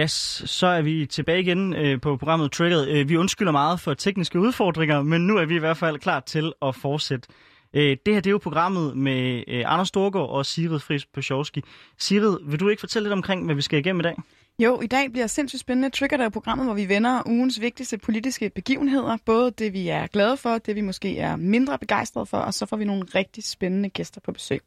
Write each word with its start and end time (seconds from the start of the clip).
Yes, 0.00 0.42
så 0.46 0.66
er 0.66 0.82
vi 0.82 1.06
tilbage 1.06 1.40
igen 1.40 1.74
øh, 1.74 2.00
på 2.00 2.16
programmet 2.16 2.52
Triggered. 2.52 2.88
Øh, 2.88 3.08
vi 3.08 3.16
undskylder 3.16 3.52
meget 3.52 3.80
for 3.80 3.94
tekniske 3.94 4.40
udfordringer, 4.40 5.02
men 5.02 5.26
nu 5.26 5.36
er 5.36 5.44
vi 5.44 5.56
i 5.56 5.58
hvert 5.58 5.76
fald 5.76 5.98
klar 5.98 6.20
til 6.20 6.52
at 6.62 6.74
fortsætte. 6.74 7.28
Øh, 7.74 7.96
det 8.06 8.14
her 8.14 8.20
det 8.20 8.26
er 8.26 8.30
jo 8.30 8.38
programmet 8.38 8.96
med 8.96 9.44
øh, 9.48 9.62
Anders 9.66 9.88
Storgård 9.88 10.30
og 10.30 10.46
Sigrid 10.46 10.78
Friis 10.78 11.06
Pøsjovski. 11.06 11.62
Sigrid, 11.98 12.38
vil 12.46 12.60
du 12.60 12.68
ikke 12.68 12.80
fortælle 12.80 13.04
lidt 13.08 13.12
omkring, 13.12 13.44
hvad 13.44 13.54
vi 13.54 13.62
skal 13.62 13.78
igennem 13.78 14.00
i 14.00 14.02
dag? 14.02 14.16
Jo, 14.60 14.80
i 14.80 14.86
dag 14.86 15.12
bliver 15.12 15.26
sindssygt 15.26 15.60
spændende. 15.60 15.90
Trigger 15.90 16.16
der 16.16 16.28
programmet, 16.28 16.66
hvor 16.66 16.74
vi 16.74 16.88
vender 16.88 17.22
ugens 17.26 17.60
vigtigste 17.60 17.98
politiske 17.98 18.50
begivenheder. 18.50 19.16
Både 19.24 19.50
det, 19.50 19.72
vi 19.72 19.88
er 19.88 20.06
glade 20.06 20.36
for, 20.36 20.58
det 20.58 20.76
vi 20.76 20.80
måske 20.80 21.18
er 21.18 21.36
mindre 21.36 21.78
begejstrede 21.78 22.26
for, 22.26 22.38
og 22.38 22.54
så 22.54 22.66
får 22.66 22.76
vi 22.76 22.84
nogle 22.84 23.02
rigtig 23.14 23.44
spændende 23.44 23.88
gæster 23.88 24.20
på 24.20 24.32
besøg. 24.32 24.60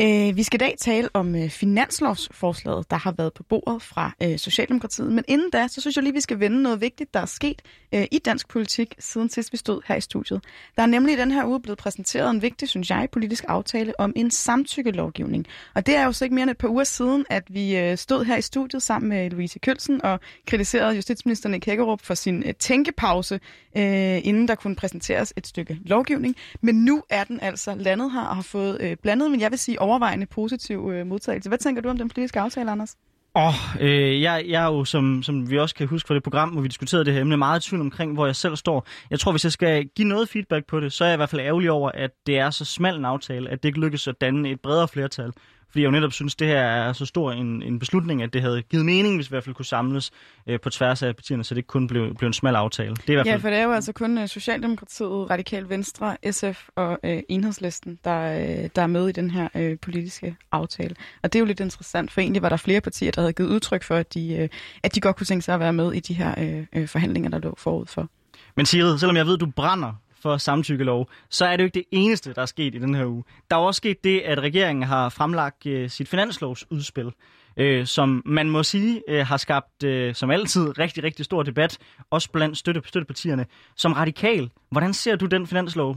Øh, 0.00 0.36
vi 0.36 0.42
skal 0.42 0.56
i 0.62 0.64
dag 0.64 0.74
tale 0.78 1.08
om 1.14 1.34
øh, 1.34 1.50
finanslovsforslaget, 1.50 2.90
der 2.90 2.96
har 2.96 3.12
været 3.12 3.32
på 3.32 3.42
bordet 3.42 3.82
fra 3.82 4.12
øh, 4.22 4.38
Socialdemokratiet. 4.38 5.12
Men 5.12 5.24
inden 5.28 5.50
da, 5.50 5.68
så 5.68 5.80
synes 5.80 5.96
jeg 5.96 6.02
lige, 6.02 6.14
vi 6.14 6.20
skal 6.20 6.40
vende 6.40 6.62
noget 6.62 6.80
vigtigt, 6.80 7.14
der 7.14 7.20
er 7.20 7.26
sket 7.26 7.62
øh, 7.94 8.04
i 8.10 8.18
dansk 8.18 8.48
politik, 8.48 8.94
siden 8.98 9.28
sidst 9.28 9.52
vi 9.52 9.58
stod 9.58 9.80
her 9.86 9.96
i 9.96 10.00
studiet. 10.00 10.44
Der 10.76 10.82
er 10.82 10.86
nemlig 10.86 11.14
i 11.14 11.16
den 11.16 11.30
her 11.30 11.44
uge 11.44 11.60
blevet 11.60 11.78
præsenteret 11.78 12.30
en 12.30 12.42
vigtig, 12.42 12.68
synes 12.68 12.90
jeg, 12.90 13.08
politisk 13.12 13.44
aftale 13.48 14.00
om 14.00 14.12
en 14.16 14.30
samtykkelovgivning. 14.30 15.46
Og 15.74 15.86
det 15.86 15.96
er 15.96 16.04
jo 16.04 16.12
så 16.12 16.24
ikke 16.24 16.34
mere 16.34 16.42
end 16.42 16.50
et 16.50 16.58
par 16.58 16.68
uger 16.68 16.84
siden, 16.84 17.24
at 17.30 17.44
vi 17.48 17.76
øh, 17.76 17.98
stod 17.98 18.24
her 18.24 18.36
i 18.36 18.42
studiet 18.42 18.82
sammen 18.82 19.05
med 19.06 19.30
Louise 19.30 19.58
Kølsen 19.58 20.04
og 20.04 20.20
kritiserede 20.46 20.94
justitsministeren 20.94 21.54
i 21.54 21.58
Kækkerup 21.58 22.00
for 22.02 22.14
sin 22.14 22.42
øh, 22.46 22.54
tænkepause, 22.54 23.34
øh, 23.76 24.26
inden 24.26 24.48
der 24.48 24.54
kunne 24.54 24.76
præsenteres 24.76 25.32
et 25.36 25.46
stykke 25.46 25.78
lovgivning. 25.84 26.36
Men 26.60 26.84
nu 26.84 27.02
er 27.10 27.24
den 27.24 27.40
altså 27.42 27.74
landet 27.74 28.12
her 28.12 28.22
og 28.22 28.34
har 28.36 28.42
fået 28.42 28.78
øh, 28.80 28.96
blandet, 29.02 29.30
men 29.30 29.40
jeg 29.40 29.50
vil 29.50 29.58
sige 29.58 29.80
overvejende 29.80 30.26
positiv 30.26 30.90
øh, 30.94 31.06
modtagelse. 31.06 31.48
Hvad 31.48 31.58
tænker 31.58 31.82
du 31.82 31.88
om 31.88 31.98
den 31.98 32.08
politiske 32.08 32.40
aftale, 32.40 32.70
Anders? 32.70 32.96
Åh, 33.36 33.46
oh, 33.46 33.54
øh, 33.80 34.22
jeg, 34.22 34.44
jeg 34.48 34.62
er 34.62 34.66
jo, 34.66 34.84
som, 34.84 35.22
som 35.22 35.50
vi 35.50 35.58
også 35.58 35.74
kan 35.74 35.86
huske 35.86 36.06
fra 36.06 36.14
det 36.14 36.22
program, 36.22 36.48
hvor 36.48 36.62
vi 36.62 36.68
diskuterede 36.68 37.04
det 37.04 37.14
her 37.14 37.20
emne, 37.20 37.36
meget 37.36 37.66
i 37.66 37.68
tvivl 37.68 37.80
omkring, 37.80 38.14
hvor 38.14 38.26
jeg 38.26 38.36
selv 38.36 38.56
står. 38.56 38.86
Jeg 39.10 39.20
tror, 39.20 39.32
hvis 39.32 39.44
jeg 39.44 39.52
skal 39.52 39.88
give 39.88 40.08
noget 40.08 40.28
feedback 40.28 40.66
på 40.66 40.80
det, 40.80 40.92
så 40.92 41.04
er 41.04 41.08
jeg 41.08 41.14
i 41.14 41.16
hvert 41.16 41.28
fald 41.28 41.40
ærgerlig 41.40 41.70
over, 41.70 41.90
at 41.94 42.10
det 42.26 42.38
er 42.38 42.50
så 42.50 42.64
smal 42.64 42.96
en 42.96 43.04
aftale, 43.04 43.50
at 43.50 43.62
det 43.62 43.68
ikke 43.68 43.80
lykkes 43.80 44.08
at 44.08 44.20
danne 44.20 44.50
et 44.50 44.60
bredere 44.60 44.88
flertal. 44.88 45.32
Fordi 45.76 45.82
jeg 45.82 45.86
jo 45.86 45.92
netop 45.92 46.12
synes, 46.12 46.34
det 46.34 46.48
her 46.48 46.60
er 46.60 46.92
så 46.92 47.06
stor 47.06 47.32
en, 47.32 47.62
en 47.62 47.78
beslutning, 47.78 48.22
at 48.22 48.32
det 48.32 48.42
havde 48.42 48.62
givet 48.62 48.86
mening, 48.86 49.16
hvis 49.16 49.30
vi 49.30 49.34
i 49.34 49.34
hvert 49.34 49.44
fald 49.44 49.54
kunne 49.54 49.64
samles 49.64 50.10
øh, 50.46 50.60
på 50.60 50.70
tværs 50.70 51.02
af 51.02 51.16
partierne, 51.16 51.44
så 51.44 51.54
det 51.54 51.58
ikke 51.58 51.66
kun 51.66 51.86
blev, 51.86 52.14
blev 52.14 52.26
en 52.26 52.32
smal 52.32 52.54
aftale. 52.54 52.90
Det 52.94 53.08
er 53.08 53.12
i 53.12 53.14
hvert 53.14 53.26
fald... 53.26 53.32
Ja, 53.32 53.36
for 53.36 53.50
det 53.50 53.58
er 53.58 53.62
jo 53.62 53.72
altså 53.72 53.92
kun 53.92 54.18
uh, 54.18 54.26
Socialdemokratiet, 54.26 55.30
Radikal 55.30 55.68
Venstre, 55.68 56.16
SF 56.30 56.68
og 56.76 56.98
uh, 57.04 57.10
Enhedslisten, 57.28 57.98
der, 58.04 58.36
uh, 58.36 58.68
der 58.76 58.82
er 58.82 58.86
med 58.86 59.08
i 59.08 59.12
den 59.12 59.30
her 59.30 59.48
uh, 59.54 59.78
politiske 59.82 60.36
aftale. 60.52 60.94
Og 61.22 61.32
det 61.32 61.38
er 61.38 61.40
jo 61.40 61.46
lidt 61.46 61.60
interessant, 61.60 62.12
for 62.12 62.20
egentlig 62.20 62.42
var 62.42 62.48
der 62.48 62.56
flere 62.56 62.80
partier, 62.80 63.10
der 63.10 63.20
havde 63.20 63.32
givet 63.32 63.48
udtryk 63.48 63.82
for, 63.82 63.96
at 63.96 64.14
de, 64.14 64.38
uh, 64.42 64.58
at 64.82 64.94
de 64.94 65.00
godt 65.00 65.16
kunne 65.16 65.26
tænke 65.26 65.44
sig 65.44 65.54
at 65.54 65.60
være 65.60 65.72
med 65.72 65.92
i 65.92 66.00
de 66.00 66.14
her 66.14 66.34
uh, 66.74 66.82
uh, 66.82 66.88
forhandlinger, 66.88 67.30
der 67.30 67.38
lå 67.38 67.54
forud 67.58 67.86
for. 67.86 68.08
Men 68.56 68.66
Sigrid, 68.66 68.98
selvom 68.98 69.16
jeg 69.16 69.26
ved, 69.26 69.38
du 69.38 69.46
brænder 69.46 69.92
for 70.20 70.36
samtykkelov, 70.36 71.10
så 71.30 71.46
er 71.46 71.56
det 71.56 71.62
jo 71.62 71.64
ikke 71.64 71.74
det 71.74 71.84
eneste, 71.90 72.34
der 72.34 72.42
er 72.42 72.46
sket 72.46 72.74
i 72.74 72.78
den 72.78 72.94
her 72.94 73.06
uge. 73.06 73.24
Der 73.50 73.56
er 73.56 73.60
også 73.60 73.78
sket 73.78 74.04
det, 74.04 74.20
at 74.20 74.38
regeringen 74.38 74.82
har 74.82 75.08
fremlagt 75.08 75.66
øh, 75.66 75.90
sit 75.90 76.08
finanslovsudspil, 76.08 77.12
øh, 77.56 77.86
som 77.86 78.22
man 78.26 78.50
må 78.50 78.62
sige 78.62 79.02
øh, 79.08 79.26
har 79.26 79.36
skabt, 79.36 79.82
øh, 79.84 80.14
som 80.14 80.30
altid, 80.30 80.78
rigtig, 80.78 81.04
rigtig 81.04 81.24
stor 81.24 81.42
debat, 81.42 81.78
også 82.10 82.30
blandt 82.30 82.58
støtte, 82.58 82.82
støttepartierne. 82.84 83.46
Som 83.76 83.92
radikal, 83.92 84.50
hvordan 84.70 84.94
ser 84.94 85.16
du 85.16 85.26
den 85.26 85.46
finanslov? 85.46 85.96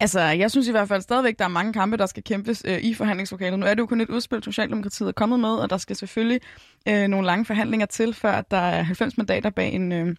Altså, 0.00 0.20
jeg 0.20 0.50
synes 0.50 0.68
i 0.68 0.70
hvert 0.70 0.88
fald 0.88 1.02
stadigvæk, 1.02 1.38
der 1.38 1.44
er 1.44 1.48
mange 1.48 1.72
kampe, 1.72 1.96
der 1.96 2.06
skal 2.06 2.22
kæmpes 2.22 2.62
øh, 2.66 2.78
i 2.78 2.94
forhandlingslokalet. 2.94 3.58
Nu 3.58 3.66
er 3.66 3.74
det 3.74 3.80
jo 3.80 3.86
kun 3.86 4.00
et 4.00 4.08
udspil, 4.10 4.42
Socialdemokratiet 4.42 5.08
er 5.08 5.12
kommet 5.12 5.40
med, 5.40 5.48
og 5.48 5.70
der 5.70 5.76
skal 5.76 5.96
selvfølgelig 5.96 6.40
øh, 6.88 7.08
nogle 7.08 7.26
lange 7.26 7.44
forhandlinger 7.44 7.86
til, 7.86 8.14
før 8.14 8.40
der 8.40 8.56
er 8.56 8.82
90 8.82 9.16
mandater 9.16 9.50
bag 9.50 9.72
en, 9.72 9.92
øh, 9.92 10.16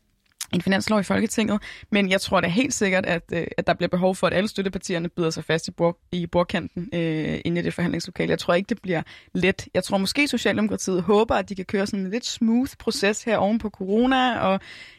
en 0.54 0.62
finanslov 0.62 1.00
i 1.00 1.04
Folketinget, 1.04 1.62
men 1.92 2.10
jeg 2.10 2.22
tror 2.22 2.42
da 2.42 2.48
helt 2.48 2.74
sikkert, 2.74 3.06
at, 3.06 3.24
øh, 3.34 3.48
at 3.58 3.68
der 3.68 3.74
bliver 3.74 3.90
behov 3.90 4.16
for, 4.16 4.28
at 4.28 4.34
alle 4.34 4.48
støttepartierne 4.48 5.10
byder 5.10 5.30
sig 5.30 5.44
fast 5.44 5.68
i, 5.68 5.72
bord, 5.72 5.98
i 6.12 6.26
bordkanten 6.26 6.90
øh, 6.94 7.40
inde 7.46 7.62
i 7.62 7.64
det 7.64 7.74
forhandlingslokale. 7.74 8.30
Jeg 8.30 8.40
tror 8.40 8.54
ikke, 8.54 8.70
det 8.70 8.82
bliver 8.82 9.02
let. 9.34 9.68
Jeg 9.74 9.84
tror 9.84 9.98
måske, 9.98 10.28
Socialdemokratiet 10.28 11.04
håber, 11.04 11.36
at 11.36 11.50
de 11.50 11.56
kan 11.56 11.66
køre 11.66 11.88
sådan 11.88 12.00
en 12.00 12.12
lidt 12.12 12.26
smooth 12.26 12.72
proces 12.80 13.24
her 13.24 13.38
oven 13.38 13.60
på 13.60 13.70
corona, 13.70 14.40
og 14.40 14.54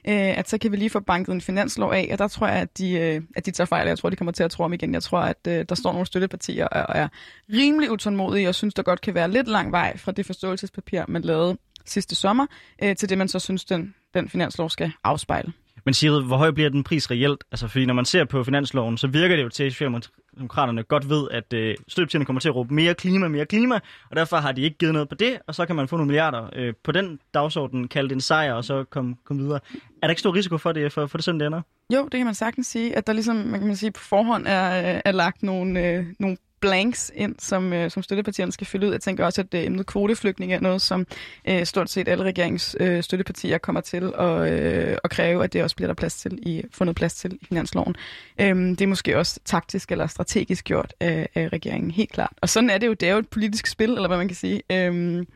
øh, 0.08 0.38
at 0.38 0.48
så 0.48 0.58
kan 0.58 0.72
vi 0.72 0.76
lige 0.76 0.90
få 0.90 1.00
banket 1.00 1.32
en 1.32 1.40
finanslov 1.40 1.92
af, 1.92 2.08
og 2.12 2.18
der 2.18 2.28
tror 2.28 2.46
jeg, 2.46 2.56
at 2.56 2.78
de, 2.78 2.92
øh, 2.92 3.22
at 3.36 3.46
de 3.46 3.50
tager 3.50 3.66
fejl. 3.66 3.88
Jeg 3.88 3.98
tror, 3.98 4.10
de 4.10 4.16
kommer 4.16 4.32
til 4.32 4.42
at 4.42 4.50
tro 4.50 4.64
om 4.64 4.72
igen. 4.72 4.94
Jeg 4.94 5.02
tror, 5.02 5.18
at 5.18 5.46
øh, 5.48 5.64
der 5.68 5.74
står 5.74 5.92
nogle 5.92 6.06
støttepartier 6.06 6.66
og 6.66 6.98
er 6.98 7.08
rimelig 7.52 7.90
utålmodige, 7.90 8.48
og 8.48 8.54
synes, 8.54 8.74
der 8.74 8.82
godt 8.82 9.00
kan 9.00 9.14
være 9.14 9.30
lidt 9.30 9.48
lang 9.48 9.72
vej 9.72 9.96
fra 9.96 10.12
det 10.12 10.26
forståelsespapir, 10.26 11.04
man 11.08 11.22
lavede 11.22 11.58
sidste 11.86 12.14
sommer, 12.14 12.46
øh, 12.82 12.96
til 12.96 13.08
det, 13.08 13.18
man 13.18 13.28
så 13.28 13.38
synes, 13.38 13.64
den, 13.64 13.94
den 14.14 14.28
finanslov 14.28 14.70
skal 14.70 14.92
afspejle. 15.04 15.52
Men 15.84 15.94
Sigrid, 15.94 16.22
hvor 16.22 16.36
høj 16.36 16.50
bliver 16.50 16.70
den 16.70 16.84
pris 16.84 17.10
reelt? 17.10 17.44
Altså, 17.52 17.68
fordi 17.68 17.86
når 17.86 17.94
man 17.94 18.04
ser 18.04 18.24
på 18.24 18.44
finansloven, 18.44 18.98
så 18.98 19.06
virker 19.06 19.36
det 19.36 19.42
jo 19.42 19.48
til, 19.48 19.64
at 19.64 19.72
Socialdemokraterne 19.72 20.82
godt 20.82 21.08
ved, 21.08 21.28
at 21.30 21.52
øh, 21.52 21.76
støttepartierne 21.88 22.24
kommer 22.24 22.40
til 22.40 22.48
at 22.48 22.54
råbe 22.54 22.74
mere 22.74 22.94
klima, 22.94 23.28
mere 23.28 23.46
klima, 23.46 23.74
og 24.10 24.16
derfor 24.16 24.36
har 24.36 24.52
de 24.52 24.62
ikke 24.62 24.78
givet 24.78 24.92
noget 24.92 25.08
på 25.08 25.14
det, 25.14 25.38
og 25.46 25.54
så 25.54 25.66
kan 25.66 25.76
man 25.76 25.88
få 25.88 25.96
nogle 25.96 26.06
milliarder 26.06 26.50
øh, 26.56 26.74
på 26.84 26.92
den 26.92 27.18
dagsorden, 27.34 27.88
kalde 27.88 28.08
det 28.08 28.14
en 28.14 28.20
sejr, 28.20 28.52
og 28.52 28.64
så 28.64 28.84
komme 28.84 29.16
kom 29.24 29.38
videre. 29.38 29.60
Er 29.74 30.06
der 30.06 30.08
ikke 30.08 30.20
stor 30.20 30.34
risiko 30.34 30.58
for 30.58 30.72
det, 30.72 30.92
for, 30.92 31.06
for 31.06 31.18
det 31.18 31.24
sådan, 31.24 31.40
det 31.40 31.46
ender? 31.46 31.62
Jo, 31.94 32.04
det 32.04 32.12
kan 32.12 32.24
man 32.24 32.34
sagtens 32.34 32.66
sige, 32.66 32.96
at 32.96 33.06
der 33.06 33.12
ligesom, 33.12 33.36
man 33.36 33.60
kan 33.60 33.76
sige, 33.76 33.90
på 33.90 34.00
forhånd 34.00 34.46
er, 34.46 34.94
øh, 34.94 35.00
er 35.04 35.12
lagt 35.12 35.42
nogle, 35.42 35.86
øh, 35.86 36.06
nogle 36.18 36.36
blanks 36.60 37.10
ind, 37.14 37.34
som, 37.38 37.72
øh, 37.72 37.90
som 37.90 38.02
støttepartierne 38.02 38.52
skal 38.52 38.66
fylde 38.66 38.86
ud. 38.86 38.92
Jeg 38.92 39.00
tænker 39.00 39.24
også, 39.24 39.40
at 39.40 39.54
øh, 39.54 39.64
emnet 39.66 39.86
kvoteflygtning 39.86 40.52
er 40.52 40.60
noget, 40.60 40.82
som 40.82 41.06
øh, 41.48 41.64
stort 41.64 41.90
set 41.90 42.08
alle 42.08 42.24
regerings 42.24 42.76
øh, 42.80 43.02
støttepartier 43.02 43.58
kommer 43.58 43.80
til 43.80 44.12
at, 44.18 44.52
øh, 44.52 44.96
at 45.04 45.10
kræve, 45.10 45.44
at 45.44 45.52
det 45.52 45.62
også 45.62 45.76
bliver 45.76 45.86
der 45.86 45.94
plads 45.94 46.16
til 46.16 46.38
i, 46.42 46.62
fundet 46.72 46.96
plads 46.96 47.14
til 47.14 47.38
i 47.40 47.44
finansloven. 47.44 47.96
Øhm, 48.40 48.76
det 48.76 48.84
er 48.84 48.88
måske 48.88 49.18
også 49.18 49.40
taktisk 49.44 49.92
eller 49.92 50.06
strategisk 50.06 50.64
gjort 50.64 50.94
af, 51.00 51.28
af 51.34 51.48
regeringen, 51.52 51.90
helt 51.90 52.12
klart. 52.12 52.32
Og 52.40 52.48
sådan 52.48 52.70
er 52.70 52.78
det 52.78 52.86
jo. 52.86 52.92
Det 52.92 53.08
er 53.08 53.12
jo 53.12 53.18
et 53.18 53.28
politisk 53.28 53.66
spil, 53.66 53.90
eller 53.90 54.08
hvad 54.08 54.18
man 54.18 54.28
kan 54.28 54.36
sige. 54.36 54.62
Øhm, 54.72 55.26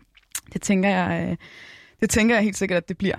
det 0.53 0.63
tænker 0.63 0.89
jeg... 0.89 1.29
Øh, 1.31 1.37
det 2.01 2.11
tænker 2.11 2.35
jeg 2.35 2.45
helt 2.45 2.57
sikkert, 2.57 2.77
at 2.77 2.89
det 2.89 2.99
bliver. 2.99 3.17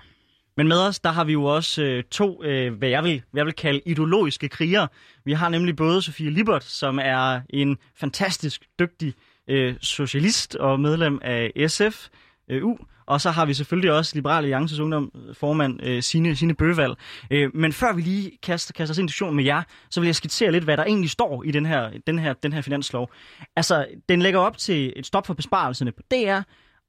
Men 0.57 0.67
med 0.67 0.77
os, 0.77 0.99
der 0.99 1.09
har 1.09 1.23
vi 1.23 1.33
jo 1.33 1.43
også 1.43 1.83
øh, 1.83 2.03
to, 2.03 2.43
øh, 2.43 2.73
hvad, 2.73 2.89
jeg 2.89 3.03
vil, 3.03 3.21
hvad 3.31 3.39
jeg 3.39 3.45
vil 3.45 3.53
kalde 3.53 3.81
ideologiske 3.85 4.49
krigere. 4.49 4.87
Vi 5.25 5.33
har 5.33 5.49
nemlig 5.49 5.75
både 5.75 6.01
Sofie 6.01 6.29
Libert, 6.29 6.63
som 6.63 6.99
er 7.01 7.41
en 7.49 7.77
fantastisk 7.95 8.61
dygtig 8.79 9.13
øh, 9.47 9.75
socialist 9.81 10.55
og 10.55 10.79
medlem 10.79 11.19
af 11.21 11.51
SF, 11.67 12.07
øh, 12.49 12.63
og 13.05 13.21
så 13.21 13.31
har 13.31 13.45
vi 13.45 13.53
selvfølgelig 13.53 13.91
også 13.91 14.15
Liberale 14.15 14.37
Alliances 14.37 14.79
ungdomsformand 14.79 15.83
øh, 15.83 16.03
Sine, 16.03 16.35
Sine 16.35 16.53
Bøvald. 16.53 16.95
Øh, 17.31 17.55
men 17.55 17.73
før 17.73 17.93
vi 17.93 18.01
lige 18.01 18.31
kaster, 18.43 18.73
kaster 18.73 18.93
os 18.93 18.97
ind 18.97 19.05
i 19.05 19.07
diskussionen 19.07 19.35
med 19.35 19.43
jer, 19.43 19.61
så 19.89 19.99
vil 19.99 20.07
jeg 20.07 20.15
skitsere 20.15 20.51
lidt, 20.51 20.63
hvad 20.63 20.77
der 20.77 20.83
egentlig 20.83 21.09
står 21.09 21.43
i 21.43 21.51
den 21.51 21.65
her, 21.65 21.89
den 22.07 22.19
her, 22.19 22.33
den 22.33 22.53
her 22.53 22.61
finanslov. 22.61 23.11
Altså, 23.55 23.85
den 24.09 24.21
lægger 24.21 24.39
op 24.39 24.57
til 24.57 24.93
et 24.95 25.05
stop 25.05 25.27
for 25.27 25.33
besparelserne 25.33 25.91
på 25.91 26.01
DR, 26.11 26.39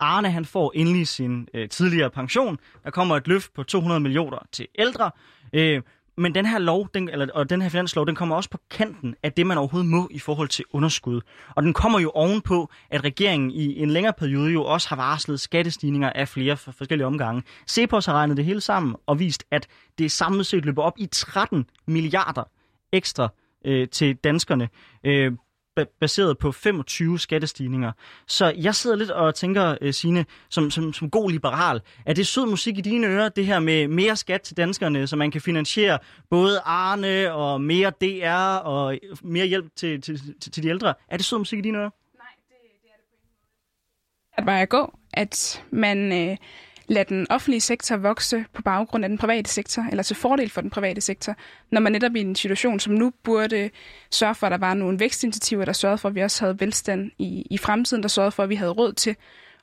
Arne 0.01 0.31
han 0.31 0.45
får 0.45 0.73
endelig 0.75 1.09
sin 1.09 1.49
øh, 1.55 1.69
tidligere 1.69 2.11
pension. 2.11 2.59
Der 2.85 2.91
kommer 2.91 3.17
et 3.17 3.29
løft 3.29 3.55
på 3.55 3.63
200 3.63 4.01
millioner 4.01 4.39
til 4.53 4.67
ældre. 4.79 5.11
Øh, 5.53 5.83
men 6.19 6.35
den 6.35 6.47
her 6.47 6.59
lov, 6.59 6.89
den, 6.95 7.09
eller, 7.09 7.27
og 7.35 7.51
den 7.51 7.63
her 7.63 7.69
finanslov, 7.69 8.07
den 8.07 8.15
kommer 8.15 8.37
også 8.37 8.51
på 8.51 8.59
kanten 8.71 9.15
af 9.23 9.33
det, 9.33 9.47
man 9.47 9.59
overhovedet 9.59 9.91
må 9.91 10.09
i 10.11 10.19
forhold 10.19 10.49
til 10.49 10.65
underskud. 10.73 11.21
Og 11.57 11.63
den 11.63 11.73
kommer 11.73 12.01
jo 12.01 12.11
ovenpå, 12.11 12.71
at 12.91 13.05
regeringen 13.05 13.51
i 13.51 13.83
en 13.83 13.91
længere 13.91 14.13
periode 14.13 14.53
jo 14.53 14.65
også 14.65 14.89
har 14.89 14.97
varslet 14.97 15.41
skattestigninger 15.41 16.11
af 16.11 16.29
flere 16.29 16.57
forskellige 16.57 17.07
omgange. 17.07 17.43
Cepos 17.69 18.07
har 18.07 18.13
regnet 18.13 18.37
det 18.37 18.45
hele 18.45 18.61
sammen 18.61 18.97
og 19.07 19.19
vist, 19.19 19.45
at 19.51 19.67
det 19.99 20.13
samlet 20.13 20.47
set 20.47 20.65
løber 20.65 20.83
op 20.83 20.95
i 20.99 21.07
13 21.07 21.67
milliarder 21.87 22.45
ekstra 22.93 23.29
øh, 23.65 23.89
til 23.89 24.17
danskerne. 24.17 24.69
Øh, 25.05 25.33
baseret 26.01 26.39
på 26.39 26.53
25 26.53 27.19
skattestigninger. 27.19 27.93
Så 28.27 28.55
jeg 28.57 28.75
sidder 28.75 28.97
lidt 28.97 29.11
og 29.11 29.35
tænker, 29.35 29.77
Sine, 29.81 29.93
Signe, 29.93 30.27
som, 30.49 30.71
som, 30.71 30.93
som 30.93 31.11
god 31.11 31.31
liberal, 31.31 31.81
er 32.07 32.13
det 32.13 32.27
sød 32.27 32.47
musik 32.47 32.79
i 32.79 32.81
dine 32.81 33.07
ører, 33.07 33.29
det 33.29 33.47
her 33.47 33.59
med 33.59 33.89
mere 33.89 34.17
skat 34.17 34.43
til 34.43 34.57
danskerne, 34.57 35.07
så 35.07 35.17
man 35.17 35.31
kan 35.31 35.41
finansiere 35.41 35.99
både 36.31 36.61
Arne 36.65 37.33
og 37.33 37.61
mere 37.61 37.91
DR 37.91 38.57
og 38.57 38.99
mere 39.23 39.47
hjælp 39.47 39.67
til, 39.77 40.01
til, 40.01 40.21
til, 40.41 40.53
til 40.53 40.63
de 40.63 40.69
ældre? 40.69 40.95
Er 41.09 41.17
det 41.17 41.27
sød 41.27 41.39
musik 41.39 41.59
i 41.59 41.63
dine 41.63 41.79
ører? 41.79 41.91
Nej, 42.15 42.27
det, 42.49 42.57
det 42.83 42.91
er 42.91 42.97
det 42.97 43.05
på 43.09 43.15
ingen 43.15 43.29
måde. 43.31 44.39
At 44.39 44.45
bare 44.47 44.67
gå, 44.67 44.99
at 45.13 45.65
man... 45.71 46.31
Øh 46.31 46.37
lade 46.89 47.09
den 47.09 47.27
offentlige 47.31 47.61
sektor 47.61 47.97
vokse 47.97 48.45
på 48.53 48.63
baggrund 48.63 49.05
af 49.05 49.09
den 49.09 49.19
private 49.19 49.51
sektor, 49.51 49.83
eller 49.91 50.03
til 50.03 50.17
fordel 50.17 50.51
for 50.51 50.61
den 50.61 50.71
private 50.71 51.01
sektor, 51.01 51.35
når 51.71 51.81
man 51.81 51.93
netop 51.93 52.17
i 52.17 52.21
en 52.21 52.37
situation 52.37 52.81
som 52.81 52.95
nu 52.95 53.13
burde 53.23 53.71
sørge 54.11 54.35
for, 54.35 54.47
at 54.47 54.51
der 54.51 54.59
var 54.59 54.75
nogle 54.75 55.01
vækstinitiativer, 55.01 55.65
der 55.65 55.73
sørgede 55.73 55.99
for, 55.99 56.09
at 56.09 56.15
vi 56.15 56.21
også 56.21 56.45
havde 56.45 56.61
velstand 56.61 57.11
i, 57.19 57.47
i 57.51 57.59
fremtiden, 57.59 58.03
der 58.03 58.09
sørgede 58.09 58.33
for, 58.33 58.43
at 58.43 58.49
vi 58.49 58.55
havde 58.55 58.73
råd 58.73 58.93
til 58.93 59.17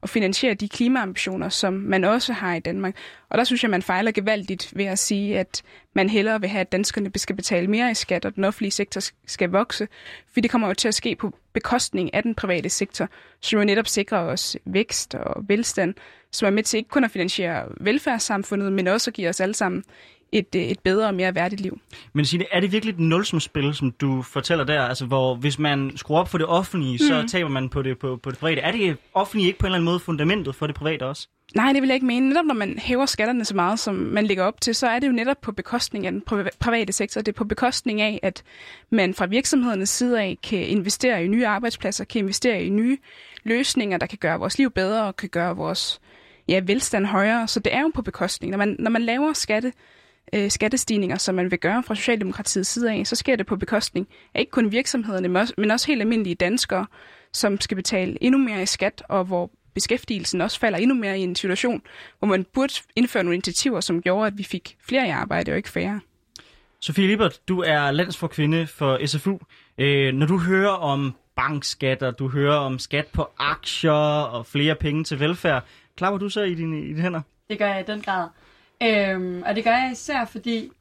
at 0.04 0.10
finansiere 0.10 0.54
de 0.54 0.70
klimaambitioner, 0.70 1.50
som 1.50 1.74
man 1.74 2.04
også 2.04 2.34
har 2.34 2.56
i 2.56 2.60
Danmark. 2.60 2.96
Og 3.30 3.38
der 3.38 3.44
synes 3.44 3.64
jeg, 3.64 3.72
man 3.72 3.82
fejler 3.82 4.12
gevaldigt 4.12 4.74
ved 4.76 4.86
at 4.86 5.00
sige, 5.00 5.40
at 5.40 5.64
man 5.94 6.10
hellere 6.10 6.42
vil 6.42 6.50
have, 6.50 6.62
at 6.62 6.72
danskerne 6.72 7.12
skal 7.16 7.36
betale 7.36 7.68
mere 7.68 7.92
i 7.92 7.94
skat, 7.94 8.26
og 8.26 8.36
den 8.36 8.44
offentlige 8.44 8.72
sektor 8.72 9.02
skal 9.26 9.50
vokse, 9.50 9.88
for 10.34 10.42
det 10.42 10.52
kommer 10.52 10.68
jo 10.68 10.74
til 10.74 10.88
at 10.88 10.96
ske 10.96 11.16
på 11.16 11.34
bekostning 11.54 12.14
af 12.14 12.24
den 12.24 12.36
private 12.36 12.70
sektor, 12.70 13.10
som 13.42 13.60
jo 13.60 13.66
netop 13.66 13.88
sikrer 13.88 14.20
os 14.20 14.58
vækst 14.66 15.16
og 15.16 15.44
velstand, 15.48 15.94
som 16.32 16.46
er 16.46 16.50
med 16.50 16.64
til 16.64 16.78
ikke 16.78 16.90
kun 16.90 17.04
at 17.04 17.12
finansiere 17.12 17.66
velfærdssamfundet, 17.80 18.74
men 18.74 18.88
også 18.88 19.10
at 19.10 19.14
give 19.16 19.30
os 19.30 19.42
alle 19.42 19.56
sammen 19.56 19.84
et, 20.34 20.56
et 20.56 20.80
bedre 20.80 21.08
og 21.08 21.14
mere 21.14 21.36
værdigt 21.36 21.62
liv. 21.62 21.80
Men 22.14 22.26
Signe, 22.26 22.46
er 22.52 22.60
det 22.60 22.72
virkelig 22.72 22.94
et 22.94 23.00
nulsumspil, 23.00 23.74
som 23.74 23.92
du 23.92 24.22
fortæller 24.22 24.64
der, 24.64 24.82
altså 24.82 25.06
hvor 25.06 25.36
hvis 25.36 25.60
man 25.60 25.92
skruer 25.96 26.20
op 26.20 26.30
for 26.30 26.38
det 26.38 26.48
offentlige, 26.48 26.94
mm. 26.94 27.08
så 27.08 27.28
taber 27.28 27.50
man 27.50 27.70
på 27.70 27.82
det, 27.82 28.00
på, 28.00 28.20
på 28.24 28.32
det 28.32 28.40
private? 28.40 28.62
Er 28.62 28.72
det 28.72 28.98
offentlige 29.14 29.48
ikke 29.48 29.60
på 29.60 29.66
en 29.66 29.68
eller 29.68 29.76
anden 29.76 29.86
måde 29.86 30.00
fundamentet 30.00 30.56
for 30.56 30.68
det 30.68 30.76
private 30.76 31.06
også? 31.06 31.28
Nej, 31.56 31.74
det 31.74 31.82
vil 31.82 31.88
jeg 31.88 31.96
ikke 31.96 32.06
mene. 32.06 32.30
Netop 32.30 32.46
når 32.46 32.54
man 32.54 32.80
hæver 32.80 33.06
skatterne 33.06 33.46
så 33.46 33.56
meget, 33.56 33.80
som 33.80 33.96
man 33.96 34.26
lægger 34.26 34.44
op 34.44 34.62
til, 34.62 34.76
så 34.76 34.88
er 34.88 35.00
det 35.00 35.08
jo 35.08 35.12
netop 35.12 35.42
på 35.42 35.52
bekostning 35.52 36.06
af 36.06 36.12
den 36.12 36.22
private 36.60 36.94
sektor. 36.94 37.22
Det 37.22 37.28
er 37.28 37.38
på 37.38 37.46
bekostning 37.46 38.02
af, 38.02 38.20
at 38.24 38.44
man 38.90 39.14
fra 39.14 39.26
virksomhedernes 39.26 39.90
side 39.90 40.22
af 40.22 40.38
kan 40.44 40.60
investere 40.60 41.26
i 41.26 41.28
nye 41.28 41.48
arbejdspladser, 41.48 42.06
kan 42.06 42.20
investere 42.20 42.64
i 42.64 42.70
nye 42.70 42.98
løsninger, 43.44 43.98
der 43.98 44.06
kan 44.06 44.18
gøre 44.18 44.40
vores 44.40 44.58
liv 44.58 44.72
bedre 44.72 45.04
og 45.04 45.16
kan 45.16 45.30
gøre 45.30 45.56
vores 45.56 46.02
ja, 46.48 46.62
velstand 46.66 47.06
højere. 47.06 47.48
Så 47.48 47.60
det 47.60 47.76
er 47.76 47.82
jo 47.82 47.92
på 47.96 48.02
bekostning. 48.02 48.52
Når 48.52 48.58
man, 48.58 48.76
når 48.80 48.92
man 48.92 49.02
laver 49.02 49.34
skatte, 49.34 49.74
øh, 50.36 50.52
skattestigninger, 50.52 51.18
som 51.18 51.36
man 51.36 51.52
vil 51.52 51.60
gøre 51.60 51.84
fra 51.84 51.96
Socialdemokratiets 51.96 52.70
side 52.70 52.92
af, 52.92 53.08
så 53.08 53.16
sker 53.16 53.36
det 53.36 53.46
på 53.46 53.56
bekostning 53.56 54.08
af 54.34 54.40
ikke 54.40 54.52
kun 54.52 54.72
virksomhederne, 54.72 55.46
men 55.58 55.72
også 55.72 55.88
helt 55.88 56.02
almindelige 56.02 56.36
danskere, 56.36 56.86
som 57.34 57.62
skal 57.62 57.76
betale 57.76 58.18
endnu 58.22 58.38
mere 58.38 58.62
i 58.64 58.66
skat, 58.66 59.04
og 59.10 59.26
hvor 59.26 59.52
beskæftigelsen 59.74 60.42
også 60.42 60.60
falder 60.60 60.78
endnu 60.78 60.96
mere 60.96 61.20
i 61.20 61.22
en 61.22 61.36
situation, 61.36 61.82
hvor 62.20 62.28
man 62.28 62.46
burde 62.54 62.74
indføre 62.96 63.24
nogle 63.24 63.36
initiativer, 63.36 63.80
som 63.80 64.02
gjorde, 64.02 64.28
at 64.28 64.38
vi 64.38 64.44
fik 64.44 64.78
flere 64.88 65.08
i 65.08 65.10
arbejde 65.10 65.52
og 65.52 65.58
ikke 65.58 65.70
færre. 65.70 66.00
Sofie 66.80 67.08
Libert, 67.08 67.40
du 67.48 67.62
er 67.62 67.92
landsforkvinde 67.92 68.68
for 68.68 69.06
SFU. 69.06 69.40
Øh, 69.78 70.14
når 70.14 70.26
du 70.26 70.38
hører 70.38 70.72
om 70.72 71.16
bankskatter, 71.36 72.12
du 72.12 72.30
hører 72.30 72.56
om 72.56 72.80
skat 72.80 73.08
på 73.08 73.30
aktier 73.38 73.92
og 74.22 74.46
flere 74.46 74.76
penge 74.76 75.04
til 75.04 75.20
velfærd, 75.20 75.64
klapper 75.98 76.18
du 76.18 76.30
så 76.30 76.42
i 76.42 76.54
dine, 76.54 76.82
i 76.82 76.88
dine 76.88 77.02
hænder? 77.02 77.22
Det 77.50 77.58
gør 77.58 77.68
jeg 77.68 77.80
i 77.80 77.92
den 77.92 78.02
grad. 78.02 78.28
Øhm, 78.84 79.44
og 79.46 79.56
det 79.56 79.64
gør 79.64 79.72
jeg 79.72 79.90
især, 79.92 80.26
fordi 80.26 80.72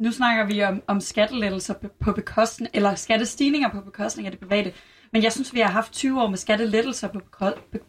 nu 0.00 0.12
snakker 0.12 0.44
vi 0.44 0.62
om, 0.62 0.82
om 0.86 1.00
skattelettelser 1.00 1.74
på 2.00 2.12
bekostning, 2.12 2.70
eller 2.74 2.94
skattestigninger 2.94 3.70
på 3.70 3.80
bekostning 3.80 4.26
af 4.26 4.32
det 4.32 4.40
private. 4.40 4.72
Men 5.12 5.22
jeg 5.22 5.32
synes, 5.32 5.54
vi 5.54 5.60
har 5.60 5.70
haft 5.70 5.92
20 5.92 6.22
år 6.22 6.28
med 6.28 6.38
skattelettelser 6.38 7.08
på, 7.08 7.20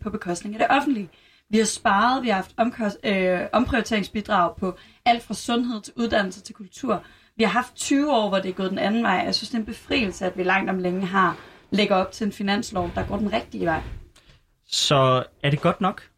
på 0.01 0.09
bekostning 0.09 0.55
af 0.55 0.59
det 0.59 0.77
offentlige. 0.77 1.09
Vi 1.49 1.57
har 1.57 1.65
sparet, 1.65 2.23
vi 2.23 2.29
har 2.29 2.35
haft 2.35 2.53
omkost, 2.57 2.97
øh, 3.03 3.39
omprioriteringsbidrag 3.53 4.55
på 4.55 4.77
alt 5.05 5.23
fra 5.23 5.33
sundhed 5.33 5.81
til 5.81 5.93
uddannelse 5.95 6.41
til 6.41 6.55
kultur. 6.55 7.03
Vi 7.37 7.43
har 7.43 7.51
haft 7.51 7.75
20 7.75 8.11
år, 8.11 8.29
hvor 8.29 8.39
det 8.39 8.49
er 8.49 8.53
gået 8.53 8.69
den 8.69 8.79
anden 8.79 9.03
vej. 9.03 9.21
Jeg 9.25 9.35
synes, 9.35 9.49
det 9.49 9.55
er 9.55 9.59
en 9.59 9.65
befrielse, 9.65 10.25
at 10.25 10.37
vi 10.37 10.43
langt 10.43 10.69
om 10.69 10.79
længe 10.79 11.05
har 11.05 11.37
lægger 11.71 11.95
op 11.95 12.11
til 12.11 12.25
en 12.25 12.31
finanslov, 12.31 12.91
der 12.95 13.07
går 13.07 13.17
den 13.17 13.33
rigtige 13.33 13.65
vej. 13.65 13.81
Så 14.67 15.23
er 15.43 15.49
det 15.49 15.61
godt 15.61 15.81
nok? 15.81 16.09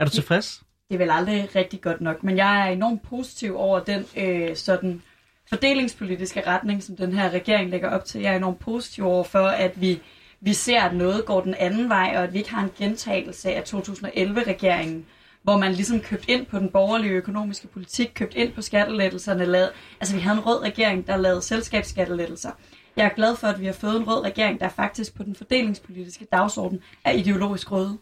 Er 0.00 0.04
du 0.04 0.10
tilfreds? 0.10 0.62
Det 0.88 0.94
er 0.94 0.98
vel 0.98 1.10
aldrig 1.10 1.56
rigtig 1.56 1.80
godt 1.80 2.00
nok, 2.00 2.24
men 2.24 2.36
jeg 2.36 2.68
er 2.68 2.72
enormt 2.72 3.02
positiv 3.02 3.56
over 3.56 3.80
den 3.80 4.06
øh, 4.16 4.56
sådan 4.56 5.02
fordelingspolitiske 5.48 6.46
retning, 6.46 6.82
som 6.82 6.96
den 6.96 7.12
her 7.12 7.30
regering 7.30 7.70
lægger 7.70 7.90
op 7.90 8.04
til. 8.04 8.20
Jeg 8.20 8.32
er 8.32 8.36
enormt 8.36 8.58
positiv 8.58 9.06
over 9.06 9.24
for, 9.24 9.46
at 9.46 9.80
vi, 9.80 10.00
vi 10.40 10.52
ser, 10.52 10.80
at 10.80 10.94
noget 10.96 11.24
går 11.24 11.40
den 11.40 11.54
anden 11.54 11.88
vej, 11.88 12.12
og 12.16 12.22
at 12.22 12.32
vi 12.32 12.38
ikke 12.38 12.50
har 12.50 12.64
en 12.64 12.70
gentagelse 12.78 13.54
af 13.54 13.62
2011-regeringen, 13.62 15.06
hvor 15.42 15.56
man 15.56 15.72
ligesom 15.72 16.00
købt 16.00 16.28
ind 16.28 16.46
på 16.46 16.58
den 16.58 16.70
borgerlige 16.70 17.12
økonomiske 17.12 17.66
politik, 17.66 18.10
købt 18.14 18.34
ind 18.34 18.52
på 18.52 18.62
skattelettelserne. 18.62 19.44
Lavede, 19.44 19.72
altså 20.00 20.14
vi 20.14 20.20
havde 20.20 20.36
en 20.36 20.46
rød 20.46 20.62
regering, 20.62 21.06
der 21.06 21.16
lavede 21.16 21.42
selskabsskattelettelser. 21.42 22.50
Jeg 22.96 23.04
er 23.04 23.14
glad 23.14 23.36
for, 23.36 23.46
at 23.46 23.60
vi 23.60 23.66
har 23.66 23.72
fået 23.72 23.96
en 23.96 24.08
rød 24.08 24.24
regering, 24.24 24.60
der 24.60 24.68
faktisk 24.68 25.14
på 25.14 25.22
den 25.22 25.34
fordelingspolitiske 25.34 26.26
dagsorden 26.32 26.80
er 27.04 27.12
ideologisk 27.12 27.72
røde. 27.72 27.98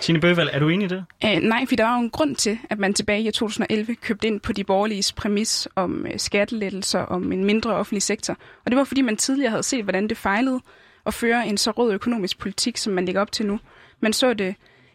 Tine 0.00 0.20
Bøgevald, 0.20 0.48
er 0.52 0.58
du 0.58 0.68
enig 0.68 0.84
i 0.84 0.88
det? 0.88 1.04
Æh, 1.24 1.42
nej, 1.42 1.66
for 1.68 1.76
der 1.76 1.84
var 1.84 1.96
jo 1.96 2.02
en 2.02 2.10
grund 2.10 2.36
til, 2.36 2.58
at 2.70 2.78
man 2.78 2.94
tilbage 2.94 3.22
i 3.22 3.30
2011 3.30 3.94
købte 3.94 4.26
ind 4.26 4.40
på 4.40 4.52
de 4.52 4.64
borgerlige 4.64 5.12
præmis 5.16 5.68
om 5.76 6.06
øh, 6.06 6.18
skattelettelser, 6.18 6.98
om 6.98 7.32
en 7.32 7.44
mindre 7.44 7.74
offentlig 7.74 8.02
sektor. 8.02 8.36
Og 8.64 8.70
det 8.70 8.76
var, 8.76 8.84
fordi 8.84 9.02
man 9.02 9.16
tidligere 9.16 9.50
havde 9.50 9.62
set, 9.62 9.82
hvordan 9.82 10.08
det 10.08 10.16
fejlede 10.16 10.60
at 11.06 11.14
føre 11.14 11.46
en 11.46 11.58
så 11.58 11.70
rød 11.70 11.92
økonomisk 11.92 12.38
politik, 12.38 12.76
som 12.76 12.92
man 12.92 13.04
ligger 13.04 13.20
op 13.20 13.32
til 13.32 13.46
nu. 13.46 13.60
Man 14.00 14.12
så 14.12 14.34
det 14.34 14.54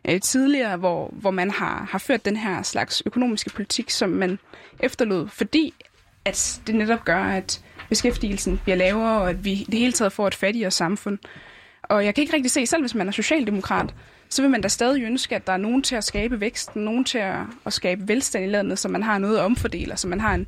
øh, 0.09 0.21
tidligere, 0.21 0.77
hvor, 0.77 1.13
hvor 1.13 1.31
man 1.31 1.51
har, 1.51 1.87
har 1.91 1.99
ført 1.99 2.25
den 2.25 2.37
her 2.37 2.61
slags 2.61 3.03
økonomiske 3.05 3.49
politik, 3.49 3.89
som 3.89 4.09
man 4.09 4.39
efterlod, 4.79 5.27
fordi 5.27 5.73
at 6.25 6.61
det 6.67 6.75
netop 6.75 7.05
gør, 7.05 7.23
at 7.23 7.61
beskæftigelsen 7.89 8.61
bliver 8.63 8.75
lavere, 8.75 9.21
og 9.21 9.29
at 9.29 9.45
vi 9.45 9.51
i 9.51 9.67
det 9.71 9.79
hele 9.79 9.91
taget 9.91 10.13
får 10.13 10.27
et 10.27 10.35
fattigere 10.35 10.71
samfund. 10.71 11.17
Og 11.83 12.05
jeg 12.05 12.15
kan 12.15 12.21
ikke 12.21 12.33
rigtig 12.33 12.51
se, 12.51 12.65
selv 12.65 12.81
hvis 12.81 12.95
man 12.95 13.07
er 13.07 13.11
socialdemokrat, 13.11 13.93
så 14.29 14.41
vil 14.41 14.51
man 14.51 14.61
da 14.61 14.67
stadig 14.67 15.03
ønske, 15.03 15.35
at 15.35 15.47
der 15.47 15.53
er 15.53 15.57
nogen 15.57 15.83
til 15.83 15.95
at 15.95 16.03
skabe 16.03 16.39
vækst, 16.39 16.75
nogen 16.75 17.03
til 17.03 17.17
at, 17.17 17.39
at 17.65 17.73
skabe 17.73 18.07
velstand 18.07 18.45
i 18.45 18.47
landet, 18.47 18.79
så 18.79 18.87
man 18.87 19.03
har 19.03 19.17
noget 19.17 19.37
at 19.37 19.43
omfordele, 19.43 19.97
så 19.97 20.07
man 20.07 20.21
har 20.21 20.33
en, 20.33 20.47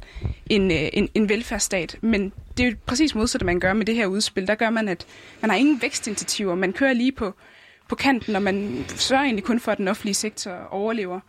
en, 0.49 0.71
øh, 0.71 0.89
en, 0.93 1.09
en 1.13 1.29
velfærdsstat. 1.29 1.97
Men 2.01 2.33
det 2.57 2.65
er 2.65 2.69
jo 2.69 2.75
præcis 2.85 3.15
modsatte, 3.15 3.45
man 3.45 3.59
gør 3.59 3.73
med 3.73 3.85
det 3.85 3.95
her 3.95 4.05
udspil. 4.05 4.47
Der 4.47 4.55
gør 4.55 4.69
man, 4.69 4.87
at 4.87 5.05
man 5.41 5.49
har 5.49 5.57
ingen 5.57 5.81
vækstinitiativer. 5.81 6.55
Man 6.55 6.73
kører 6.73 6.93
lige 6.93 7.11
på, 7.11 7.33
på 7.89 7.95
kanten, 7.95 8.35
og 8.35 8.41
man 8.41 8.85
sørger 8.87 9.23
egentlig 9.23 9.43
kun 9.43 9.59
for, 9.59 9.71
at 9.71 9.77
den 9.77 9.87
offentlige 9.87 10.15
sektor 10.15 10.51
overlever 10.71 11.19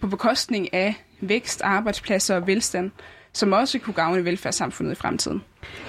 på 0.00 0.06
bekostning 0.06 0.74
af 0.74 0.94
vækst, 1.20 1.62
arbejdspladser 1.62 2.36
og 2.36 2.46
velstand, 2.46 2.90
som 3.36 3.52
også 3.52 3.78
kunne 3.78 3.94
gavne 3.94 4.24
velfærdssamfundet 4.24 4.92
i 4.92 4.94
fremtiden. 4.94 5.42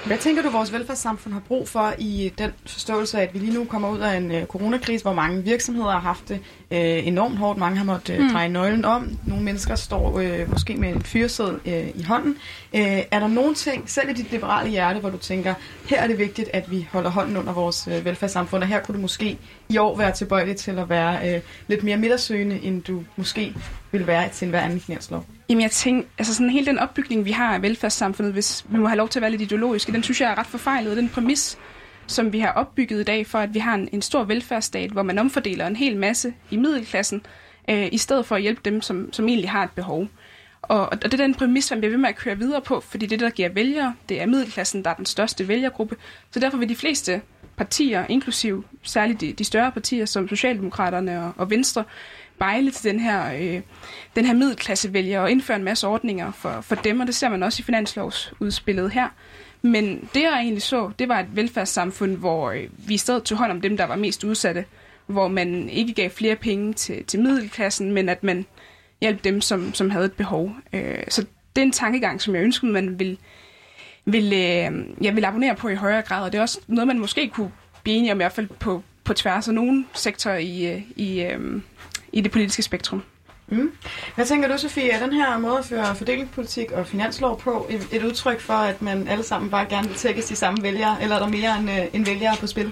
Hvad 0.06 0.18
tænker 0.18 0.42
du, 0.42 0.50
vores 0.50 0.74
velfærdssamfund 0.74 1.34
har 1.34 1.42
brug 1.48 1.70
for 1.70 1.94
i 1.98 2.34
den 2.38 2.52
forståelse 2.66 3.20
af, 3.20 3.24
at 3.24 3.34
vi 3.34 3.40
lige 3.40 3.54
nu 3.54 3.66
kommer 3.66 3.90
ud 3.90 4.00
af 4.00 4.18
en 4.18 4.32
uh, 4.32 4.44
coronakrise, 4.44 5.04
hvor 5.04 5.14
mange 5.14 5.44
virksomheder 5.44 5.92
har 5.92 6.00
haft 6.00 6.30
det 6.30 6.40
uh, 6.72 7.08
enormt 7.08 7.38
hårdt. 7.38 7.60
Mange 7.60 7.78
har 7.78 7.86
måttet 7.86 8.18
uh, 8.18 8.24
mm. 8.24 8.32
dreje 8.32 8.50
nøglen 8.50 8.86
om. 8.86 9.18
Nogle 9.26 9.44
mennesker 9.44 9.76
står 9.76 10.12
uh, 10.12 10.52
måske 10.52 10.76
med 10.76 10.90
en 10.90 11.02
fyrsæd 11.02 11.54
uh, 11.66 12.00
i 12.00 12.04
hånden. 12.08 12.32
Uh, 12.74 12.80
er 12.82 13.20
der 13.20 13.28
nogle 13.28 13.56
ting, 13.56 13.90
selv 13.90 14.10
i 14.10 14.14
dit 14.14 14.32
liberale 14.32 14.70
hjerte, 14.70 15.00
hvor 15.00 15.10
du 15.10 15.18
tænker, 15.18 15.54
her 15.86 16.02
er 16.02 16.08
det 16.08 16.18
vigtigt, 16.18 16.50
at 16.54 16.72
vi 16.72 16.88
holder 16.92 17.10
hånden 17.10 17.38
under 17.38 17.54
vores 17.54 17.88
uh, 17.88 18.06
velfærdssamfund, 18.06 18.64
og 18.64 18.70
her 18.70 18.80
kunne 18.80 18.96
du 18.96 19.02
måske 19.02 19.38
i 19.70 19.78
år 19.78 19.98
være 19.98 20.12
tilbøjelig 20.12 20.56
til 20.56 20.80
at 20.80 20.90
være 20.90 21.36
uh, 21.36 21.42
lidt 21.68 21.84
mere 21.84 21.98
midtersøgende, 21.98 22.60
end 22.64 22.84
du 22.84 23.04
måske 23.16 23.54
vil 23.92 24.08
være 24.08 24.30
til 24.30 24.46
enhver 24.46 24.62
anden 24.62 24.80
finanslov? 24.80 25.26
Jamen 25.50 25.62
jeg 25.62 25.72
tænker, 25.72 26.08
altså 26.18 26.34
sådan 26.34 26.50
hele 26.50 26.66
den 26.66 26.80
opbygning, 26.80 27.26
vi 27.26 27.32
har 27.32 27.54
af 27.54 27.62
velfærdssamfundet, 27.62 28.34
hvis 28.34 28.66
vi 28.70 28.78
må 28.78 28.88
have 28.88 28.98
lov 28.98 29.10
til 29.10 29.20
at 29.20 29.22
være 29.22 29.32
lidt 29.32 29.42
ideologiske, 29.42 29.92
den 29.92 30.04
synes 30.04 30.22
jeg 30.22 30.32
er 30.32 30.38
ret 30.38 30.48
forfejlet. 30.48 30.98
Den 30.98 31.10
præmis, 31.10 31.58
som 32.08 32.34
vi 32.34 32.40
har 32.40 32.52
opbygget 32.52 33.00
i 33.00 33.04
dag, 33.04 33.28
for 33.28 33.40
at 33.40 33.54
vi 33.54 33.60
har 33.60 33.76
en, 33.76 33.90
en 33.92 34.02
stor 34.02 34.24
velfærdsstat, 34.24 34.92
hvor 34.92 35.04
man 35.04 35.20
omfordeler 35.20 35.68
en 35.68 35.76
hel 35.76 35.98
masse 35.98 36.34
i 36.52 36.58
middelklassen, 36.58 37.26
øh, 37.70 37.88
i 37.92 37.98
stedet 37.98 38.26
for 38.26 38.36
at 38.36 38.42
hjælpe 38.42 38.62
dem, 38.66 38.82
som, 38.82 39.14
som 39.14 39.28
egentlig 39.28 39.50
har 39.50 39.64
et 39.64 39.72
behov. 39.72 40.08
Og, 40.62 40.90
og 40.92 41.02
det 41.04 41.14
er 41.14 41.18
den 41.18 41.36
præmis, 41.36 41.66
som 41.66 41.76
vi 41.76 41.80
bliver 41.80 41.92
ved 41.92 41.98
med 41.98 42.10
at 42.10 42.16
køre 42.16 42.38
videre 42.38 42.62
på, 42.62 42.80
fordi 42.80 43.06
det, 43.06 43.20
der 43.20 43.30
giver 43.30 43.50
vælgere, 43.50 43.96
det 44.10 44.22
er 44.22 44.26
middelklassen, 44.26 44.84
der 44.84 44.90
er 44.90 44.96
den 44.96 45.06
største 45.06 45.48
vælgergruppe. 45.48 45.96
Så 46.32 46.40
derfor 46.40 46.58
vil 46.58 46.70
de 46.70 46.76
fleste 46.76 47.22
partier, 47.58 48.06
inklusiv 48.10 48.66
særligt 48.84 49.22
de, 49.22 49.34
de 49.34 49.44
større 49.44 49.72
partier 49.72 50.06
som 50.06 50.30
Socialdemokraterne 50.30 51.24
og, 51.24 51.34
og 51.38 51.50
Venstre, 51.50 51.84
bejle 52.40 52.72
til 52.72 52.92
den 52.92 53.00
her, 53.00 53.34
øh, 53.34 53.62
den 54.16 54.26
her 54.26 54.34
middelklassevælger 54.34 55.20
og 55.20 55.32
indføre 55.32 55.58
en 55.58 55.64
masse 55.64 55.88
ordninger 55.88 56.32
for, 56.32 56.62
for 56.62 56.76
dem, 56.76 57.00
og 57.00 57.08
det 57.08 57.16
ser 57.16 57.30
man 57.30 57.44
også 57.44 57.62
i 57.62 57.64
finanslovsudspillet 57.64 58.92
her. 58.92 59.08
Men 59.62 60.10
det, 60.14 60.22
jeg 60.22 60.34
egentlig 60.34 60.62
så, 60.62 60.92
det 61.00 61.10
var 61.10 61.20
et 61.20 61.36
velfærdssamfund, 61.36 62.18
hvor 62.18 62.52
øh, 62.52 62.64
vi 62.78 62.94
i 62.94 62.98
stedet 62.98 63.24
tog 63.24 63.38
hånd 63.38 63.52
om 63.52 63.62
dem, 63.62 63.78
der 63.78 63.86
var 63.86 63.96
mest 63.96 64.24
udsatte, 64.24 64.66
hvor 65.06 65.28
man 65.28 65.70
ikke 65.70 65.94
gav 65.94 66.10
flere 66.10 66.36
penge 66.36 66.74
til, 66.74 67.04
til 67.04 67.20
middelklassen, 67.20 67.92
men 67.92 68.10
at 68.10 68.24
man 68.24 68.46
hjalp 69.02 69.24
dem, 69.24 69.42
som, 69.42 69.74
som 69.74 69.90
havde 69.90 70.06
et 70.06 70.14
behov. 70.14 70.56
Øh, 70.74 71.04
så 71.10 71.22
det 71.56 71.62
er 71.62 71.66
en 71.66 71.72
tankegang, 71.72 72.22
som 72.22 72.36
jeg 72.36 72.44
ønskede, 72.44 72.72
man 72.72 73.00
vil, 73.00 73.18
vil, 74.06 74.26
øh, 74.26 74.86
jeg 75.02 75.16
vil 75.16 75.26
abonnere 75.26 75.56
på 75.56 75.68
i 75.70 75.76
højere 75.76 76.02
grad, 76.02 76.24
og 76.24 76.32
det 76.32 76.38
er 76.38 76.42
også 76.42 76.60
noget, 76.68 76.88
man 76.88 77.00
måske 77.00 77.28
kunne 77.30 77.52
blive 77.84 77.98
enige 77.98 78.12
om, 78.12 78.18
i 78.18 78.24
hvert 78.24 78.32
fald 78.32 78.48
på, 78.48 78.84
på 79.08 79.14
tværs 79.14 79.48
af 79.48 79.54
nogle 79.54 79.86
sektorer 79.94 80.38
i, 80.38 80.66
øh, 80.66 80.82
i, 80.96 81.22
øh, 81.22 81.62
i 82.14 82.22
det 82.22 82.32
politiske 82.32 82.64
spektrum. 82.64 83.04
Mm. 83.50 83.72
Hvad 84.16 84.26
tænker 84.26 84.48
du, 84.48 84.58
Sofie? 84.58 84.92
Er 84.92 85.00
den 85.00 85.14
her 85.14 85.38
måde 85.38 85.58
at 85.58 85.66
føre 85.66 85.96
fordelingspolitik 85.96 86.72
og 86.72 86.88
finanslov 86.88 87.40
på 87.40 87.68
et, 87.70 87.88
et 87.92 88.04
udtryk 88.04 88.40
for, 88.40 88.54
at 88.54 88.82
man 88.82 89.08
alle 89.08 89.24
sammen 89.24 89.50
bare 89.50 89.66
gerne 89.66 89.88
vil 89.88 89.98
tækkes 89.98 90.26
de 90.26 90.36
samme 90.36 90.64
vælgere, 90.64 91.02
eller 91.02 91.16
er 91.16 91.20
der 91.20 91.28
mere 91.28 91.58
end, 91.60 91.70
uh, 91.70 91.96
end 91.96 92.06
vælgere 92.06 92.36
på 92.40 92.48
spil? 92.48 92.72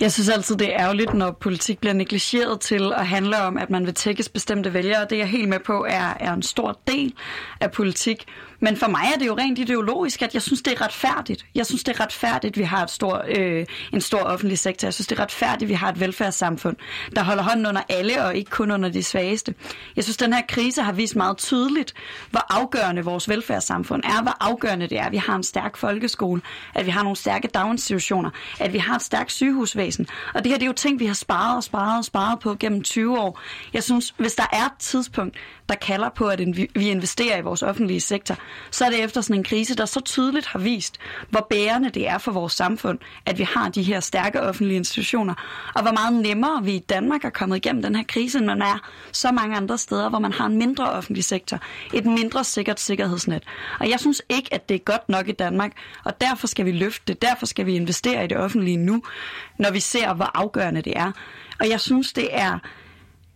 Jeg 0.00 0.12
synes 0.12 0.28
altid, 0.28 0.56
det 0.56 0.74
er 0.74 0.80
ærgerligt, 0.80 1.14
når 1.14 1.30
politik 1.30 1.78
bliver 1.78 1.92
negligeret 1.92 2.60
til 2.60 2.92
at 2.96 3.06
handle 3.06 3.42
om, 3.42 3.58
at 3.58 3.70
man 3.70 3.86
vil 3.86 3.94
tækkes 3.94 4.28
bestemte 4.28 4.74
vælgere. 4.74 5.02
Det 5.02 5.12
er 5.12 5.16
jeg 5.16 5.28
helt 5.28 5.48
med 5.48 5.58
på 5.66 5.86
er, 5.88 6.14
er 6.20 6.32
en 6.32 6.42
stor 6.42 6.78
del 6.86 7.12
af 7.60 7.70
politik. 7.70 8.24
Men 8.62 8.76
for 8.76 8.86
mig 8.86 9.04
er 9.14 9.18
det 9.18 9.26
jo 9.26 9.36
rent 9.38 9.58
ideologisk, 9.58 10.22
at 10.22 10.34
jeg 10.34 10.42
synes, 10.42 10.62
det 10.62 10.72
er 10.72 10.84
retfærdigt. 10.84 11.46
Jeg 11.54 11.66
synes, 11.66 11.84
det 11.84 11.96
er 11.96 12.00
retfærdigt, 12.00 12.52
at 12.52 12.58
vi 12.58 12.62
har 12.62 12.82
et 12.82 12.90
stor, 12.90 13.24
øh, 13.28 13.66
en 13.92 14.00
stor 14.00 14.18
offentlig 14.18 14.58
sektor. 14.58 14.86
Jeg 14.86 14.94
synes, 14.94 15.06
det 15.06 15.18
er 15.18 15.22
retfærdigt, 15.22 15.62
at 15.62 15.68
vi 15.68 15.74
har 15.74 15.88
et 15.88 16.00
velfærdssamfund, 16.00 16.76
der 17.16 17.22
holder 17.22 17.42
hånden 17.42 17.66
under 17.66 17.82
alle 17.88 18.24
og 18.24 18.36
ikke 18.36 18.50
kun 18.50 18.70
under 18.70 18.88
de 18.88 19.02
svageste. 19.02 19.54
Jeg 19.96 20.04
synes, 20.04 20.16
den 20.16 20.32
her 20.32 20.42
krise 20.48 20.82
har 20.82 20.92
vist 20.92 21.16
meget 21.16 21.36
tydeligt, 21.38 21.94
hvor 22.30 22.60
afgørende 22.60 23.04
vores 23.04 23.28
velfærdssamfund 23.28 24.02
er, 24.04 24.22
hvor 24.22 24.36
afgørende 24.40 24.86
det 24.86 24.98
er, 24.98 25.04
at 25.04 25.12
vi 25.12 25.16
har 25.16 25.36
en 25.36 25.42
stærk 25.42 25.76
folkeskole, 25.76 26.40
at 26.74 26.86
vi 26.86 26.90
har 26.90 27.02
nogle 27.02 27.16
stærke 27.16 27.48
daginstitutioner, 27.48 28.30
at 28.60 28.72
vi 28.72 28.78
har 28.78 28.96
et 28.96 29.02
stærkt 29.02 29.32
sygehusvæsen. 29.32 30.06
Og 30.34 30.44
det 30.44 30.52
her 30.52 30.58
det 30.58 30.66
er 30.66 30.66
jo 30.66 30.72
ting, 30.72 31.00
vi 31.00 31.06
har 31.06 31.14
sparet 31.14 31.56
og 31.56 31.64
sparet 31.64 31.98
og 31.98 32.04
sparet 32.04 32.38
på 32.38 32.54
gennem 32.60 32.82
20 32.82 33.18
år. 33.18 33.40
Jeg 33.74 33.82
synes, 33.82 34.14
hvis 34.18 34.34
der 34.34 34.46
er 34.52 34.64
et 34.64 34.78
tidspunkt, 34.78 35.36
der 35.68 35.74
kalder 35.74 36.08
på, 36.08 36.28
at 36.28 36.40
vi 36.74 36.88
investerer 36.88 37.38
i 37.38 37.40
vores 37.40 37.62
offentlige 37.62 38.00
sektor, 38.00 38.36
så 38.70 38.84
er 38.84 38.90
det 38.90 39.04
efter 39.04 39.20
sådan 39.20 39.36
en 39.36 39.44
krise, 39.44 39.76
der 39.76 39.84
så 39.84 40.00
tydeligt 40.00 40.46
har 40.46 40.58
vist, 40.58 40.98
hvor 41.30 41.46
bærende 41.50 41.90
det 41.90 42.08
er 42.08 42.18
for 42.18 42.32
vores 42.32 42.52
samfund, 42.52 42.98
at 43.26 43.38
vi 43.38 43.42
har 43.42 43.68
de 43.68 43.82
her 43.82 44.00
stærke 44.00 44.40
offentlige 44.40 44.76
institutioner, 44.76 45.34
og 45.74 45.82
hvor 45.82 45.92
meget 45.92 46.12
nemmere 46.12 46.64
vi 46.64 46.72
i 46.72 46.78
Danmark 46.78 47.24
er 47.24 47.30
kommet 47.30 47.56
igennem 47.56 47.82
den 47.82 47.94
her 47.94 48.04
krise, 48.08 48.38
end 48.38 48.46
man 48.46 48.62
er 48.62 48.88
så 49.12 49.32
mange 49.32 49.56
andre 49.56 49.78
steder, 49.78 50.08
hvor 50.08 50.18
man 50.18 50.32
har 50.32 50.46
en 50.46 50.56
mindre 50.56 50.90
offentlig 50.90 51.24
sektor, 51.24 51.58
et 51.94 52.06
mindre 52.06 52.44
sikkert 52.44 52.80
sikkerhedsnet. 52.80 53.42
Og 53.80 53.90
jeg 53.90 54.00
synes 54.00 54.22
ikke, 54.28 54.54
at 54.54 54.68
det 54.68 54.74
er 54.74 54.78
godt 54.78 55.08
nok 55.08 55.28
i 55.28 55.32
Danmark, 55.32 55.72
og 56.04 56.20
derfor 56.20 56.46
skal 56.46 56.66
vi 56.66 56.72
løfte 56.72 57.02
det, 57.06 57.22
derfor 57.22 57.46
skal 57.46 57.66
vi 57.66 57.74
investere 57.74 58.24
i 58.24 58.26
det 58.26 58.36
offentlige 58.36 58.76
nu, 58.76 59.02
når 59.58 59.70
vi 59.70 59.80
ser, 59.80 60.14
hvor 60.14 60.30
afgørende 60.34 60.82
det 60.82 60.92
er. 60.96 61.12
Og 61.60 61.68
jeg 61.68 61.80
synes, 61.80 62.12
det 62.12 62.28
er 62.30 62.58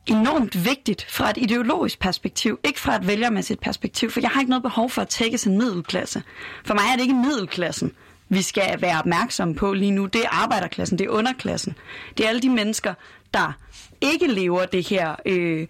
enormt 0.07 0.65
vigtigt 0.65 1.07
fra 1.09 1.31
et 1.31 1.37
ideologisk 1.37 1.99
perspektiv, 1.99 2.59
ikke 2.65 2.81
fra 2.81 2.97
et 2.97 3.07
vælgermæssigt 3.07 3.61
perspektiv, 3.61 4.11
for 4.11 4.21
jeg 4.21 4.31
har 4.31 4.41
ikke 4.41 4.51
noget 4.51 4.63
behov 4.63 4.91
for 4.91 5.03
at 5.03 5.09
tække 5.09 5.39
en 5.47 5.59
middelklasse. 5.59 6.23
For 6.65 6.75
mig 6.75 6.85
er 6.93 6.97
det 6.97 7.03
ikke 7.03 7.15
middelklassen, 7.15 7.93
vi 8.29 8.43
skal 8.43 8.83
være 8.83 8.99
opmærksomme 8.99 9.55
på 9.55 9.73
lige 9.73 9.91
nu. 9.91 10.07
Det 10.07 10.25
er 10.25 10.29
arbejderklassen, 10.43 10.99
det 10.99 11.05
er 11.05 11.11
underklassen. 11.11 11.75
Det 12.19 12.25
er 12.25 12.29
alle 12.29 12.43
de 12.43 12.51
mennesker, 12.51 12.95
der 13.35 13.53
ikke 14.01 14.27
lever 14.27 14.67
det 14.67 14.89
her 14.89 15.15
øh, 15.27 15.67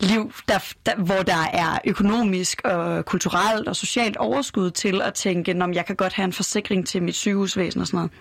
liv, 0.00 0.32
der, 0.48 0.72
der, 0.86 0.96
hvor 0.96 1.22
der 1.22 1.46
er 1.52 1.78
økonomisk 1.84 2.60
og 2.64 3.04
kulturelt 3.04 3.68
og 3.68 3.76
socialt 3.76 4.16
overskud 4.16 4.70
til 4.70 5.02
at 5.02 5.14
tænke, 5.14 5.62
om 5.62 5.74
jeg 5.74 5.86
kan 5.86 5.96
godt 5.96 6.12
have 6.12 6.24
en 6.24 6.32
forsikring 6.32 6.86
til 6.86 7.02
mit 7.02 7.14
sygehusvæsen 7.14 7.80
og 7.80 7.86
sådan 7.86 7.96
noget. 7.96 8.12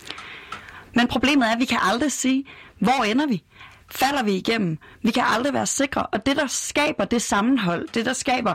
Men 0.95 1.07
problemet 1.07 1.47
er, 1.47 1.51
at 1.51 1.59
vi 1.59 1.65
kan 1.65 1.77
aldrig 1.81 2.11
sige, 2.11 2.45
hvor 2.79 3.03
ender 3.03 3.27
vi? 3.27 3.43
Falder 3.91 4.23
vi 4.23 4.31
igennem. 4.31 4.77
Vi 5.03 5.11
kan 5.11 5.23
aldrig 5.35 5.53
være 5.53 5.65
sikre, 5.65 6.05
og 6.05 6.25
det, 6.25 6.35
der 6.35 6.47
skaber 6.47 7.05
det 7.05 7.21
sammenhold, 7.21 7.87
det, 7.93 8.05
der 8.05 8.13
skaber... 8.13 8.53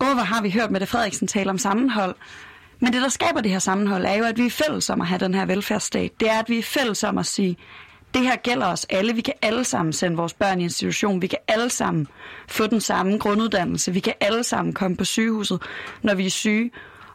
Åh, 0.00 0.14
hvor 0.14 0.22
har 0.22 0.42
vi 0.42 0.50
hørt 0.50 0.70
med 0.70 0.86
Frederiksen 0.86 1.28
tale 1.28 1.50
om 1.50 1.58
sammenhold. 1.58 2.14
Men 2.80 2.92
det, 2.92 3.02
der 3.02 3.08
skaber 3.08 3.40
det 3.40 3.50
her 3.50 3.58
sammenhold, 3.58 4.04
er 4.04 4.14
jo, 4.14 4.24
at 4.24 4.38
vi 4.38 4.46
er 4.46 4.50
fælles 4.50 4.90
om 4.90 5.00
at 5.00 5.06
have 5.06 5.18
den 5.18 5.34
her 5.34 5.46
velfærdsstat. 5.46 6.20
Det 6.20 6.30
er, 6.30 6.38
at 6.38 6.48
vi 6.48 6.58
er 6.58 6.62
fælles 6.62 7.04
om 7.04 7.18
at 7.18 7.26
sige, 7.26 7.56
det 8.14 8.22
her 8.22 8.36
gælder 8.36 8.66
os 8.66 8.86
alle. 8.90 9.14
Vi 9.14 9.20
kan 9.20 9.34
alle 9.42 9.64
sammen 9.64 9.92
sende 9.92 10.16
vores 10.16 10.34
børn 10.34 10.60
i 10.60 10.62
institution. 10.62 11.22
Vi 11.22 11.26
kan 11.26 11.38
alle 11.48 11.70
sammen 11.70 12.06
få 12.48 12.66
den 12.66 12.80
samme 12.80 13.18
grunduddannelse. 13.18 13.92
Vi 13.92 14.00
kan 14.00 14.14
alle 14.20 14.44
sammen 14.44 14.74
komme 14.74 14.96
på 14.96 15.04
sygehuset, 15.04 15.62
når 16.02 16.14
vi 16.14 16.26
er 16.26 16.30
syge. 16.30 16.70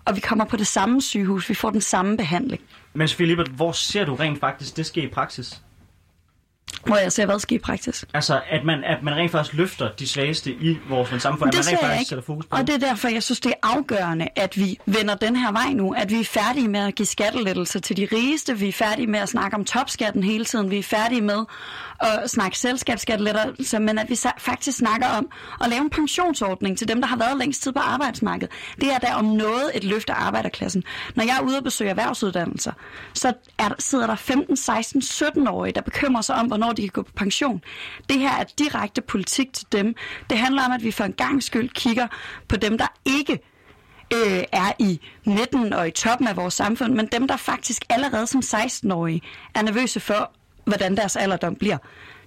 Og 0.06 0.16
vi 0.16 0.20
kommer 0.22 0.46
på 0.46 0.58
det 0.58 0.68
samme 0.68 1.02
sygehus. 1.02 1.50
Vi 1.50 1.54
får 1.54 1.70
den 1.70 1.82
samme 1.82 2.18
behandling. 2.18 2.62
Men 2.94 3.08
Philip, 3.08 3.48
hvor 3.48 3.72
ser 3.72 4.06
du 4.06 4.16
rent 4.16 4.40
faktisk 4.40 4.78
det 4.78 4.86
ske 4.86 5.02
i 5.02 5.08
praksis? 5.08 5.62
Hvor 6.86 6.96
jeg 6.98 7.12
ser, 7.12 7.26
hvad 7.26 7.40
sker 7.40 7.56
i 7.56 7.60
praksis. 7.60 8.06
Altså, 8.14 8.42
at 8.50 8.64
man, 8.66 8.84
at 8.84 9.04
man 9.04 9.16
rent 9.16 9.32
faktisk 9.32 9.54
løfter 9.54 9.90
de 10.00 10.08
svageste 10.08 10.52
i 10.52 10.78
vores 10.90 11.22
samfund, 11.22 11.52
det 11.52 11.60
at 11.60 11.66
man 11.66 11.74
rent 11.74 11.80
faktisk 11.80 12.00
ikke. 12.00 12.10
sætter 12.10 12.24
fokus 12.24 12.46
på 12.46 12.56
Og 12.56 12.68
det 12.68 12.76
er 12.76 12.88
derfor, 12.88 13.08
jeg 13.08 13.24
synes, 13.24 13.40
det 13.40 13.54
er 13.64 13.76
afgørende, 13.76 14.28
at 14.36 14.58
vi 14.58 14.80
vender 14.86 15.16
den 15.16 15.36
her 15.36 15.52
vej 15.52 15.74
nu. 15.74 15.94
At 15.94 16.10
vi 16.10 16.20
er 16.20 16.24
færdige 16.24 16.68
med 16.68 16.80
at 16.80 16.96
give 16.96 17.06
skattelettelser 17.06 17.80
til 17.80 17.98
de 17.98 18.08
rigeste. 18.12 18.58
Vi 18.58 18.68
er 18.68 18.74
færdige 18.74 19.08
med 19.08 19.20
at 19.20 19.30
snakke 19.30 19.58
om 19.58 19.66
topskatten 19.66 20.24
hele 20.24 20.46
tiden. 20.46 20.72
Vi 20.72 20.80
er 20.80 20.84
færdige 20.84 21.22
med 21.22 21.46
at 22.00 22.30
snakke 22.30 22.58
selskabsskattelettelser, 22.58 23.80
men 23.80 23.98
at 23.98 24.10
vi 24.10 24.18
faktisk 24.38 24.78
snakker 24.78 25.08
om 25.08 25.32
at 25.64 25.70
lave 25.70 25.82
en 25.82 25.90
pensionsordning 25.90 26.78
til 26.78 26.88
dem, 26.88 27.02
der 27.02 27.08
har 27.08 27.18
været 27.18 27.38
længst 27.38 27.64
tid 27.64 27.72
på 27.72 27.80
arbejdsmarkedet. 27.80 28.54
Det 28.82 28.92
er 28.94 28.98
der 28.98 29.14
om 29.14 29.26
noget 29.26 29.72
et 29.74 29.84
løft 29.84 30.10
af 30.10 30.14
arbejderklassen. 30.18 30.84
Når 31.16 31.24
jeg 31.24 31.38
er 31.38 31.42
ude 31.42 31.58
og 31.58 31.64
besøge 31.64 31.90
erhvervsuddannelser, 31.90 32.72
så 33.14 33.34
er, 33.58 33.70
sidder 33.80 34.08
der 34.08 34.16
15, 34.16 34.58
16, 34.58 35.02
17-årige, 35.02 35.74
der 35.74 35.82
bekymrer 35.82 36.22
sig 36.22 36.36
om, 36.36 36.46
hvornår 36.60 36.74
de 36.74 36.82
kan 36.82 36.90
gå 36.94 37.02
på 37.02 37.12
pension. 37.16 37.62
Det 38.10 38.20
her 38.20 38.32
er 38.32 38.44
direkte 38.60 39.02
politik 39.02 39.54
til 39.54 39.68
dem. 39.72 39.96
Det 40.30 40.38
handler 40.38 40.66
om, 40.66 40.72
at 40.72 40.84
vi 40.84 40.92
for 40.92 41.04
en 41.04 41.14
gang 41.14 41.44
skyld 41.44 41.70
kigger 41.70 42.08
på 42.48 42.56
dem, 42.56 42.78
der 42.78 42.88
ikke 43.06 43.34
øh, 44.14 44.44
er 44.52 44.72
i 44.80 45.00
midten 45.26 45.74
og 45.74 45.88
i 45.88 45.92
toppen 45.92 46.28
af 46.28 46.36
vores 46.36 46.54
samfund, 46.54 46.94
men 46.94 47.08
dem, 47.12 47.28
der 47.28 47.38
faktisk 47.38 47.86
allerede 47.90 48.28
som 48.28 48.42
16-årige 48.46 49.22
er 49.56 49.62
nervøse 49.62 50.00
for, 50.00 50.32
hvordan 50.66 50.98
deres 50.98 51.16
alderdom 51.16 51.56
bliver. 51.56 51.78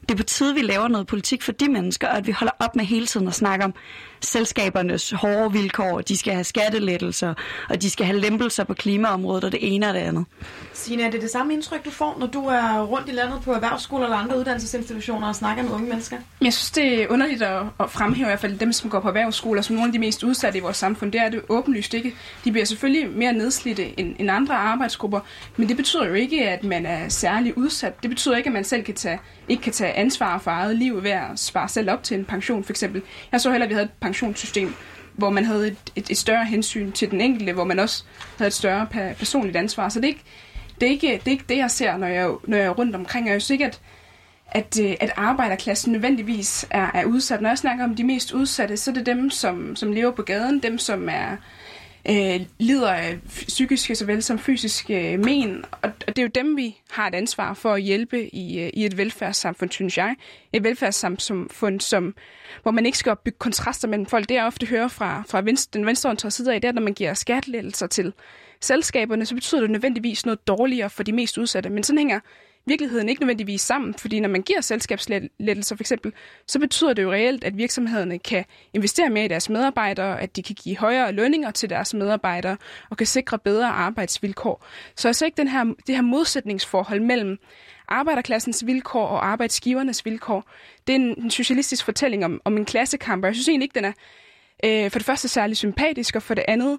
Det 0.02 0.10
er 0.10 0.16
på 0.16 0.22
tide, 0.22 0.54
vi 0.54 0.62
laver 0.62 0.88
noget 0.88 1.06
politik 1.06 1.42
for 1.42 1.52
de 1.52 1.68
mennesker, 1.68 2.08
og 2.08 2.16
at 2.16 2.26
vi 2.26 2.32
holder 2.32 2.52
op 2.58 2.76
med 2.76 2.84
hele 2.84 3.06
tiden 3.06 3.28
at 3.28 3.34
snakke 3.34 3.64
om 3.64 3.74
selskabernes 4.20 5.10
hårde 5.10 5.52
vilkår, 5.52 6.00
de 6.00 6.16
skal 6.16 6.32
have 6.32 6.44
skattelettelser, 6.44 7.34
og 7.68 7.82
de 7.82 7.90
skal 7.90 8.06
have 8.06 8.18
lempelser 8.18 8.64
på 8.64 8.74
klimaområdet, 8.74 9.44
og 9.44 9.52
det 9.52 9.74
ene 9.74 9.88
og 9.88 9.94
det 9.94 10.00
andet. 10.00 10.24
Signe, 10.72 11.02
er 11.02 11.10
det 11.10 11.22
det 11.22 11.30
samme 11.30 11.52
indtryk, 11.52 11.84
du 11.84 11.90
får, 11.90 12.16
når 12.20 12.26
du 12.26 12.44
er 12.46 12.82
rundt 12.82 13.08
i 13.08 13.12
landet 13.12 13.40
på 13.44 13.52
erhvervsskoler 13.52 14.04
eller 14.04 14.16
andre 14.16 14.38
uddannelsesinstitutioner 14.38 15.28
og 15.28 15.36
snakker 15.36 15.62
med 15.62 15.70
unge 15.72 15.88
mennesker? 15.88 16.16
Jeg 16.40 16.52
synes, 16.52 16.70
det 16.70 17.02
er 17.02 17.06
underligt 17.10 17.42
at, 17.42 17.62
at 17.80 17.90
fremhæve 17.90 18.26
i 18.26 18.28
hvert 18.28 18.40
fald 18.40 18.58
dem, 18.58 18.72
som 18.72 18.90
går 18.90 19.00
på 19.00 19.08
erhvervsskoler, 19.08 19.62
som 19.62 19.76
nogle 19.76 19.88
af 19.88 19.92
de 19.92 19.98
mest 19.98 20.22
udsatte 20.22 20.58
i 20.58 20.62
vores 20.62 20.76
samfund. 20.76 21.12
Det 21.12 21.20
er 21.20 21.28
det 21.28 21.42
åbenlyst 21.48 21.94
ikke. 21.94 22.14
De 22.44 22.52
bliver 22.52 22.64
selvfølgelig 22.64 23.10
mere 23.10 23.32
nedslidte 23.32 24.00
end, 24.00 24.16
end 24.18 24.30
andre 24.30 24.54
arbejdsgrupper, 24.54 25.20
men 25.56 25.68
det 25.68 25.76
betyder 25.76 26.06
jo 26.06 26.14
ikke, 26.14 26.48
at 26.48 26.64
man 26.64 26.86
er 26.86 27.08
særlig 27.08 27.58
udsat. 27.58 28.02
Det 28.02 28.10
betyder 28.10 28.36
ikke, 28.36 28.46
at 28.46 28.52
man 28.52 28.64
selv 28.64 28.82
kan 28.82 28.94
tage, 28.94 29.18
ikke 29.52 29.62
kan 29.62 29.72
tage 29.72 29.92
ansvar 29.92 30.38
for 30.38 30.50
eget 30.50 30.76
liv 30.76 31.02
ved 31.02 31.10
at 31.10 31.26
spare 31.36 31.68
selv 31.68 31.90
op 31.90 32.02
til 32.02 32.18
en 32.18 32.24
pension, 32.24 32.64
for 32.64 32.72
eksempel. 32.72 33.02
Jeg 33.32 33.40
så 33.40 33.50
heller, 33.50 33.64
at 33.64 33.68
vi 33.68 33.74
havde 33.74 33.84
et 33.84 33.92
pensionssystem, 34.00 34.74
hvor 35.12 35.30
man 35.30 35.44
havde 35.44 35.66
et, 35.66 35.76
et, 35.96 36.10
et 36.10 36.18
større 36.18 36.44
hensyn 36.44 36.92
til 36.92 37.10
den 37.10 37.20
enkelte, 37.20 37.52
hvor 37.52 37.64
man 37.64 37.78
også 37.78 38.04
havde 38.38 38.46
et 38.46 38.54
større 38.54 38.86
personligt 39.18 39.56
ansvar. 39.56 39.88
Så 39.88 40.00
det 40.00 40.04
er 40.04 40.08
ikke 40.08 40.24
det, 40.80 40.86
er 40.86 40.90
ikke, 40.90 41.06
det, 41.06 41.26
er 41.26 41.30
ikke 41.30 41.44
det 41.48 41.56
jeg 41.56 41.70
ser, 41.70 41.96
når 41.96 42.06
jeg, 42.06 42.30
når 42.44 42.56
jeg 42.56 42.66
er 42.66 42.70
rundt 42.70 42.96
omkring. 42.96 43.26
Jeg 43.26 43.30
er 43.30 43.36
jo 43.36 43.40
sikkert, 43.40 43.80
at, 44.46 44.80
øh, 44.80 44.94
at 45.00 45.12
arbejderklassen 45.16 45.92
nødvendigvis 45.92 46.66
er, 46.70 46.90
er 46.94 47.04
udsat. 47.04 47.40
Når 47.40 47.50
jeg 47.50 47.58
snakker 47.58 47.84
om 47.84 47.94
de 47.96 48.04
mest 48.04 48.32
udsatte, 48.32 48.76
så 48.76 48.90
er 48.90 48.94
det 48.94 49.06
dem, 49.06 49.30
som, 49.30 49.76
som 49.76 49.92
lever 49.92 50.10
på 50.10 50.22
gaden, 50.22 50.58
dem, 50.62 50.78
som 50.78 51.08
er 51.08 51.36
øh, 52.08 52.40
lider 52.58 52.90
af 52.90 53.18
psykiske 53.26 53.94
såvel 53.94 54.22
som 54.22 54.38
fysiske 54.38 55.12
øh, 55.12 55.24
men. 55.24 55.64
Og, 55.70 55.90
og 56.06 56.16
det 56.16 56.18
er 56.18 56.22
jo 56.22 56.28
dem, 56.34 56.56
vi 56.56 56.76
har 56.90 57.08
et 57.08 57.14
ansvar 57.14 57.54
for 57.54 57.72
at 57.72 57.82
hjælpe 57.82 58.34
i, 58.34 58.60
øh, 58.60 58.70
i 58.74 58.86
et 58.86 58.96
velfærdssamfund, 58.96 59.70
synes 59.70 59.98
jeg. 59.98 60.16
Et 60.52 60.64
velfærdssamfund, 60.64 61.80
som, 61.80 62.14
hvor 62.62 62.70
man 62.70 62.86
ikke 62.86 62.98
skal 62.98 63.10
opbygge 63.10 63.38
kontraster 63.38 63.88
mellem 63.88 64.06
folk. 64.06 64.28
Det 64.28 64.34
jeg 64.34 64.44
ofte 64.44 64.66
hører 64.66 64.88
fra, 64.88 65.22
fra 65.28 65.40
venstre, 65.40 65.78
den 65.78 65.86
venstreorienterede 65.86 66.34
side 66.34 66.54
af, 66.54 66.60
det 66.60 66.68
er, 66.68 66.72
når 66.72 66.82
man 66.82 66.94
giver 66.94 67.14
skattelettelser 67.14 67.86
til 67.86 68.12
selskaberne, 68.60 69.26
så 69.26 69.34
betyder 69.34 69.60
det 69.60 69.70
nødvendigvis 69.70 70.26
noget 70.26 70.46
dårligere 70.46 70.90
for 70.90 71.02
de 71.02 71.12
mest 71.12 71.38
udsatte. 71.38 71.70
Men 71.70 71.82
sådan 71.82 71.98
hænger 71.98 72.20
virkeligheden 72.66 73.08
ikke 73.08 73.20
nødvendigvis 73.20 73.60
sammen, 73.60 73.94
fordi 73.94 74.20
når 74.20 74.28
man 74.28 74.42
giver 74.42 74.60
selskabslettelser 74.60 75.76
for 75.76 75.82
eksempel, 75.82 76.12
så 76.46 76.58
betyder 76.58 76.92
det 76.92 77.02
jo 77.02 77.12
reelt, 77.12 77.44
at 77.44 77.56
virksomhederne 77.56 78.18
kan 78.18 78.44
investere 78.74 79.10
mere 79.10 79.24
i 79.24 79.28
deres 79.28 79.48
medarbejdere, 79.48 80.20
at 80.20 80.36
de 80.36 80.42
kan 80.42 80.54
give 80.54 80.76
højere 80.76 81.12
lønninger 81.12 81.50
til 81.50 81.70
deres 81.70 81.94
medarbejdere 81.94 82.56
og 82.90 82.96
kan 82.96 83.06
sikre 83.06 83.38
bedre 83.38 83.68
arbejdsvilkår. 83.68 84.66
Så 84.96 85.08
altså 85.08 85.24
ikke 85.24 85.36
den 85.36 85.48
her, 85.48 85.64
det 85.86 85.94
her 85.94 86.02
modsætningsforhold 86.02 87.00
mellem 87.00 87.38
arbejderklassens 87.88 88.66
vilkår 88.66 89.06
og 89.06 89.26
arbejdsgivernes 89.26 90.04
vilkår. 90.04 90.50
Det 90.86 90.92
er 90.92 90.96
en, 90.96 91.24
en 91.24 91.30
socialistisk 91.30 91.84
fortælling 91.84 92.24
om, 92.24 92.40
om 92.44 92.56
en 92.56 92.64
klassekamp, 92.64 93.24
og 93.24 93.28
jeg 93.28 93.34
synes 93.34 93.48
egentlig 93.48 93.64
ikke, 93.64 93.74
den 93.74 93.84
er 93.84 93.92
øh, 94.64 94.90
for 94.90 94.98
det 94.98 95.06
første 95.06 95.28
særlig 95.28 95.56
sympatisk, 95.56 96.16
og 96.16 96.22
for 96.22 96.34
det 96.34 96.44
andet 96.48 96.78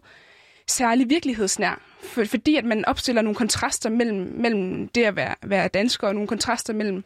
særlig 0.67 1.09
virkelighedsnær. 1.09 1.81
For, 2.03 2.25
fordi 2.25 2.55
at 2.55 2.65
man 2.65 2.85
opstiller 2.85 3.21
nogle 3.21 3.35
kontraster 3.35 3.89
mellem, 3.89 4.33
mellem 4.37 4.87
det 4.87 5.03
at 5.03 5.15
være, 5.15 5.35
være 5.43 5.67
dansker, 5.67 6.07
og 6.07 6.13
nogle 6.13 6.27
kontraster 6.27 6.73
mellem, 6.73 7.03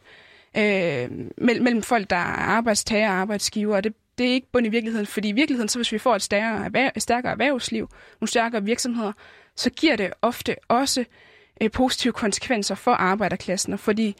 øh, 0.56 1.10
mellem, 1.36 1.64
mellem 1.64 1.82
folk, 1.82 2.10
der 2.10 2.16
er 2.16 2.20
arbejdstager 2.20 3.08
og 3.08 3.14
arbejdsgiver. 3.14 3.76
Og 3.76 3.84
det, 3.84 3.94
det 4.18 4.26
er 4.26 4.32
ikke 4.32 4.52
bund 4.52 4.66
i 4.66 4.68
virkeligheden, 4.68 5.06
fordi 5.06 5.28
i 5.28 5.32
virkeligheden, 5.32 5.68
så 5.68 5.78
hvis 5.78 5.92
vi 5.92 5.98
får 5.98 6.16
et 6.16 6.22
stærkere, 6.22 6.64
erhverv, 6.64 6.90
et 6.96 7.02
stærkere 7.02 7.32
erhvervsliv, 7.32 7.88
nogle 8.20 8.28
stærkere 8.28 8.64
virksomheder, 8.64 9.12
så 9.56 9.70
giver 9.70 9.96
det 9.96 10.12
ofte 10.22 10.56
også 10.68 11.04
øh, 11.60 11.70
positive 11.70 12.12
konsekvenser 12.12 12.74
for 12.74 12.90
arbejderklassen 12.90 13.72
og 13.72 13.80
for 13.80 13.92
de, 13.92 14.14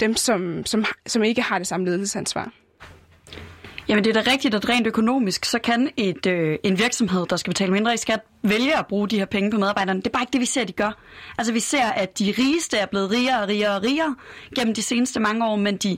dem, 0.00 0.16
som, 0.16 0.66
som, 0.66 0.84
som 1.06 1.22
ikke 1.22 1.42
har 1.42 1.58
det 1.58 1.66
samme 1.66 1.86
ledelsesansvar. 1.86 2.52
Jamen 3.88 4.04
det 4.04 4.16
er 4.16 4.22
da 4.22 4.30
rigtigt, 4.30 4.54
at 4.54 4.68
rent 4.68 4.86
økonomisk, 4.86 5.44
så 5.44 5.58
kan 5.58 5.90
et, 5.96 6.26
øh, 6.26 6.58
en 6.62 6.78
virksomhed, 6.78 7.26
der 7.30 7.36
skal 7.36 7.50
betale 7.50 7.72
mindre 7.72 7.94
i 7.94 7.96
skat, 7.96 8.20
vælge 8.42 8.78
at 8.78 8.86
bruge 8.86 9.08
de 9.08 9.18
her 9.18 9.26
penge 9.26 9.50
på 9.50 9.58
medarbejderne. 9.58 10.00
Det 10.00 10.06
er 10.06 10.10
bare 10.10 10.22
ikke 10.22 10.32
det, 10.32 10.40
vi 10.40 10.46
ser, 10.46 10.64
de 10.64 10.72
gør. 10.72 10.98
Altså 11.38 11.52
vi 11.52 11.60
ser, 11.60 11.84
at 11.84 12.18
de 12.18 12.34
rigeste 12.38 12.76
er 12.76 12.86
blevet 12.86 13.10
rigere 13.10 13.42
og 13.42 13.48
rigere 13.48 13.76
og 13.76 13.82
rigere 13.82 14.16
gennem 14.54 14.74
de 14.74 14.82
seneste 14.82 15.20
mange 15.20 15.46
år, 15.46 15.56
men 15.56 15.76
de, 15.76 15.96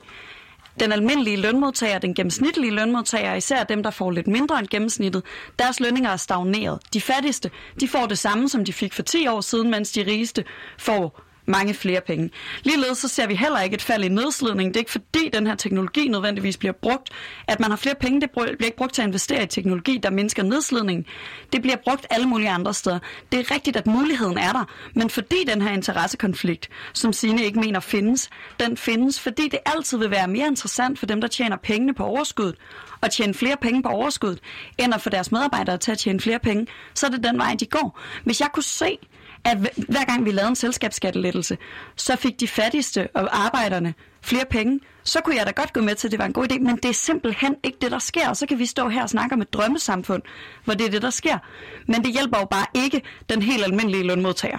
den 0.81 0.93
almindelige 0.93 1.37
lønmodtager, 1.37 1.99
den 1.99 2.15
gennemsnitlige 2.15 2.71
lønmodtager, 2.71 3.35
især 3.35 3.65
dem, 3.65 3.83
der 3.83 3.91
får 3.91 4.11
lidt 4.11 4.27
mindre 4.27 4.59
end 4.59 4.69
gennemsnittet, 4.69 5.23
deres 5.59 5.81
lønninger 5.81 6.11
er 6.11 6.17
stagneret. 6.17 6.79
De 6.93 7.01
fattigste, 7.01 7.51
de 7.81 7.89
får 7.89 8.07
det 8.07 8.19
samme, 8.19 8.49
som 8.49 8.65
de 8.65 8.73
fik 8.73 8.93
for 8.93 9.03
10 9.03 9.27
år 9.27 9.41
siden, 9.41 9.71
mens 9.71 9.93
de 9.93 10.03
rigeste 10.07 10.45
får 10.79 11.28
mange 11.49 11.75
flere 11.75 12.01
penge. 12.01 12.31
Ligeledes 12.63 12.99
så 12.99 13.09
ser 13.09 13.27
vi 13.27 13.35
heller 13.35 13.61
ikke 13.61 13.75
et 13.75 13.83
fald 13.83 14.05
i 14.05 14.09
nedslidning. 14.09 14.69
Det 14.69 14.77
er 14.77 14.81
ikke 14.81 14.91
fordi 14.91 15.31
den 15.33 15.47
her 15.47 15.55
teknologi 15.55 16.09
nødvendigvis 16.09 16.57
bliver 16.57 16.73
brugt, 16.73 17.11
at 17.49 17.61
man 17.61 17.71
har 17.71 17.77
flere 17.77 17.95
penge. 17.95 18.21
Det 18.21 18.31
bliver 18.31 18.65
ikke 18.65 18.77
brugt 18.77 18.95
til 18.95 19.03
at 19.03 19.07
investere 19.07 19.43
i 19.43 19.47
teknologi, 19.47 19.99
der 20.03 20.11
mindsker 20.11 20.43
nedslidningen. 20.43 21.07
Det 21.53 21.63
bliver 21.63 21.77
brugt 21.77 22.07
alle 22.11 22.27
mulige 22.27 22.51
andre 22.51 22.75
steder. 22.75 22.99
Det 23.33 23.41
er 23.41 23.55
rigtigt, 23.55 23.77
at 23.77 23.87
muligheden 23.87 24.39
er 24.39 24.53
der, 24.53 24.65
men 24.95 25.11
fordi 25.11 25.45
den 25.47 25.63
her 25.63 25.71
interessekonflikt, 25.71 26.69
som 26.93 27.13
Sine 27.13 27.45
ikke 27.45 27.61
mener 27.61 27.81
findes, 27.81 28.31
den 28.61 28.77
findes, 28.77 29.21
fordi 29.21 29.49
det 29.49 29.59
altid 29.67 29.99
vil 29.99 30.11
være 30.11 30.29
mere 30.29 30.47
interessant 30.47 30.99
for 30.99 31.07
dem, 31.07 31.21
der 31.21 31.29
tjener 31.29 31.57
pengene 31.57 31.95
på 31.95 32.05
overskuddet, 32.05 32.57
at 33.03 33.11
tjene 33.11 33.35
flere 33.35 33.57
penge 33.57 33.83
på 33.83 33.89
overskuddet, 33.89 34.41
end 34.79 34.95
at 34.95 35.01
få 35.01 35.11
deres 35.11 35.33
medarbejdere 35.33 35.79
til 35.79 35.93
at 35.93 35.99
tjene 35.99 36.21
flere 36.21 36.39
penge, 36.39 36.67
så 36.95 37.07
er 37.07 37.11
det 37.11 37.25
den 37.25 37.39
vej, 37.39 37.55
de 37.61 37.67
går. 37.67 38.01
Hvis 38.25 38.41
jeg 38.41 38.49
kunne 38.53 38.63
se, 38.63 38.99
at 39.45 39.59
hver 39.59 40.05
gang 40.05 40.25
vi 40.25 40.31
lavede 40.31 40.49
en 40.49 40.57
selskabsskattelettelse, 40.57 41.59
så 41.97 42.17
fik 42.17 42.41
de 42.41 42.49
fattigste 42.49 43.09
og 43.15 43.47
arbejderne 43.47 43.95
flere 44.23 44.45
penge, 44.51 44.81
så 45.05 45.21
kunne 45.21 45.37
jeg 45.37 45.47
da 45.47 45.51
godt 45.51 45.73
gå 45.73 45.81
med 45.81 45.95
til, 45.95 46.09
at 46.09 46.13
det 46.13 46.19
var 46.19 46.27
en 46.27 46.33
god 46.33 46.53
idé, 46.53 46.59
men 46.59 46.77
det 46.77 46.85
er 46.85 46.93
simpelthen 46.93 47.57
ikke 47.65 47.79
det, 47.81 47.91
der 47.91 47.99
sker. 47.99 48.29
Og 48.29 48.37
så 48.37 48.47
kan 48.47 48.59
vi 48.59 48.67
stå 48.67 48.89
her 48.89 49.03
og 49.03 49.09
snakke 49.09 49.35
om 49.35 49.41
et 49.41 49.53
drømmesamfund, 49.53 50.23
hvor 50.65 50.75
det 50.75 50.87
er 50.87 50.91
det, 50.91 51.03
der 51.03 51.11
sker. 51.11 51.39
Men 51.87 52.05
det 52.05 52.13
hjælper 52.13 52.39
jo 52.39 52.45
bare 52.45 52.67
ikke 52.75 53.03
den 53.29 53.43
helt 53.43 53.65
almindelige 53.65 54.07
lønmodtager. 54.07 54.59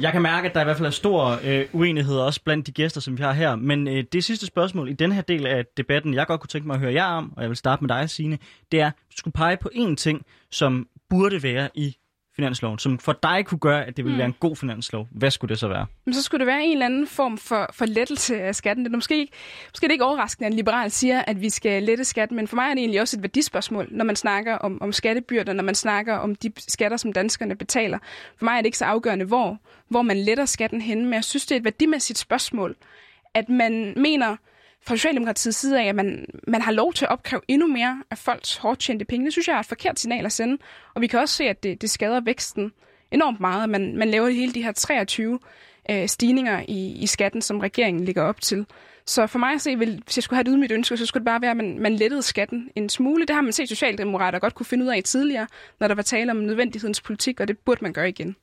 Jeg 0.00 0.12
kan 0.12 0.22
mærke, 0.22 0.48
at 0.48 0.54
der 0.54 0.60
i 0.60 0.64
hvert 0.64 0.76
fald 0.76 0.86
er 0.86 0.90
stor 0.90 1.38
øh, 1.44 1.66
uenighed 1.72 2.16
også 2.16 2.40
blandt 2.44 2.66
de 2.66 2.72
gæster, 2.72 3.00
som 3.00 3.18
vi 3.18 3.22
har 3.22 3.32
her. 3.32 3.56
Men 3.56 3.88
øh, 3.88 4.04
det 4.12 4.24
sidste 4.24 4.46
spørgsmål 4.46 4.88
i 4.88 4.92
den 4.92 5.12
her 5.12 5.22
del 5.22 5.46
af 5.46 5.64
debatten, 5.76 6.14
jeg 6.14 6.26
godt 6.26 6.40
kunne 6.40 6.48
tænke 6.48 6.66
mig 6.66 6.74
at 6.74 6.80
høre 6.80 6.92
jer 6.92 7.04
om, 7.04 7.32
og 7.36 7.42
jeg 7.42 7.48
vil 7.48 7.56
starte 7.56 7.84
med 7.84 7.88
dig, 7.88 8.10
Signe, 8.10 8.38
det 8.72 8.80
er, 8.80 8.90
du 8.90 9.16
skulle 9.16 9.32
pege 9.32 9.56
på 9.56 9.70
én 9.74 9.94
ting, 9.94 10.22
som 10.50 10.86
burde 11.10 11.42
være 11.42 11.68
i 11.74 11.96
finansloven, 12.38 12.78
som 12.78 12.98
for 12.98 13.18
dig 13.22 13.46
kunne 13.46 13.58
gøre, 13.58 13.84
at 13.86 13.96
det 13.96 14.04
ville 14.04 14.14
mm. 14.14 14.18
være 14.18 14.26
en 14.26 14.34
god 14.40 14.56
finanslov, 14.56 15.08
hvad 15.10 15.30
skulle 15.30 15.48
det 15.48 15.58
så 15.58 15.68
være? 15.68 15.86
Men 16.04 16.14
så 16.14 16.22
skulle 16.22 16.38
det 16.38 16.46
være 16.46 16.64
en 16.64 16.72
eller 16.72 16.86
anden 16.86 17.06
form 17.06 17.38
for, 17.38 17.70
for 17.72 17.86
lettelse 17.86 18.40
af 18.40 18.54
skatten. 18.54 18.84
Det 18.84 18.92
er 18.92 18.96
måske 18.96 19.18
ikke, 19.18 19.32
måske 19.72 19.86
det 19.86 19.92
ikke 19.92 20.04
overraskende, 20.04 20.46
at 20.46 20.52
en 20.52 20.56
liberal 20.56 20.90
siger, 20.90 21.22
at 21.26 21.40
vi 21.40 21.50
skal 21.50 21.82
lette 21.82 22.04
skatten, 22.04 22.36
men 22.36 22.48
for 22.48 22.56
mig 22.56 22.64
er 22.64 22.74
det 22.74 22.78
egentlig 22.78 23.00
også 23.00 23.16
et 23.16 23.22
værdispørgsmål, 23.22 23.88
når 23.90 24.04
man 24.04 24.16
snakker 24.16 24.54
om, 24.54 24.82
om 24.82 24.92
skattebyrder, 24.92 25.52
når 25.52 25.64
man 25.64 25.74
snakker 25.74 26.16
om 26.16 26.34
de 26.34 26.52
skatter, 26.58 26.96
som 26.96 27.12
danskerne 27.12 27.56
betaler. 27.56 27.98
For 28.36 28.44
mig 28.44 28.52
er 28.52 28.56
det 28.56 28.66
ikke 28.66 28.78
så 28.78 28.84
afgørende, 28.84 29.24
hvor, 29.24 29.58
hvor 29.88 30.02
man 30.02 30.16
letter 30.16 30.44
skatten 30.44 30.80
henne, 30.80 31.04
men 31.04 31.14
jeg 31.14 31.24
synes, 31.24 31.46
det 31.46 31.54
er 31.54 31.58
et 31.58 31.64
værdimæssigt 31.64 32.18
spørgsmål, 32.18 32.76
at 33.34 33.48
man 33.48 33.94
mener, 33.96 34.36
fra 34.88 34.96
Socialdemokratiets 34.96 35.58
side 35.58 35.80
af, 35.80 35.84
at 35.84 35.94
man, 35.94 36.26
man 36.46 36.62
har 36.62 36.72
lov 36.72 36.92
til 36.94 37.04
at 37.04 37.10
opkræve 37.10 37.40
endnu 37.48 37.66
mere 37.66 38.02
af 38.10 38.18
folks 38.18 38.56
hårdt 38.56 38.80
tjente 38.80 39.04
penge. 39.04 39.24
Det 39.24 39.32
synes 39.32 39.48
jeg 39.48 39.54
er 39.54 39.60
et 39.60 39.66
forkert 39.66 40.00
signal 40.00 40.26
at 40.26 40.32
sende. 40.32 40.58
Og 40.94 41.02
vi 41.02 41.06
kan 41.06 41.20
også 41.20 41.34
se, 41.34 41.44
at 41.44 41.62
det, 41.62 41.82
det 41.82 41.90
skader 41.90 42.20
væksten 42.20 42.72
enormt 43.12 43.40
meget, 43.40 43.62
at 43.62 43.68
man, 43.68 43.96
man 43.96 44.10
laver 44.10 44.28
hele 44.28 44.52
de 44.52 44.62
her 44.62 44.72
23 44.72 45.38
øh, 45.90 46.08
stigninger 46.08 46.64
i, 46.68 46.92
i 46.92 47.06
skatten, 47.06 47.42
som 47.42 47.58
regeringen 47.58 48.04
ligger 48.04 48.22
op 48.22 48.40
til. 48.40 48.66
Så 49.06 49.26
for 49.26 49.38
mig 49.38 49.54
at 49.54 49.60
se, 49.60 49.76
hvis 49.76 50.16
jeg 50.16 50.22
skulle 50.22 50.36
have 50.36 50.42
et 50.42 50.48
ydmygt 50.48 50.72
ønske, 50.72 50.96
så 50.96 51.06
skulle 51.06 51.20
det 51.20 51.26
bare 51.26 51.42
være, 51.42 51.50
at 51.50 51.56
man, 51.56 51.78
man 51.78 51.94
lettede 51.94 52.22
skatten 52.22 52.70
en 52.76 52.88
smule. 52.88 53.26
Det 53.26 53.34
har 53.34 53.42
man 53.42 53.52
set 53.52 53.68
Socialdemokrater 53.68 54.38
godt 54.38 54.54
kunne 54.54 54.66
finde 54.66 54.84
ud 54.84 54.90
af 54.90 55.02
tidligere, 55.04 55.46
når 55.80 55.88
der 55.88 55.94
var 55.94 56.02
tale 56.02 56.30
om 56.30 56.36
nødvendighedens 56.36 57.00
politik, 57.00 57.40
og 57.40 57.48
det 57.48 57.58
burde 57.58 57.78
man 57.82 57.92
gøre 57.92 58.08
igen. 58.08 58.36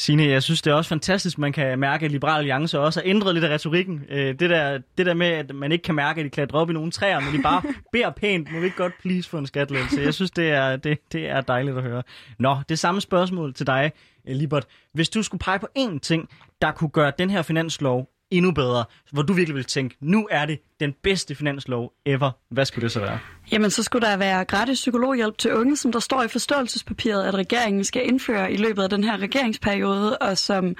Signe, 0.00 0.24
jeg 0.24 0.42
synes, 0.42 0.62
det 0.62 0.70
er 0.70 0.74
også 0.74 0.88
fantastisk, 0.88 1.38
man 1.38 1.52
kan 1.52 1.78
mærke, 1.78 2.04
at 2.04 2.12
Liberal 2.12 2.38
Alliance 2.38 2.80
også 2.80 3.00
har 3.00 3.10
ændret 3.10 3.34
lidt 3.34 3.44
af 3.44 3.54
retorikken. 3.54 4.02
Øh, 4.08 4.26
det 4.26 4.50
der, 4.50 4.78
det 4.98 5.06
der 5.06 5.14
med, 5.14 5.26
at 5.26 5.54
man 5.54 5.72
ikke 5.72 5.82
kan 5.82 5.94
mærke, 5.94 6.20
at 6.20 6.24
de 6.24 6.30
klatrer 6.30 6.60
op 6.60 6.70
i 6.70 6.72
nogle 6.72 6.90
træer, 6.90 7.20
men 7.20 7.34
de 7.34 7.42
bare 7.42 7.62
beder 7.92 8.10
pænt, 8.10 8.52
må 8.52 8.58
vi 8.58 8.64
ikke 8.64 8.76
godt 8.76 8.92
please 9.02 9.28
få 9.28 9.38
en 9.38 9.46
skattelettelse. 9.46 10.00
Jeg 10.02 10.14
synes, 10.14 10.30
det 10.30 10.50
er, 10.50 10.76
det, 10.76 10.98
det 11.12 11.28
er 11.28 11.40
dejligt 11.40 11.76
at 11.76 11.82
høre. 11.82 12.02
Nå, 12.38 12.56
det 12.68 12.78
samme 12.78 13.00
spørgsmål 13.00 13.54
til 13.54 13.66
dig, 13.66 13.92
Libert. 14.24 14.66
Hvis 14.94 15.08
du 15.08 15.22
skulle 15.22 15.38
pege 15.38 15.58
på 15.58 15.68
én 15.78 15.98
ting, 15.98 16.28
der 16.62 16.72
kunne 16.72 16.90
gøre 16.90 17.12
den 17.18 17.30
her 17.30 17.42
finanslov 17.42 18.08
endnu 18.30 18.52
bedre, 18.52 18.84
hvor 19.12 19.22
du 19.22 19.32
virkelig 19.32 19.54
vil 19.56 19.64
tænke, 19.64 19.96
nu 20.00 20.28
er 20.30 20.46
det 20.46 20.58
den 20.80 20.94
bedste 21.02 21.34
finanslov 21.34 21.92
ever. 22.06 22.30
Hvad 22.50 22.64
skulle 22.64 22.82
det 22.82 22.92
så 22.92 23.00
være? 23.00 23.18
Jamen, 23.52 23.70
så 23.70 23.82
skulle 23.82 24.06
der 24.06 24.16
være 24.16 24.44
gratis 24.44 24.78
psykologhjælp 24.78 25.38
til 25.38 25.54
unge, 25.54 25.76
som 25.76 25.92
der 25.92 25.98
står 25.98 26.22
i 26.22 26.28
forståelsespapiret, 26.28 27.24
at 27.24 27.34
regeringen 27.34 27.84
skal 27.84 28.08
indføre 28.08 28.52
i 28.52 28.56
løbet 28.56 28.82
af 28.82 28.90
den 28.90 29.04
her 29.04 29.16
regeringsperiode, 29.16 30.18
og 30.18 30.38
som 30.38 30.76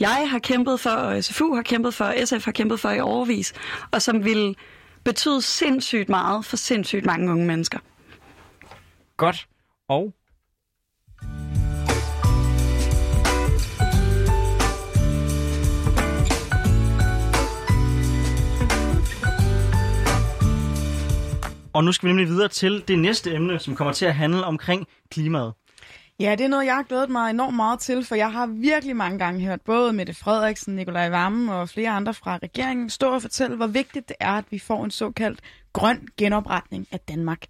jeg 0.00 0.26
har 0.30 0.38
kæmpet 0.38 0.80
for, 0.80 0.90
og 0.90 1.24
SFU 1.24 1.54
har 1.54 1.62
kæmpet 1.62 1.94
for, 1.94 2.04
og 2.04 2.14
SF 2.24 2.44
har 2.44 2.52
kæmpet 2.52 2.80
for 2.80 2.90
i 2.90 3.00
overvis, 3.00 3.52
og 3.90 4.02
som 4.02 4.24
vil 4.24 4.56
betyde 5.04 5.42
sindssygt 5.42 6.08
meget 6.08 6.44
for 6.44 6.56
sindssygt 6.56 7.06
mange 7.06 7.32
unge 7.32 7.46
mennesker. 7.46 7.78
Godt. 9.16 9.48
Og 9.88 10.14
Og 21.72 21.84
nu 21.84 21.92
skal 21.92 22.06
vi 22.06 22.10
nemlig 22.12 22.28
videre 22.28 22.48
til 22.48 22.84
det 22.88 22.98
næste 22.98 23.34
emne, 23.34 23.58
som 23.58 23.76
kommer 23.76 23.92
til 23.92 24.06
at 24.06 24.14
handle 24.14 24.44
omkring 24.44 24.86
klimaet. 25.10 25.52
Ja, 26.20 26.30
det 26.30 26.44
er 26.44 26.48
noget, 26.48 26.66
jeg 26.66 26.74
har 26.74 26.82
glædet 26.82 27.10
mig 27.10 27.30
enormt 27.30 27.56
meget 27.56 27.80
til, 27.80 28.04
for 28.04 28.14
jeg 28.14 28.32
har 28.32 28.46
virkelig 28.46 28.96
mange 28.96 29.18
gange 29.18 29.46
hørt 29.46 29.60
både 29.60 29.92
Mette 29.92 30.14
Frederiksen, 30.14 30.76
Nikolaj 30.76 31.08
Vammen 31.08 31.48
og 31.48 31.68
flere 31.68 31.90
andre 31.90 32.14
fra 32.14 32.38
regeringen 32.42 32.90
stå 32.90 33.14
og 33.14 33.22
fortælle, 33.22 33.56
hvor 33.56 33.66
vigtigt 33.66 34.08
det 34.08 34.16
er, 34.20 34.32
at 34.32 34.44
vi 34.50 34.58
får 34.58 34.84
en 34.84 34.90
såkaldt 34.90 35.40
grøn 35.72 36.08
genopretning 36.18 36.86
af 36.92 37.00
Danmark. 37.00 37.46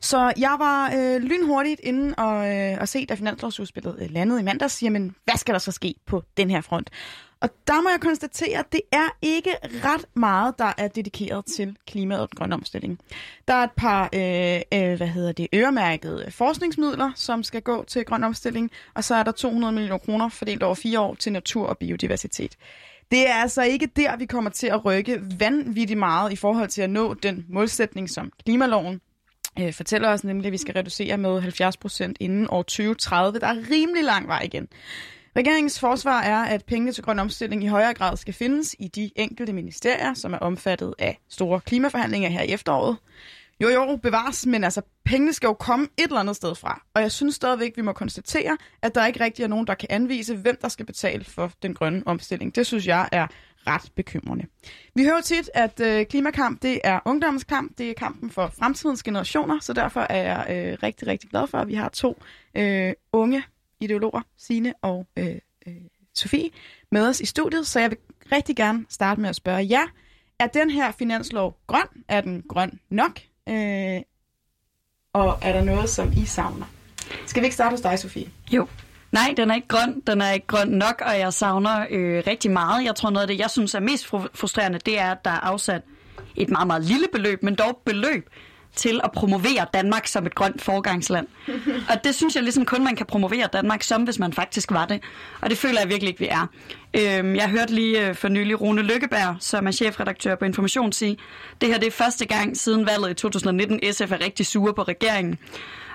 Så 0.00 0.32
jeg 0.36 0.56
var 0.58 0.92
øh, 0.96 1.22
lynhurtigt 1.22 1.80
inde 1.84 2.14
og, 2.18 2.56
øh, 2.56 2.76
og 2.80 2.88
se, 2.88 3.06
da 3.06 3.14
finanslovsudspillet 3.14 3.98
øh, 4.02 4.10
landede 4.10 4.40
i 4.40 4.44
mandags, 4.44 4.82
jamen, 4.82 5.14
hvad 5.24 5.36
skal 5.36 5.52
der 5.52 5.58
så 5.58 5.72
ske 5.72 5.94
på 6.06 6.22
den 6.36 6.50
her 6.50 6.60
front? 6.60 6.90
Og 7.44 7.50
der 7.66 7.82
må 7.82 7.88
jeg 7.88 8.00
konstatere, 8.00 8.58
at 8.58 8.72
det 8.72 8.80
er 8.92 9.16
ikke 9.22 9.50
ret 9.62 10.04
meget, 10.14 10.58
der 10.58 10.72
er 10.78 10.88
dedikeret 10.88 11.44
til 11.44 11.76
klimaet 11.86 12.20
og 12.20 12.28
den 12.30 12.36
grønne 12.36 12.54
omstilling. 12.54 13.00
Der 13.48 13.54
er 13.54 13.64
et 13.64 13.72
par 13.76 14.02
øh, 14.14 14.60
øh, 14.74 14.96
hvad 14.96 15.06
hedder 15.06 15.32
det, 15.32 15.48
øremærkede 15.54 16.30
forskningsmidler, 16.30 17.12
som 17.14 17.42
skal 17.42 17.62
gå 17.62 17.84
til 17.84 18.04
grøn 18.04 18.24
omstilling, 18.24 18.70
og 18.94 19.04
så 19.04 19.14
er 19.14 19.22
der 19.22 19.32
200 19.32 19.72
millioner 19.72 19.98
kroner 19.98 20.28
fordelt 20.28 20.62
over 20.62 20.74
fire 20.74 21.00
år 21.00 21.14
til 21.14 21.32
natur 21.32 21.66
og 21.66 21.78
biodiversitet. 21.78 22.56
Det 23.10 23.28
er 23.30 23.34
altså 23.34 23.62
ikke 23.62 23.86
der, 23.86 24.16
vi 24.16 24.26
kommer 24.26 24.50
til 24.50 24.66
at 24.66 24.84
rykke 24.84 25.20
vanvittigt 25.38 25.98
meget 25.98 26.32
i 26.32 26.36
forhold 26.36 26.68
til 26.68 26.82
at 26.82 26.90
nå 26.90 27.14
den 27.14 27.46
målsætning, 27.48 28.10
som 28.10 28.32
klimaloven 28.44 29.00
øh, 29.60 29.72
fortæller 29.72 30.08
os, 30.08 30.24
nemlig 30.24 30.46
at 30.46 30.52
vi 30.52 30.58
skal 30.58 30.74
reducere 30.74 31.18
med 31.18 31.40
70 31.40 31.76
procent 31.76 32.16
inden 32.20 32.46
år 32.50 32.62
2030. 32.62 33.38
Der 33.38 33.46
er 33.46 33.56
rimelig 33.70 34.04
lang 34.04 34.28
vej 34.28 34.42
igen. 34.44 34.68
Regeringens 35.36 35.80
forsvar 35.80 36.20
er, 36.20 36.44
at 36.44 36.64
pengene 36.64 36.92
til 36.92 37.04
grøn 37.04 37.18
omstilling 37.18 37.64
i 37.64 37.66
højere 37.66 37.94
grad 37.94 38.16
skal 38.16 38.34
findes 38.34 38.76
i 38.78 38.88
de 38.88 39.10
enkelte 39.16 39.52
ministerier, 39.52 40.14
som 40.14 40.32
er 40.32 40.38
omfattet 40.38 40.94
af 40.98 41.20
store 41.28 41.60
klimaforhandlinger 41.60 42.28
her 42.28 42.42
i 42.42 42.52
efteråret. 42.52 42.96
Jo, 43.60 43.68
jo, 43.68 43.96
bevares, 44.02 44.46
men 44.46 44.64
altså, 44.64 44.82
pengene 45.04 45.32
skal 45.32 45.46
jo 45.46 45.52
komme 45.52 45.88
et 45.96 46.04
eller 46.04 46.20
andet 46.20 46.36
sted 46.36 46.54
fra. 46.54 46.82
Og 46.94 47.02
jeg 47.02 47.12
synes 47.12 47.34
stadigvæk, 47.34 47.72
vi 47.76 47.82
må 47.82 47.92
konstatere, 47.92 48.56
at 48.82 48.94
der 48.94 49.06
ikke 49.06 49.24
rigtig 49.24 49.42
er 49.42 49.48
nogen, 49.48 49.66
der 49.66 49.74
kan 49.74 49.88
anvise, 49.90 50.36
hvem 50.36 50.58
der 50.62 50.68
skal 50.68 50.86
betale 50.86 51.24
for 51.24 51.52
den 51.62 51.74
grønne 51.74 52.02
omstilling. 52.06 52.54
Det 52.54 52.66
synes 52.66 52.86
jeg 52.86 53.08
er 53.12 53.26
ret 53.66 53.92
bekymrende. 53.96 54.46
Vi 54.94 55.04
hører 55.04 55.20
tit, 55.20 55.50
at 55.54 55.80
øh, 55.80 56.06
klimakamp 56.06 56.62
det 56.62 56.80
er 56.84 57.00
ungdommens 57.04 57.44
kamp, 57.44 57.78
det 57.78 57.90
er 57.90 57.94
kampen 57.94 58.30
for 58.30 58.52
fremtidens 58.58 59.02
generationer, 59.02 59.60
så 59.60 59.72
derfor 59.72 60.00
er 60.00 60.22
jeg 60.22 60.46
øh, 60.50 60.78
rigtig, 60.82 61.08
rigtig 61.08 61.30
glad 61.30 61.46
for, 61.46 61.58
at 61.58 61.68
vi 61.68 61.74
har 61.74 61.88
to 61.88 62.22
øh, 62.54 62.92
unge 63.12 63.42
ideologer, 63.84 64.20
Sine 64.38 64.74
og 64.82 65.06
øh, 65.16 65.38
øh, 65.66 65.74
Sofie, 66.14 66.50
med 66.90 67.08
os 67.08 67.20
i 67.20 67.26
studiet, 67.26 67.66
så 67.66 67.80
jeg 67.80 67.90
vil 67.90 67.98
rigtig 68.32 68.56
gerne 68.56 68.86
starte 68.88 69.20
med 69.20 69.28
at 69.28 69.36
spørge 69.36 69.66
jer, 69.70 69.86
er 70.38 70.46
den 70.46 70.70
her 70.70 70.92
finanslov 70.92 71.56
grøn? 71.66 71.86
Er 72.08 72.20
den 72.20 72.42
grøn 72.48 72.80
nok? 72.90 73.20
Øh, 73.48 74.00
og 75.12 75.38
er 75.42 75.52
der 75.52 75.64
noget, 75.64 75.90
som 75.90 76.12
I 76.16 76.24
savner? 76.24 76.66
Skal 77.26 77.42
vi 77.42 77.46
ikke 77.46 77.54
starte 77.54 77.70
hos 77.70 77.80
dig, 77.80 77.98
Sofie? 77.98 78.30
Jo. 78.52 78.66
Nej, 79.12 79.34
den 79.36 79.50
er 79.50 79.54
ikke 79.54 79.68
grøn. 79.68 80.02
Den 80.06 80.20
er 80.20 80.30
ikke 80.30 80.46
grøn 80.46 80.68
nok, 80.68 81.02
og 81.06 81.18
jeg 81.18 81.32
savner 81.32 81.86
øh, 81.90 82.22
rigtig 82.26 82.50
meget. 82.50 82.84
Jeg 82.84 82.94
tror, 82.94 83.10
noget 83.10 83.22
af 83.22 83.28
det, 83.28 83.38
jeg 83.38 83.50
synes 83.50 83.74
er 83.74 83.80
mest 83.80 84.06
frustrerende, 84.34 84.78
det 84.78 84.98
er, 84.98 85.10
at 85.10 85.24
der 85.24 85.30
er 85.30 85.40
afsat 85.40 85.82
et 86.36 86.50
meget, 86.50 86.66
meget 86.66 86.84
lille 86.84 87.06
beløb, 87.12 87.42
men 87.42 87.54
dog 87.54 87.82
beløb 87.84 88.28
til 88.76 89.00
at 89.04 89.12
promovere 89.12 89.66
Danmark 89.74 90.06
som 90.06 90.26
et 90.26 90.34
grønt 90.34 90.62
forgangsland. 90.62 91.26
Og 91.90 92.04
det 92.04 92.14
synes 92.14 92.34
jeg 92.34 92.42
ligesom 92.42 92.64
kun, 92.64 92.84
man 92.84 92.96
kan 92.96 93.06
promovere 93.06 93.48
Danmark 93.52 93.82
som, 93.82 94.02
hvis 94.02 94.18
man 94.18 94.32
faktisk 94.32 94.72
var 94.72 94.86
det. 94.86 95.02
Og 95.40 95.50
det 95.50 95.58
føler 95.58 95.80
jeg 95.80 95.88
virkelig 95.88 96.08
ikke, 96.08 96.20
vi 96.20 96.28
er. 96.28 96.46
Øhm, 96.96 97.36
jeg 97.36 97.50
hørte 97.50 97.74
lige 97.74 98.08
øh, 98.08 98.14
for 98.14 98.28
nylig 98.28 98.60
Rune 98.60 98.82
Lykkeberg, 98.82 99.36
som 99.40 99.66
er 99.66 99.70
chefredaktør 99.70 100.34
på 100.34 100.44
Information, 100.44 100.92
sige, 100.92 101.16
det 101.60 101.68
her 101.68 101.78
det 101.78 101.86
er 101.86 101.90
første 101.90 102.26
gang 102.26 102.56
siden 102.56 102.86
valget 102.86 103.10
i 103.10 103.14
2019, 103.14 103.80
SF 103.92 104.12
er 104.12 104.20
rigtig 104.24 104.46
sure 104.46 104.74
på 104.74 104.82
regeringen. 104.82 105.38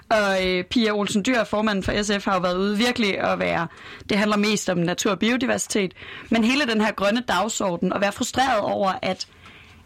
Og 0.09 0.47
øh, 0.47 0.63
Pia 0.63 0.91
Olsen 0.91 1.25
Dyr, 1.25 1.43
formanden 1.43 1.83
for 1.83 2.03
SF, 2.03 2.25
har 2.25 2.33
jo 2.33 2.39
været 2.39 2.57
ude 2.57 2.77
virkelig 2.77 3.19
at 3.19 3.39
være, 3.39 3.67
det 4.09 4.17
handler 4.17 4.37
mest 4.37 4.69
om 4.69 4.77
natur 4.77 5.11
og 5.11 5.19
biodiversitet, 5.19 5.93
men 6.29 6.43
hele 6.43 6.65
den 6.65 6.81
her 6.81 6.91
grønne 6.91 7.23
dagsorden, 7.27 7.93
og 7.93 8.01
være 8.01 8.11
frustreret 8.11 8.59
over, 8.59 8.91
at, 9.01 9.27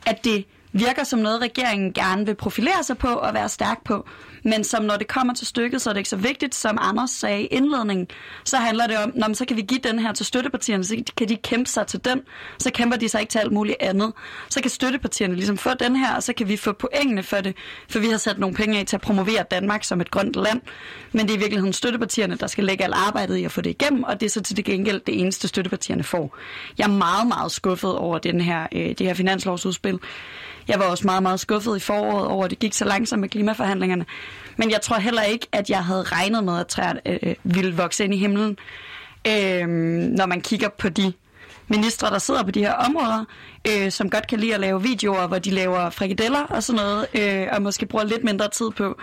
at 0.06 0.24
det 0.24 0.46
virker 0.74 1.04
som 1.04 1.20
noget, 1.20 1.42
regeringen 1.42 1.94
gerne 1.94 2.26
vil 2.26 2.36
profilere 2.36 2.84
sig 2.84 2.98
på 2.98 3.08
og 3.08 3.34
være 3.34 3.50
stærk 3.50 3.84
på. 3.86 4.08
Men 4.44 4.64
som 4.64 4.84
når 4.84 4.98
det 4.98 5.08
kommer 5.08 5.34
til 5.34 5.48
stykket, 5.48 5.82
så 5.82 5.90
er 5.90 5.94
det 5.94 6.00
ikke 6.00 6.10
så 6.10 6.16
vigtigt, 6.16 6.56
som 6.56 6.78
Anders 6.82 7.10
sagde 7.10 7.42
i 7.42 7.46
indledningen. 7.46 8.08
Så 8.44 8.58
handler 8.58 8.88
det 8.88 8.98
om, 8.98 9.12
når 9.16 9.34
så 9.34 9.46
kan 9.46 9.58
vi 9.58 9.62
give 9.62 9.80
den 9.84 10.00
her 10.00 10.14
til 10.14 10.26
støttepartierne, 10.26 10.84
så 10.84 11.04
kan 11.18 11.30
de 11.30 11.36
kæmpe 11.36 11.70
sig 11.70 11.88
til 11.88 12.06
den. 12.06 12.22
Så 12.60 12.72
kæmper 12.72 12.98
de 12.98 13.10
sig 13.10 13.22
ikke 13.22 13.32
til 13.32 13.40
alt 13.40 13.52
muligt 13.52 13.78
andet. 13.80 14.14
Så 14.50 14.62
kan 14.62 14.70
støttepartierne 14.70 15.36
ligesom 15.36 15.58
få 15.58 15.70
den 15.80 15.96
her, 15.96 16.16
og 16.16 16.24
så 16.24 16.34
kan 16.34 16.48
vi 16.48 16.58
få 16.58 16.72
pointene 16.72 17.24
for 17.24 17.38
det. 17.38 17.56
For 17.90 18.00
vi 18.00 18.08
har 18.08 18.18
sat 18.18 18.40
nogle 18.40 18.56
penge 18.56 18.80
af 18.80 18.86
til 18.86 18.96
at 18.96 19.02
promovere 19.02 19.44
Danmark 19.52 19.84
som 19.84 20.02
et 20.02 20.12
grønt 20.12 20.36
land. 20.36 20.62
Men 21.12 21.22
det 21.22 21.34
er 21.34 21.38
i 21.38 21.40
virkeligheden 21.40 21.74
støttepartierne, 21.74 22.36
der 22.36 22.48
skal 22.48 22.64
lægge 22.64 22.84
alt 22.84 22.96
arbejdet 22.96 23.38
i 23.38 23.44
at 23.44 23.52
få 23.52 23.62
det 23.62 23.70
igennem, 23.70 24.04
og 24.04 24.20
det 24.20 24.26
er 24.26 24.30
så 24.30 24.42
til 24.42 24.58
det 24.58 24.66
gengæld 24.66 25.02
det 25.08 25.20
eneste 25.20 25.48
støttepartierne 25.48 26.04
får. 26.04 26.38
Jeg 26.78 26.84
er 26.84 26.92
meget, 26.92 27.28
meget 27.28 27.52
skuffet 27.52 27.96
over 27.96 28.18
den 28.18 28.42
her, 28.42 28.68
øh, 28.72 28.90
det 28.90 29.00
her 29.00 29.14
finanslovsudspil. 29.14 30.00
Jeg 30.68 30.80
var 30.80 30.86
også 30.86 31.08
meget, 31.08 31.24
meget 31.24 31.40
skuffet 31.40 31.78
i 31.78 31.80
foråret 31.80 32.28
over, 32.28 32.46
at 32.46 32.52
det 32.52 32.60
gik 32.60 32.74
så 32.74 32.86
langsomt 32.86 33.20
med 33.20 33.30
klimaforhandlingerne. 33.30 34.06
Men 34.58 34.72
jeg 34.72 34.82
tror 34.82 34.98
heller 34.98 35.22
ikke, 35.22 35.48
at 35.52 35.70
jeg 35.70 35.86
havde 35.86 36.04
regnet 36.04 36.44
med, 36.44 36.60
at 36.60 36.68
træet 36.68 37.00
øh, 37.06 37.36
ville 37.44 37.76
vokse 37.76 38.04
ind 38.04 38.14
i 38.14 38.18
himlen. 38.18 38.58
Øh, 39.28 39.68
når 40.18 40.26
man 40.26 40.42
kigger 40.42 40.70
på 40.70 40.90
de 40.90 41.14
ministre, 41.68 42.10
der 42.10 42.18
sidder 42.18 42.44
på 42.44 42.52
de 42.52 42.60
her 42.60 42.74
områder, 42.74 43.26
øh, 43.68 43.92
som 43.92 44.10
godt 44.10 44.28
kan 44.28 44.40
lide 44.40 44.54
at 44.54 44.60
lave 44.60 44.84
videoer, 44.84 45.28
hvor 45.28 45.40
de 45.40 45.52
laver 45.52 45.90
frikadeller 45.90 46.44
og 46.44 46.64
sådan 46.64 46.82
noget, 46.82 47.08
øh, 47.14 47.48
og 47.52 47.62
måske 47.62 47.86
bruger 47.86 48.06
lidt 48.06 48.24
mindre 48.24 48.50
tid 48.50 48.70
på 48.78 48.98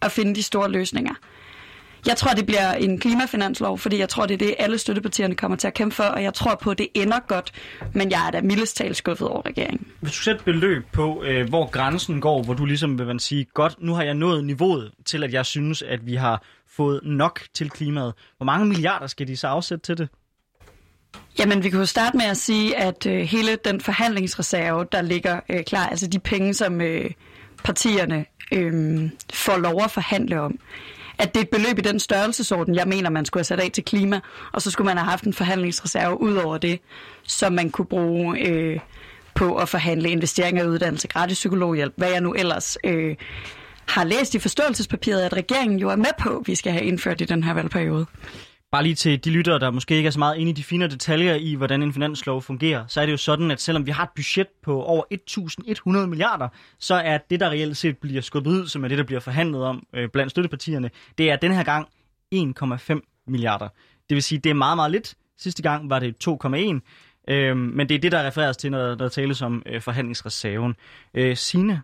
at 0.00 0.12
finde 0.12 0.34
de 0.34 0.42
store 0.42 0.70
løsninger. 0.70 1.14
Jeg 2.06 2.16
tror, 2.16 2.32
det 2.32 2.46
bliver 2.46 2.72
en 2.72 2.98
klimafinanslov, 3.00 3.78
fordi 3.78 3.98
jeg 3.98 4.08
tror, 4.08 4.26
det 4.26 4.34
er 4.34 4.38
det, 4.38 4.54
alle 4.58 4.78
støttepartierne 4.78 5.34
kommer 5.34 5.56
til 5.56 5.66
at 5.66 5.74
kæmpe 5.74 5.94
for, 5.94 6.04
og 6.04 6.22
jeg 6.22 6.34
tror 6.34 6.54
på, 6.54 6.70
at 6.70 6.78
det 6.78 6.88
ender 6.94 7.18
godt, 7.28 7.52
men 7.92 8.10
jeg 8.10 8.26
er 8.26 8.30
da 8.30 8.40
mildest 8.40 8.76
talt 8.76 8.96
skuffet 8.96 9.28
over 9.28 9.46
regeringen. 9.46 9.86
Hvis 10.00 10.12
du 10.12 10.18
sætter 10.18 10.42
beløb 10.42 10.84
på, 10.92 11.22
øh, 11.24 11.48
hvor 11.48 11.70
grænsen 11.70 12.20
går, 12.20 12.42
hvor 12.42 12.54
du 12.54 12.64
ligesom 12.64 12.98
vil 12.98 13.06
man 13.06 13.18
sige, 13.18 13.46
godt, 13.54 13.74
nu 13.78 13.94
har 13.94 14.02
jeg 14.02 14.14
nået 14.14 14.44
niveauet 14.44 14.92
til, 15.04 15.24
at 15.24 15.32
jeg 15.32 15.46
synes, 15.46 15.82
at 15.82 16.06
vi 16.06 16.14
har 16.14 16.42
fået 16.76 17.00
nok 17.02 17.40
til 17.54 17.70
klimaet. 17.70 18.14
Hvor 18.36 18.44
mange 18.44 18.66
milliarder 18.66 19.06
skal 19.06 19.26
de 19.28 19.36
så 19.36 19.46
afsætte 19.46 19.86
til 19.86 19.98
det? 19.98 20.08
Jamen, 21.38 21.64
vi 21.64 21.70
kan 21.70 21.78
jo 21.78 21.86
starte 21.86 22.16
med 22.16 22.26
at 22.26 22.36
sige, 22.36 22.76
at 22.76 23.06
øh, 23.06 23.18
hele 23.18 23.56
den 23.64 23.80
forhandlingsreserve, 23.80 24.86
der 24.92 25.02
ligger 25.02 25.40
øh, 25.50 25.64
klar, 25.64 25.86
altså 25.86 26.06
de 26.06 26.18
penge, 26.18 26.54
som 26.54 26.80
øh, 26.80 27.10
partierne 27.64 28.24
øh, 28.52 29.10
får 29.32 29.56
lov 29.56 29.82
at 29.84 29.90
forhandle 29.90 30.40
om, 30.40 30.58
at 31.18 31.34
det 31.34 31.40
er 31.40 31.44
et 31.44 31.50
beløb 31.50 31.78
i 31.78 31.82
den 31.82 32.00
størrelsesorden, 32.00 32.74
jeg 32.74 32.88
mener, 32.88 33.10
man 33.10 33.24
skulle 33.24 33.40
have 33.40 33.44
sat 33.44 33.60
af 33.60 33.70
til 33.70 33.84
klima, 33.84 34.20
og 34.52 34.62
så 34.62 34.70
skulle 34.70 34.86
man 34.86 34.96
have 34.96 35.10
haft 35.10 35.24
en 35.24 35.32
forhandlingsreserve 35.32 36.20
ud 36.20 36.36
over 36.36 36.58
det, 36.58 36.80
som 37.22 37.52
man 37.52 37.70
kunne 37.70 37.86
bruge 37.86 38.38
øh, 38.48 38.80
på 39.34 39.56
at 39.56 39.68
forhandle 39.68 40.10
investeringer 40.10 40.64
i 40.64 40.68
uddannelse, 40.68 41.08
gratis 41.08 41.36
psykologhjælp, 41.36 41.94
hvad 41.96 42.10
jeg 42.10 42.20
nu 42.20 42.32
ellers 42.34 42.78
øh, 42.84 43.16
har 43.88 44.04
læst 44.04 44.34
i 44.34 44.38
forståelsespapiret, 44.38 45.20
at 45.20 45.32
regeringen 45.32 45.78
jo 45.78 45.88
er 45.88 45.96
med 45.96 46.10
på, 46.18 46.36
at 46.36 46.48
vi 46.48 46.54
skal 46.54 46.72
have 46.72 46.84
indført 46.84 47.20
i 47.20 47.24
den 47.24 47.44
her 47.44 47.54
valgperiode. 47.54 48.06
Bare 48.72 48.82
lige 48.82 48.94
til 48.94 49.24
de 49.24 49.30
lyttere, 49.30 49.58
der 49.58 49.70
måske 49.70 49.96
ikke 49.96 50.06
er 50.06 50.10
så 50.10 50.18
meget 50.18 50.36
inde 50.36 50.50
i 50.50 50.54
de 50.54 50.64
finere 50.64 50.88
detaljer 50.88 51.34
i, 51.34 51.54
hvordan 51.54 51.82
en 51.82 51.92
finanslov 51.92 52.42
fungerer, 52.42 52.86
så 52.86 53.00
er 53.00 53.06
det 53.06 53.12
jo 53.12 53.16
sådan, 53.16 53.50
at 53.50 53.60
selvom 53.60 53.86
vi 53.86 53.90
har 53.90 54.02
et 54.02 54.10
budget 54.14 54.46
på 54.62 54.82
over 54.82 55.04
1.100 56.02 56.06
milliarder, 56.06 56.48
så 56.78 56.94
er 56.94 57.18
det, 57.30 57.40
der 57.40 57.50
reelt 57.50 57.76
set 57.76 57.98
bliver 57.98 58.22
skubbet 58.22 58.50
ud, 58.50 58.66
som 58.66 58.84
er 58.84 58.88
det, 58.88 58.98
der 58.98 59.04
bliver 59.04 59.20
forhandlet 59.20 59.62
om 59.62 59.86
øh, 59.92 60.08
blandt 60.08 60.30
støttepartierne, 60.30 60.90
det 61.18 61.30
er 61.30 61.36
den 61.36 61.52
her 61.52 61.62
gang 61.62 61.88
1,5 62.34 63.24
milliarder. 63.26 63.68
Det 64.08 64.14
vil 64.14 64.22
sige, 64.22 64.38
det 64.38 64.50
er 64.50 64.54
meget, 64.54 64.76
meget 64.76 64.90
lidt. 64.90 65.14
Sidste 65.38 65.62
gang 65.62 65.90
var 65.90 65.98
det 65.98 66.28
2,1. 66.28 67.32
Øh, 67.34 67.56
men 67.56 67.88
det 67.88 67.94
er 67.94 67.98
det, 67.98 68.12
der 68.12 68.26
refereres 68.26 68.56
til, 68.56 68.70
når 68.70 68.94
der 68.94 69.08
tales 69.08 69.42
om 69.42 69.62
øh, 69.66 69.80
forhandlingsreserven. 69.80 70.74
Øh, 71.14 71.36
Sine, 71.36 71.82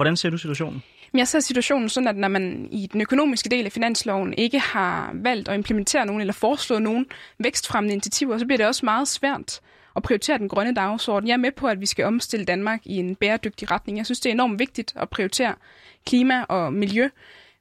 hvordan 0.00 0.16
ser 0.16 0.30
du 0.30 0.38
situationen? 0.38 0.82
Jeg 1.14 1.28
ser 1.28 1.40
situationen 1.40 1.88
sådan, 1.88 2.08
at 2.08 2.16
når 2.16 2.28
man 2.28 2.68
i 2.72 2.88
den 2.92 3.00
økonomiske 3.00 3.48
del 3.48 3.66
af 3.66 3.72
finansloven 3.72 4.34
ikke 4.38 4.58
har 4.58 5.10
valgt 5.14 5.48
at 5.48 5.54
implementere 5.54 6.06
nogen 6.06 6.20
eller 6.20 6.32
foreslå 6.32 6.78
nogen 6.78 7.06
vækstfremmende 7.38 7.92
initiativer, 7.92 8.38
så 8.38 8.46
bliver 8.46 8.56
det 8.56 8.66
også 8.66 8.84
meget 8.84 9.08
svært 9.08 9.60
at 9.96 10.02
prioritere 10.02 10.38
den 10.38 10.48
grønne 10.48 10.74
dagsorden. 10.74 11.28
Jeg 11.28 11.32
er 11.32 11.38
med 11.38 11.52
på, 11.52 11.66
at 11.66 11.80
vi 11.80 11.86
skal 11.86 12.04
omstille 12.04 12.44
Danmark 12.44 12.80
i 12.84 12.96
en 12.96 13.16
bæredygtig 13.16 13.70
retning. 13.70 13.98
Jeg 13.98 14.06
synes, 14.06 14.20
det 14.20 14.30
er 14.30 14.34
enormt 14.34 14.58
vigtigt 14.58 14.92
at 14.96 15.08
prioritere 15.10 15.54
klima 16.06 16.42
og 16.42 16.72
miljø. 16.72 17.08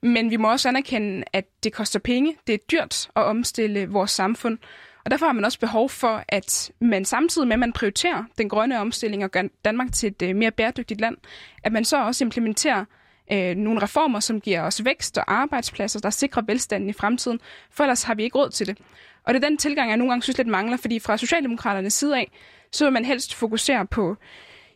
Men 0.01 0.31
vi 0.31 0.37
må 0.37 0.51
også 0.51 0.69
anerkende, 0.69 1.23
at 1.33 1.45
det 1.63 1.73
koster 1.73 1.99
penge. 1.99 2.35
Det 2.47 2.53
er 2.53 2.57
dyrt 2.71 3.09
at 3.15 3.23
omstille 3.23 3.87
vores 3.89 4.11
samfund. 4.11 4.57
Og 5.05 5.11
derfor 5.11 5.25
har 5.25 5.33
man 5.33 5.45
også 5.45 5.59
behov 5.59 5.89
for, 5.89 6.23
at 6.27 6.71
man 6.79 7.05
samtidig 7.05 7.47
med, 7.47 7.53
at 7.53 7.59
man 7.59 7.73
prioriterer 7.73 8.23
den 8.37 8.49
grønne 8.49 8.79
omstilling 8.79 9.23
og 9.23 9.31
gør 9.31 9.43
Danmark 9.65 9.91
til 9.93 10.07
et 10.07 10.21
øh, 10.21 10.35
mere 10.35 10.51
bæredygtigt 10.51 11.01
land, 11.01 11.17
at 11.63 11.71
man 11.71 11.85
så 11.85 12.03
også 12.03 12.23
implementerer 12.23 12.85
øh, 13.31 13.55
nogle 13.55 13.81
reformer, 13.81 14.19
som 14.19 14.41
giver 14.41 14.61
os 14.61 14.85
vækst 14.85 15.17
og 15.17 15.33
arbejdspladser, 15.33 15.99
der 15.99 16.09
sikrer 16.09 16.41
velstanden 16.41 16.89
i 16.89 16.93
fremtiden, 16.93 17.39
for 17.71 17.83
ellers 17.83 18.03
har 18.03 18.15
vi 18.15 18.23
ikke 18.23 18.37
råd 18.37 18.49
til 18.49 18.67
det. 18.67 18.77
Og 19.23 19.33
det 19.33 19.43
er 19.43 19.49
den 19.49 19.57
tilgang, 19.57 19.89
jeg 19.89 19.97
nogle 19.97 20.11
gange 20.11 20.23
synes 20.23 20.37
lidt 20.37 20.47
mangler, 20.47 20.77
fordi 20.77 20.99
fra 20.99 21.17
Socialdemokraternes 21.17 21.93
side 21.93 22.17
af, 22.17 22.31
så 22.71 22.85
vil 22.85 22.93
man 22.93 23.05
helst 23.05 23.35
fokusere 23.35 23.85
på, 23.85 24.15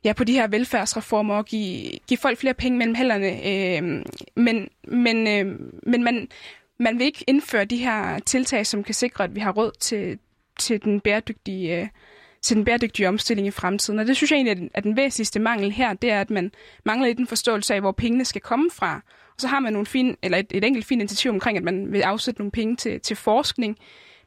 ja, 0.04 0.14
på 0.14 0.24
de 0.24 0.34
her 0.34 0.48
velfærdsreformer 0.48 1.36
og 1.36 1.46
give, 1.46 1.92
give 2.08 2.18
folk 2.18 2.38
flere 2.38 2.54
penge 2.54 2.78
mellem 2.78 2.96
hænderne. 2.96 3.48
Øh, 3.48 4.04
men 4.36 4.68
men, 4.88 5.28
øh, 5.28 5.60
men 5.84 6.04
man, 6.04 6.28
man 6.80 7.00
vil 7.00 7.06
ikke 7.06 7.24
indføre 7.28 7.66
de 7.66 7.78
her 7.78 8.20
tiltag, 8.20 8.68
som 8.68 8.84
kan 8.84 8.94
sikre, 8.94 9.24
at 9.24 9.36
vi 9.36 9.40
har 9.40 9.52
råd 9.52 9.72
til, 9.80 10.20
til 10.60 10.84
den 10.84 11.00
bæredygtige 11.00 11.82
øh, 11.82 11.88
til 12.44 12.56
den 12.56 12.66
bæredygtige 12.66 13.08
omstilling 13.08 13.48
i 13.48 13.52
fremtiden. 13.52 14.00
Og 14.00 14.08
det 14.08 14.16
synes 14.16 14.32
jeg 14.32 14.38
egentlig 14.38 14.70
er 14.74 14.82
den 14.82 14.98
væsentligste 14.98 15.40
mangel 15.40 15.72
her, 15.72 15.94
det 15.94 16.12
er, 16.12 16.22
at 16.22 16.30
man 16.30 16.52
mangler 16.86 17.08
lidt 17.08 17.20
en 17.20 17.28
forståelse 17.28 17.74
af, 17.74 17.82
hvor 17.82 17.92
pengene 17.92 18.26
skal 18.26 18.42
komme 18.42 18.70
fra. 18.72 18.96
Og 19.36 19.42
så 19.42 19.48
har 19.48 19.60
man 19.60 19.74
nogle 19.74 19.86
fine, 19.86 20.16
eller 20.24 20.38
et, 20.38 20.46
et 20.52 20.64
enkelt 20.64 20.86
fint 20.86 21.02
initiativ 21.02 21.32
omkring, 21.32 21.58
at 21.58 21.64
man 21.64 21.92
vil 21.92 22.02
afsætte 22.02 22.40
nogle 22.40 22.52
penge 22.52 22.76
til, 22.76 23.02
til 23.02 23.16
forskning. 23.16 23.78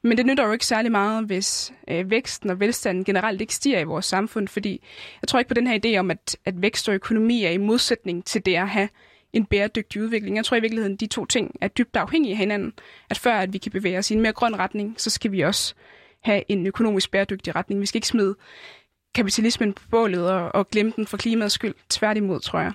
Men 0.03 0.17
det 0.17 0.27
nytter 0.27 0.47
jo 0.47 0.53
ikke 0.53 0.67
særlig 0.67 0.93
meget, 0.93 1.25
hvis 1.25 1.73
øh, 1.91 2.11
væksten 2.11 2.51
og 2.51 2.61
velstanden 2.61 3.05
generelt 3.05 3.41
ikke 3.41 3.55
stiger 3.55 3.81
i 3.81 3.85
vores 3.85 4.07
samfund, 4.07 4.49
fordi 4.49 4.83
jeg 5.23 5.29
tror 5.29 5.39
ikke 5.39 5.49
på 5.49 5.55
den 5.55 5.67
her 5.67 5.79
idé 5.85 5.99
om, 5.99 6.11
at, 6.11 6.37
at 6.45 6.63
vækst 6.63 6.89
og 6.89 6.95
økonomi 6.95 7.45
er 7.45 7.51
i 7.51 7.57
modsætning 7.57 8.25
til 8.25 8.47
det 8.47 8.55
at 8.55 8.69
have 8.69 8.89
en 9.37 9.45
bæredygtig 9.45 10.03
udvikling. 10.03 10.37
Jeg 10.37 10.45
tror 10.45 10.57
i 10.57 10.61
virkeligheden, 10.61 10.97
de 10.97 11.07
to 11.07 11.27
ting 11.27 11.55
er 11.61 11.69
dybt 11.69 11.97
afhængige 11.97 12.33
af 12.33 12.39
hinanden. 12.39 12.73
At 13.11 13.19
før 13.19 13.35
at 13.35 13.53
vi 13.53 13.59
kan 13.59 13.73
bevæge 13.73 13.99
os 13.99 14.11
i 14.11 14.15
en 14.15 14.21
mere 14.21 14.33
grøn 14.33 14.59
retning, 14.59 14.95
så 14.99 15.11
skal 15.11 15.33
vi 15.33 15.41
også 15.41 15.75
have 16.23 16.43
en 16.49 16.67
økonomisk 16.67 17.11
bæredygtig 17.11 17.57
retning. 17.57 17.81
Vi 17.81 17.87
skal 17.87 17.99
ikke 17.99 18.09
smide 18.09 18.37
kapitalismen 19.15 19.73
på 19.73 19.83
bålet 19.91 20.31
og, 20.31 20.55
og 20.55 20.69
glemme 20.69 20.93
den 20.97 21.07
for 21.07 21.17
klimaets 21.17 21.55
skyld. 21.55 21.75
Tværtimod, 21.91 22.41
tror 22.41 22.61
jeg. 22.61 22.73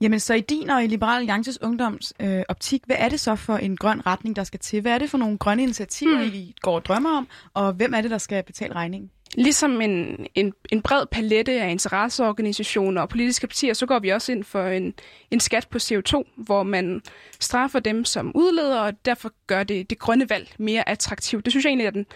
Jamen, 0.00 0.20
så 0.20 0.34
i 0.34 0.40
din 0.40 0.70
og 0.70 0.84
i 0.84 0.86
Liberal 0.86 1.18
Alliances 1.18 1.62
ungdoms 1.62 2.12
øh, 2.20 2.42
optik, 2.48 2.82
hvad 2.86 2.96
er 2.98 3.08
det 3.08 3.20
så 3.20 3.36
for 3.36 3.56
en 3.56 3.76
grøn 3.76 4.06
retning, 4.06 4.36
der 4.36 4.44
skal 4.44 4.60
til? 4.60 4.80
Hvad 4.80 4.92
er 4.92 4.98
det 4.98 5.10
for 5.10 5.18
nogle 5.18 5.38
grønne 5.38 5.62
initiativer, 5.62 6.18
mm. 6.18 6.30
I 6.34 6.54
går 6.60 6.74
og 6.74 6.84
drømmer 6.84 7.16
om? 7.16 7.28
Og 7.54 7.72
hvem 7.72 7.94
er 7.94 8.00
det, 8.00 8.10
der 8.10 8.18
skal 8.18 8.42
betale 8.42 8.74
regningen? 8.74 9.10
Ligesom 9.34 9.80
en, 9.80 10.26
en, 10.34 10.52
en 10.72 10.82
bred 10.82 11.06
palette 11.06 11.62
af 11.62 11.70
interesseorganisationer 11.70 13.02
og 13.02 13.08
politiske 13.08 13.46
partier, 13.46 13.74
så 13.74 13.86
går 13.86 13.98
vi 13.98 14.08
også 14.08 14.32
ind 14.32 14.44
for 14.44 14.66
en, 14.66 14.94
en 15.30 15.40
skat 15.40 15.66
på 15.70 15.78
CO2, 15.78 16.22
hvor 16.36 16.62
man 16.62 17.02
straffer 17.40 17.80
dem 17.80 18.04
som 18.04 18.32
udleder, 18.34 18.80
og 18.80 19.04
derfor 19.04 19.32
gør 19.46 19.62
det, 19.62 19.90
det 19.90 19.98
grønne 19.98 20.30
valg 20.30 20.54
mere 20.58 20.88
attraktivt. 20.88 21.44
Det 21.44 21.52
synes 21.52 21.64
jeg 21.64 21.70
egentlig 21.70 21.86
er 21.86 21.90
den, 21.90 22.06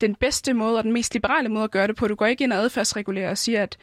den 0.00 0.14
bedste 0.14 0.54
måde 0.54 0.78
og 0.78 0.84
den 0.84 0.92
mest 0.92 1.14
liberale 1.14 1.48
måde 1.48 1.64
at 1.64 1.70
gøre 1.70 1.86
det 1.86 1.96
på. 1.96 2.08
Du 2.08 2.14
går 2.14 2.26
ikke 2.26 2.44
ind 2.44 2.52
og 2.52 2.58
adfærdsregulerer 2.58 3.30
og 3.30 3.38
siger, 3.38 3.62
at 3.62 3.78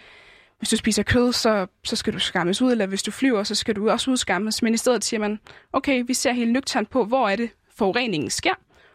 hvis 0.58 0.70
du 0.70 0.78
spiser 0.78 1.04
kød, 1.04 1.34
så, 1.34 1.68
så 1.84 1.96
skal 1.96 2.14
du 2.14 2.20
skammes 2.20 2.62
ud, 2.62 2.72
eller 2.72 2.86
hvis 2.86 3.04
du 3.04 3.12
flyver, 3.12 3.44
så 3.44 3.56
skal 3.56 3.76
du 3.76 3.90
også 3.90 4.12
udskammes. 4.12 4.62
Men 4.62 4.74
i 4.74 4.78
stedet 4.78 5.04
siger 5.04 5.20
man, 5.20 5.40
okay, 5.74 6.04
vi 6.08 6.14
ser 6.14 6.32
helt 6.32 6.52
nøgternt 6.52 6.90
på, 6.90 7.06
hvor 7.06 7.30
er 7.30 7.36
det 7.36 7.50
forureningen 7.76 8.30
sker, 8.30 8.54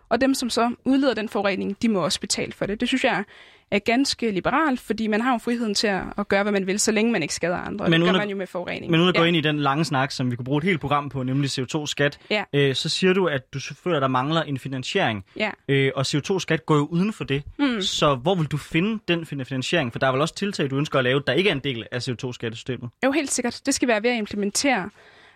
og 0.08 0.20
dem, 0.20 0.34
som 0.34 0.50
så 0.50 0.74
udleder 0.84 1.14
den 1.14 1.28
forurening, 1.28 1.82
de 1.82 1.88
må 1.88 2.04
også 2.04 2.20
betale 2.20 2.52
for 2.52 2.66
det. 2.66 2.80
Det 2.80 2.88
synes 2.88 3.04
jeg 3.04 3.24
er 3.72 3.78
ganske 3.78 4.30
liberalt, 4.30 4.80
fordi 4.80 5.06
man 5.06 5.20
har 5.20 5.32
jo 5.32 5.38
friheden 5.38 5.74
til 5.74 5.86
at, 5.86 6.02
at 6.18 6.28
gøre, 6.28 6.42
hvad 6.42 6.52
man 6.52 6.66
vil, 6.66 6.80
så 6.80 6.92
længe 6.92 7.12
man 7.12 7.22
ikke 7.22 7.34
skader 7.34 7.56
andre. 7.56 7.88
Men 7.88 8.00
det 8.00 8.10
gør 8.12 8.18
man 8.18 8.30
jo 8.30 8.36
med 8.36 8.46
forurening. 8.46 8.90
Men 8.90 9.00
uden 9.00 9.08
at 9.08 9.14
ja. 9.14 9.20
gå 9.20 9.24
ind 9.24 9.36
i 9.36 9.40
den 9.40 9.58
lange 9.58 9.84
snak, 9.84 10.10
som 10.10 10.30
vi 10.30 10.36
kunne 10.36 10.44
bruge 10.44 10.58
et 10.58 10.64
helt 10.64 10.80
program 10.80 11.08
på, 11.08 11.22
nemlig 11.22 11.50
CO2-skat, 11.50 12.18
ja. 12.30 12.44
øh, 12.52 12.74
så 12.74 12.88
siger 12.88 13.12
du, 13.12 13.26
at 13.26 13.54
du 13.54 13.60
føler, 13.60 13.96
at 13.96 14.02
der 14.02 14.08
mangler 14.08 14.42
en 14.42 14.58
finansiering. 14.58 15.24
Ja. 15.36 15.50
Øh, 15.68 15.92
og 15.94 16.04
CO2-skat 16.06 16.66
går 16.66 16.76
jo 16.76 16.84
uden 16.84 17.12
for 17.12 17.24
det. 17.24 17.42
Mm. 17.58 17.82
Så 17.82 18.14
hvor 18.14 18.34
vil 18.34 18.46
du 18.46 18.56
finde 18.56 19.02
den 19.08 19.26
finansiering? 19.26 19.92
For 19.92 19.98
der 19.98 20.06
er 20.06 20.12
vel 20.12 20.20
også 20.20 20.34
tiltag, 20.34 20.70
du 20.70 20.76
ønsker 20.76 20.98
at 20.98 21.04
lave, 21.04 21.22
der 21.26 21.32
ikke 21.32 21.50
er 21.50 21.54
en 21.54 21.60
del 21.64 21.86
af 21.92 22.08
CO2-skattesystemet? 22.08 22.88
Jo, 23.04 23.12
helt 23.12 23.30
sikkert. 23.30 23.60
Det 23.66 23.74
skal 23.74 23.88
være 23.88 24.02
ved 24.02 24.10
at 24.10 24.16
implementere 24.16 24.90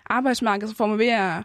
arbejdsmarkedsreformer, 0.07 0.97
ved 0.97 1.09
at 1.09 1.45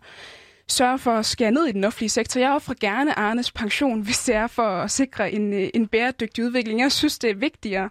sørge 0.71 0.99
for 0.99 1.12
at 1.12 1.25
skære 1.25 1.51
ned 1.51 1.65
i 1.65 1.71
den 1.71 1.84
offentlige 1.84 2.10
sektor. 2.10 2.39
Jeg 2.39 2.51
offrer 2.51 2.75
gerne 2.79 3.19
Arnes 3.19 3.51
pension, 3.51 4.01
hvis 4.05 4.23
det 4.23 4.36
er 4.36 4.47
for 4.47 4.67
at 4.67 4.91
sikre 4.91 5.31
en, 5.31 5.53
øh, 5.53 5.69
en 5.73 5.88
bæredygtig 5.88 6.45
udvikling. 6.45 6.79
Jeg 6.79 6.91
synes, 6.91 7.19
det 7.19 7.29
er 7.29 7.36
vigtigere, 7.36 7.89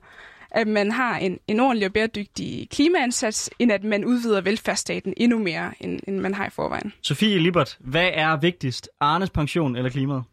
at 0.51 0.67
man 0.67 0.93
har 0.93 1.19
en, 1.19 1.39
en 1.49 1.61
ordentlig 1.61 1.87
og 1.87 1.93
bæredygtig 1.93 2.69
klimaindsats, 2.71 3.51
end 3.59 3.73
at 3.73 3.85
man 3.85 4.05
udvider 4.05 4.41
velfærdsstaten 4.41 5.15
endnu 5.17 5.39
mere, 5.39 5.73
end, 5.81 6.01
end 6.09 6.19
man 6.19 6.35
har 6.35 6.47
i 6.47 6.51
forvejen. 6.51 6.93
Sofie 7.03 7.39
Libert, 7.39 7.77
hvad 7.81 8.11
er 8.15 8.37
vigtigst? 8.37 8.89
Arnes 9.01 9.31
pension 9.31 9.77
eller 9.77 9.91
klimaet? 9.91 10.25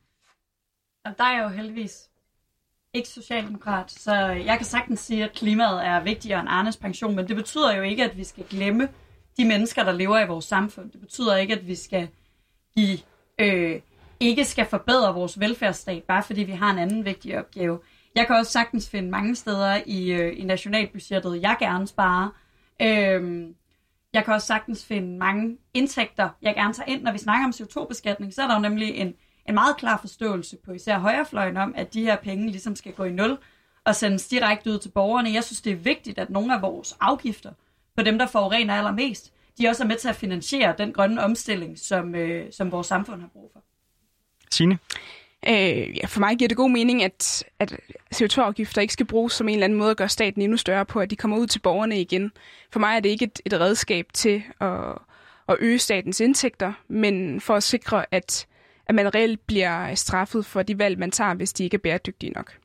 Og 1.05 1.17
der 1.17 1.23
er 1.23 1.43
jo 1.43 1.49
heldigvis 1.49 2.10
ikke 2.93 3.10
socialdemokrat, 3.10 3.91
så 3.91 4.15
jeg 4.25 4.57
kan 4.57 4.65
sagtens 4.65 4.99
sige, 4.99 5.23
at 5.23 5.33
klimaet 5.33 5.86
er 5.86 6.03
vigtigere 6.03 6.39
end 6.39 6.49
Arnes 6.49 6.77
pension, 6.77 7.15
men 7.15 7.27
det 7.27 7.36
betyder 7.36 7.75
jo 7.75 7.81
ikke, 7.81 8.03
at 8.03 8.17
vi 8.17 8.23
skal 8.23 8.43
glemme 8.49 8.89
de 9.38 9.45
mennesker, 9.45 9.83
der 9.83 9.91
lever 9.91 10.19
i 10.19 10.27
vores 10.27 10.45
samfund. 10.45 10.91
Det 10.91 11.01
betyder 11.01 11.36
ikke, 11.36 11.53
at 11.53 11.67
vi 11.67 11.75
skal 11.75 12.07
vi 12.77 13.05
øh, 13.39 13.81
ikke 14.19 14.45
skal 14.45 14.65
forbedre 14.65 15.13
vores 15.13 15.39
velfærdsstat, 15.39 16.03
bare 16.03 16.23
fordi 16.23 16.43
vi 16.43 16.51
har 16.51 16.71
en 16.71 16.79
anden 16.79 17.05
vigtig 17.05 17.39
opgave. 17.39 17.79
Jeg 18.15 18.27
kan 18.27 18.35
også 18.35 18.51
sagtens 18.51 18.89
finde 18.89 19.09
mange 19.09 19.35
steder 19.35 19.81
i, 19.85 20.11
øh, 20.11 20.39
i 20.39 20.43
nationalbudgettet, 20.43 21.41
jeg 21.41 21.55
gerne 21.59 21.87
sparer. 21.87 22.29
Øh, 22.81 23.47
jeg 24.13 24.25
kan 24.25 24.33
også 24.33 24.47
sagtens 24.47 24.85
finde 24.85 25.17
mange 25.17 25.57
indtægter, 25.73 26.29
jeg 26.41 26.55
gerne 26.55 26.73
tager 26.73 26.91
ind. 26.91 27.01
Når 27.01 27.11
vi 27.11 27.17
snakker 27.17 27.45
om 27.45 27.53
CO2-beskatning, 27.55 28.33
så 28.33 28.41
er 28.41 28.47
der 28.47 28.55
jo 28.55 28.61
nemlig 28.61 28.95
en, 28.95 29.13
en 29.47 29.53
meget 29.53 29.77
klar 29.77 29.97
forståelse 29.97 30.57
på 30.65 30.71
især 30.71 30.99
højrefløjen 30.99 31.57
om, 31.57 31.73
at 31.77 31.93
de 31.93 32.01
her 32.01 32.15
penge 32.15 32.49
ligesom 32.49 32.75
skal 32.75 32.93
gå 32.93 33.03
i 33.03 33.11
nul 33.11 33.37
og 33.83 33.95
sendes 33.95 34.27
direkte 34.27 34.69
ud 34.69 34.79
til 34.79 34.89
borgerne. 34.89 35.33
Jeg 35.33 35.43
synes, 35.43 35.61
det 35.61 35.71
er 35.71 35.75
vigtigt, 35.75 36.19
at 36.19 36.29
nogle 36.29 36.55
af 36.55 36.61
vores 36.61 36.97
afgifter 36.99 37.51
på 37.97 38.03
dem, 38.03 38.17
der 38.17 38.27
forurener 38.27 38.73
allermest, 38.73 39.33
de 39.57 39.67
også 39.67 39.83
er 39.83 39.87
med 39.87 39.97
til 39.97 40.09
at 40.09 40.15
finansiere 40.15 40.75
den 40.77 40.93
grønne 40.93 41.23
omstilling, 41.23 41.79
som, 41.79 42.15
øh, 42.15 42.51
som 42.51 42.71
vores 42.71 42.87
samfund 42.87 43.21
har 43.21 43.29
brug 43.33 43.49
for. 43.53 43.63
Signe? 44.51 44.79
Øh, 45.47 45.97
ja, 45.97 46.05
for 46.05 46.19
mig 46.19 46.37
giver 46.37 46.47
det 46.47 46.57
god 46.57 46.69
mening, 46.69 47.03
at, 47.03 47.43
at 47.59 47.79
CO2-afgifter 48.15 48.81
ikke 48.81 48.93
skal 48.93 49.05
bruges 49.05 49.33
som 49.33 49.47
en 49.47 49.53
eller 49.53 49.65
anden 49.65 49.79
måde 49.79 49.91
at 49.91 49.97
gøre 49.97 50.09
staten 50.09 50.41
endnu 50.41 50.57
større 50.57 50.85
på, 50.85 50.99
at 50.99 51.09
de 51.09 51.15
kommer 51.15 51.37
ud 51.37 51.47
til 51.47 51.59
borgerne 51.59 52.01
igen. 52.01 52.31
For 52.71 52.79
mig 52.79 52.95
er 52.95 52.99
det 52.99 53.09
ikke 53.09 53.25
et, 53.25 53.41
et 53.45 53.59
redskab 53.59 54.07
til 54.13 54.43
at, 54.61 54.97
at 55.49 55.55
øge 55.59 55.79
statens 55.79 56.19
indtægter, 56.19 56.73
men 56.87 57.41
for 57.41 57.55
at 57.55 57.63
sikre, 57.63 58.05
at, 58.11 58.47
at 58.85 58.95
man 58.95 59.15
reelt 59.15 59.47
bliver 59.47 59.95
straffet 59.95 60.45
for 60.45 60.63
de 60.63 60.79
valg, 60.79 60.99
man 60.99 61.11
tager, 61.11 61.33
hvis 61.33 61.53
de 61.53 61.63
ikke 61.63 61.75
er 61.75 61.79
bæredygtige 61.79 62.31
nok. 62.31 62.57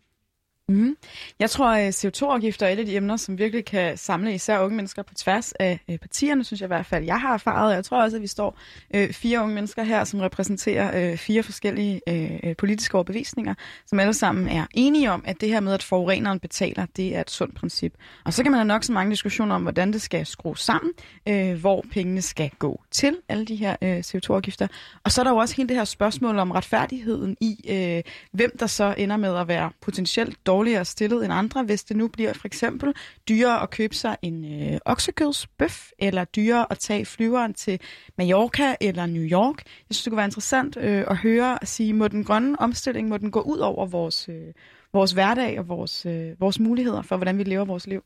Mm. 0.73 0.97
Jeg 1.39 1.51
tror, 1.51 1.69
øh, 1.69 1.79
at 1.79 2.05
CO2-afgifter 2.05 2.67
er 2.67 2.71
et 2.71 2.79
af 2.79 2.87
de 2.87 2.97
emner, 2.97 3.17
som 3.17 3.39
virkelig 3.39 3.65
kan 3.65 3.97
samle 3.97 4.35
især 4.35 4.59
unge 4.59 4.77
mennesker 4.77 5.03
på 5.03 5.15
tværs 5.15 5.53
af 5.53 5.81
øh, 5.91 5.99
partierne, 5.99 6.45
synes 6.45 6.61
jeg 6.61 6.67
i 6.67 6.75
hvert 6.75 6.87
fald, 6.87 7.05
jeg 7.05 7.21
har 7.21 7.35
erfaret. 7.35 7.75
Jeg 7.75 7.85
tror 7.85 8.03
også, 8.03 8.17
at 8.17 8.23
vi 8.23 8.27
står 8.27 8.59
øh, 8.95 9.13
fire 9.13 9.43
unge 9.43 9.55
mennesker 9.55 9.83
her, 9.83 10.05
som 10.05 10.21
repræsenterer 10.21 11.13
øh, 11.13 11.19
fire 11.19 11.43
forskellige 11.43 12.01
øh, 12.09 12.31
øh, 12.45 12.57
politiske 12.57 12.95
overbevisninger, 12.95 13.55
som 13.87 14.01
alle 14.01 14.15
sammen 14.15 14.49
er 14.49 14.67
enige 14.75 15.11
om, 15.11 15.23
at 15.27 15.41
det 15.41 15.49
her 15.49 15.61
med, 15.61 15.73
at 15.73 15.83
forureneren 15.83 16.39
betaler, 16.41 16.87
det 16.97 17.17
er 17.17 17.21
et 17.21 17.31
sundt 17.31 17.55
princip. 17.55 17.95
Og 18.25 18.33
så 18.33 18.43
kan 18.43 18.53
man 18.53 18.59
have 18.59 18.69
nok 18.69 18.85
så 18.85 18.93
mange 18.93 19.11
diskussioner 19.11 19.55
om, 19.55 19.63
hvordan 19.63 19.93
det 19.93 20.03
skal 20.03 20.27
skrues 20.27 20.61
sammen, 20.61 20.93
øh, 21.29 21.61
hvor 21.61 21.85
pengene 21.93 22.23
skal 22.23 22.51
gå 22.59 22.81
til, 22.91 23.17
alle 23.29 23.45
de 23.45 23.57
her 23.57 23.77
øh, 23.83 23.99
CO2-afgifter. 23.99 24.69
Og 25.05 25.13
så 25.13 25.21
er 25.21 25.25
der 25.25 25.31
jo 25.31 25.37
også 25.37 25.57
hele 25.57 25.69
det 25.69 25.77
her 25.77 25.85
spørgsmål 25.85 26.39
om 26.39 26.51
retfærdigheden 26.51 27.37
i, 27.41 27.57
øh, 27.69 28.13
hvem 28.33 28.57
der 28.61 28.67
så 28.67 28.95
ender 28.99 29.17
med 29.17 29.37
at 29.37 29.49
være 29.49 29.71
potentielt 29.81 30.47
dårligere 30.63 30.85
stillet 30.85 31.25
end 31.25 31.33
andre, 31.33 31.63
hvis 31.63 31.85
det 31.85 31.97
nu 31.97 32.09
bliver 32.09 32.33
for 32.33 32.47
eksempel 32.47 32.95
dyrere 33.29 33.63
at 33.63 33.71
købe 33.71 33.95
sig 33.95 34.17
en 34.23 34.63
øh, 34.63 34.79
oksekødsbøf, 34.85 35.91
eller 35.99 36.25
dyrere 36.25 36.67
at 36.71 36.79
tage 36.79 37.05
flyveren 37.05 37.55
til 37.55 37.81
Mallorca 38.19 38.77
eller 38.81 39.07
New 39.07 39.23
York. 39.23 39.57
Jeg 39.67 39.95
synes, 39.95 40.03
det 40.03 40.11
kunne 40.11 40.17
være 40.17 40.27
interessant 40.27 40.77
øh, 40.77 41.05
at 41.09 41.17
høre 41.17 41.59
og 41.59 41.69
sige, 41.69 41.93
må 41.93 42.09
den 42.09 42.25
grønne 42.25 42.61
omstilling, 42.61 43.09
må 43.09 43.17
den 43.17 43.31
gå 43.31 43.41
ud 43.41 43.59
over 43.59 43.87
vores, 43.87 44.29
øh, 44.29 44.55
vores 44.93 45.13
hverdag 45.13 45.59
og 45.59 45.69
vores, 45.69 46.07
øh, 46.07 46.41
vores 46.41 46.61
muligheder 46.61 47.03
for, 47.03 47.17
hvordan 47.17 47.39
vi 47.39 47.45
lever 47.45 47.65
vores 47.65 47.87
liv? 47.87 48.05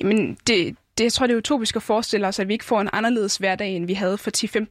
Jamen, 0.00 0.38
det, 0.46 0.76
det, 0.98 1.04
jeg 1.04 1.12
tror, 1.12 1.26
det 1.26 1.34
er 1.34 1.38
utopisk 1.38 1.76
at 1.76 1.82
forestille 1.82 2.26
os, 2.26 2.38
at 2.38 2.48
vi 2.48 2.52
ikke 2.52 2.64
får 2.64 2.80
en 2.80 2.90
anderledes 2.92 3.36
hverdag, 3.36 3.76
end 3.76 3.86
vi 3.86 3.94
havde 3.94 4.18
for 4.18 4.30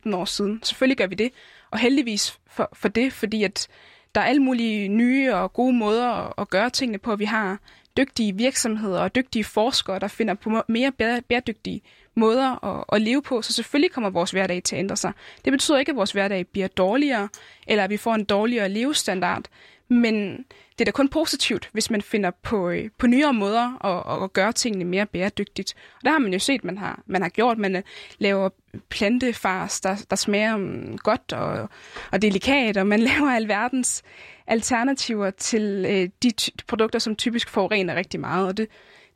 10-15 0.10 0.15
år 0.15 0.25
siden. 0.25 0.60
Selvfølgelig 0.63 0.97
gør 0.97 1.08
vi 1.08 1.15
det, 1.15 1.32
og 1.71 1.80
heldigvis 1.80 2.39
for, 2.47 2.69
for 2.73 2.88
det, 2.88 3.13
fordi 3.13 3.43
at 3.43 3.67
der 4.15 4.21
er 4.21 4.26
alle 4.26 4.41
mulige 4.41 4.88
nye 4.88 5.34
og 5.34 5.54
gode 5.54 5.74
måder 5.74 6.39
at 6.39 6.50
gøre 6.50 6.69
tingene 6.69 6.97
på. 6.97 7.15
Vi 7.15 7.26
har 7.26 7.60
dygtige 7.97 8.36
virksomheder 8.36 9.00
og 9.00 9.15
dygtige 9.15 9.43
forskere, 9.43 10.00
der 10.00 10.08
finder 10.08 10.34
på 10.34 10.62
mere 10.67 10.91
bæredygtige 11.28 11.82
måder 12.15 12.65
at, 12.65 12.84
at 12.93 13.02
leve 13.02 13.21
på, 13.21 13.41
så 13.41 13.54
selvfølgelig 13.54 13.91
kommer 13.91 14.10
vores 14.10 14.32
hverdag 14.32 14.63
til 14.63 14.76
at 14.76 14.80
ændre 14.80 14.97
sig. 14.97 15.12
Det 15.45 15.52
betyder 15.52 15.78
ikke, 15.78 15.89
at 15.89 15.95
vores 15.95 16.12
hverdag 16.12 16.47
bliver 16.47 16.67
dårligere, 16.67 17.30
eller 17.67 17.84
at 17.84 17.89
vi 17.89 17.97
får 17.97 18.15
en 18.15 18.24
dårligere 18.24 18.69
levestandard, 18.69 19.45
men 19.88 20.45
det 20.82 20.88
er 20.88 20.91
da 20.91 20.96
kun 20.96 21.10
positivt, 21.10 21.70
hvis 21.74 21.91
man 21.91 22.02
finder 22.02 22.32
på, 22.44 22.70
øh, 22.70 22.89
på 22.98 23.08
nyere 23.08 23.34
måder 23.34 23.86
at, 23.86 24.24
at 24.24 24.34
gøre 24.34 24.52
tingene 24.52 24.86
mere 24.86 25.06
bæredygtigt. 25.06 25.74
Og 25.96 26.02
der 26.04 26.12
har 26.12 26.20
man 26.20 26.34
jo 26.34 26.39
set, 26.39 26.63
man 26.63 26.78
har, 26.78 27.02
man 27.06 27.22
har 27.22 27.30
gjort. 27.30 27.58
Man 27.58 27.76
øh, 27.76 27.82
laver 28.20 28.50
plantefars, 28.89 29.82
der, 29.82 30.06
der 30.10 30.15
smager 30.15 30.56
um, 30.56 30.98
godt 30.98 31.34
og, 31.34 31.70
og 32.12 32.22
delikat, 32.22 32.78
og 32.78 32.88
man 32.88 33.00
laver 33.10 33.32
alverdens 33.32 34.04
alternativer 34.48 35.30
til 35.30 35.86
øh, 35.89 36.10
de 36.24 36.32
produkter, 36.67 37.00
som 37.00 37.15
typisk 37.15 37.50
forurener 37.50 37.96
rigtig 37.96 38.20
meget. 38.20 38.48
Og 38.48 38.58
det, 38.58 38.67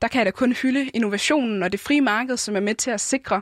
der 0.01 0.07
kan 0.07 0.19
jeg 0.19 0.25
da 0.25 0.31
kun 0.31 0.53
hylde 0.53 0.89
innovationen 0.93 1.63
og 1.63 1.71
det 1.71 1.79
frie 1.79 2.01
marked, 2.01 2.37
som 2.37 2.55
er 2.55 2.59
med 2.59 2.75
til 2.75 2.91
at 2.91 3.01
sikre 3.01 3.41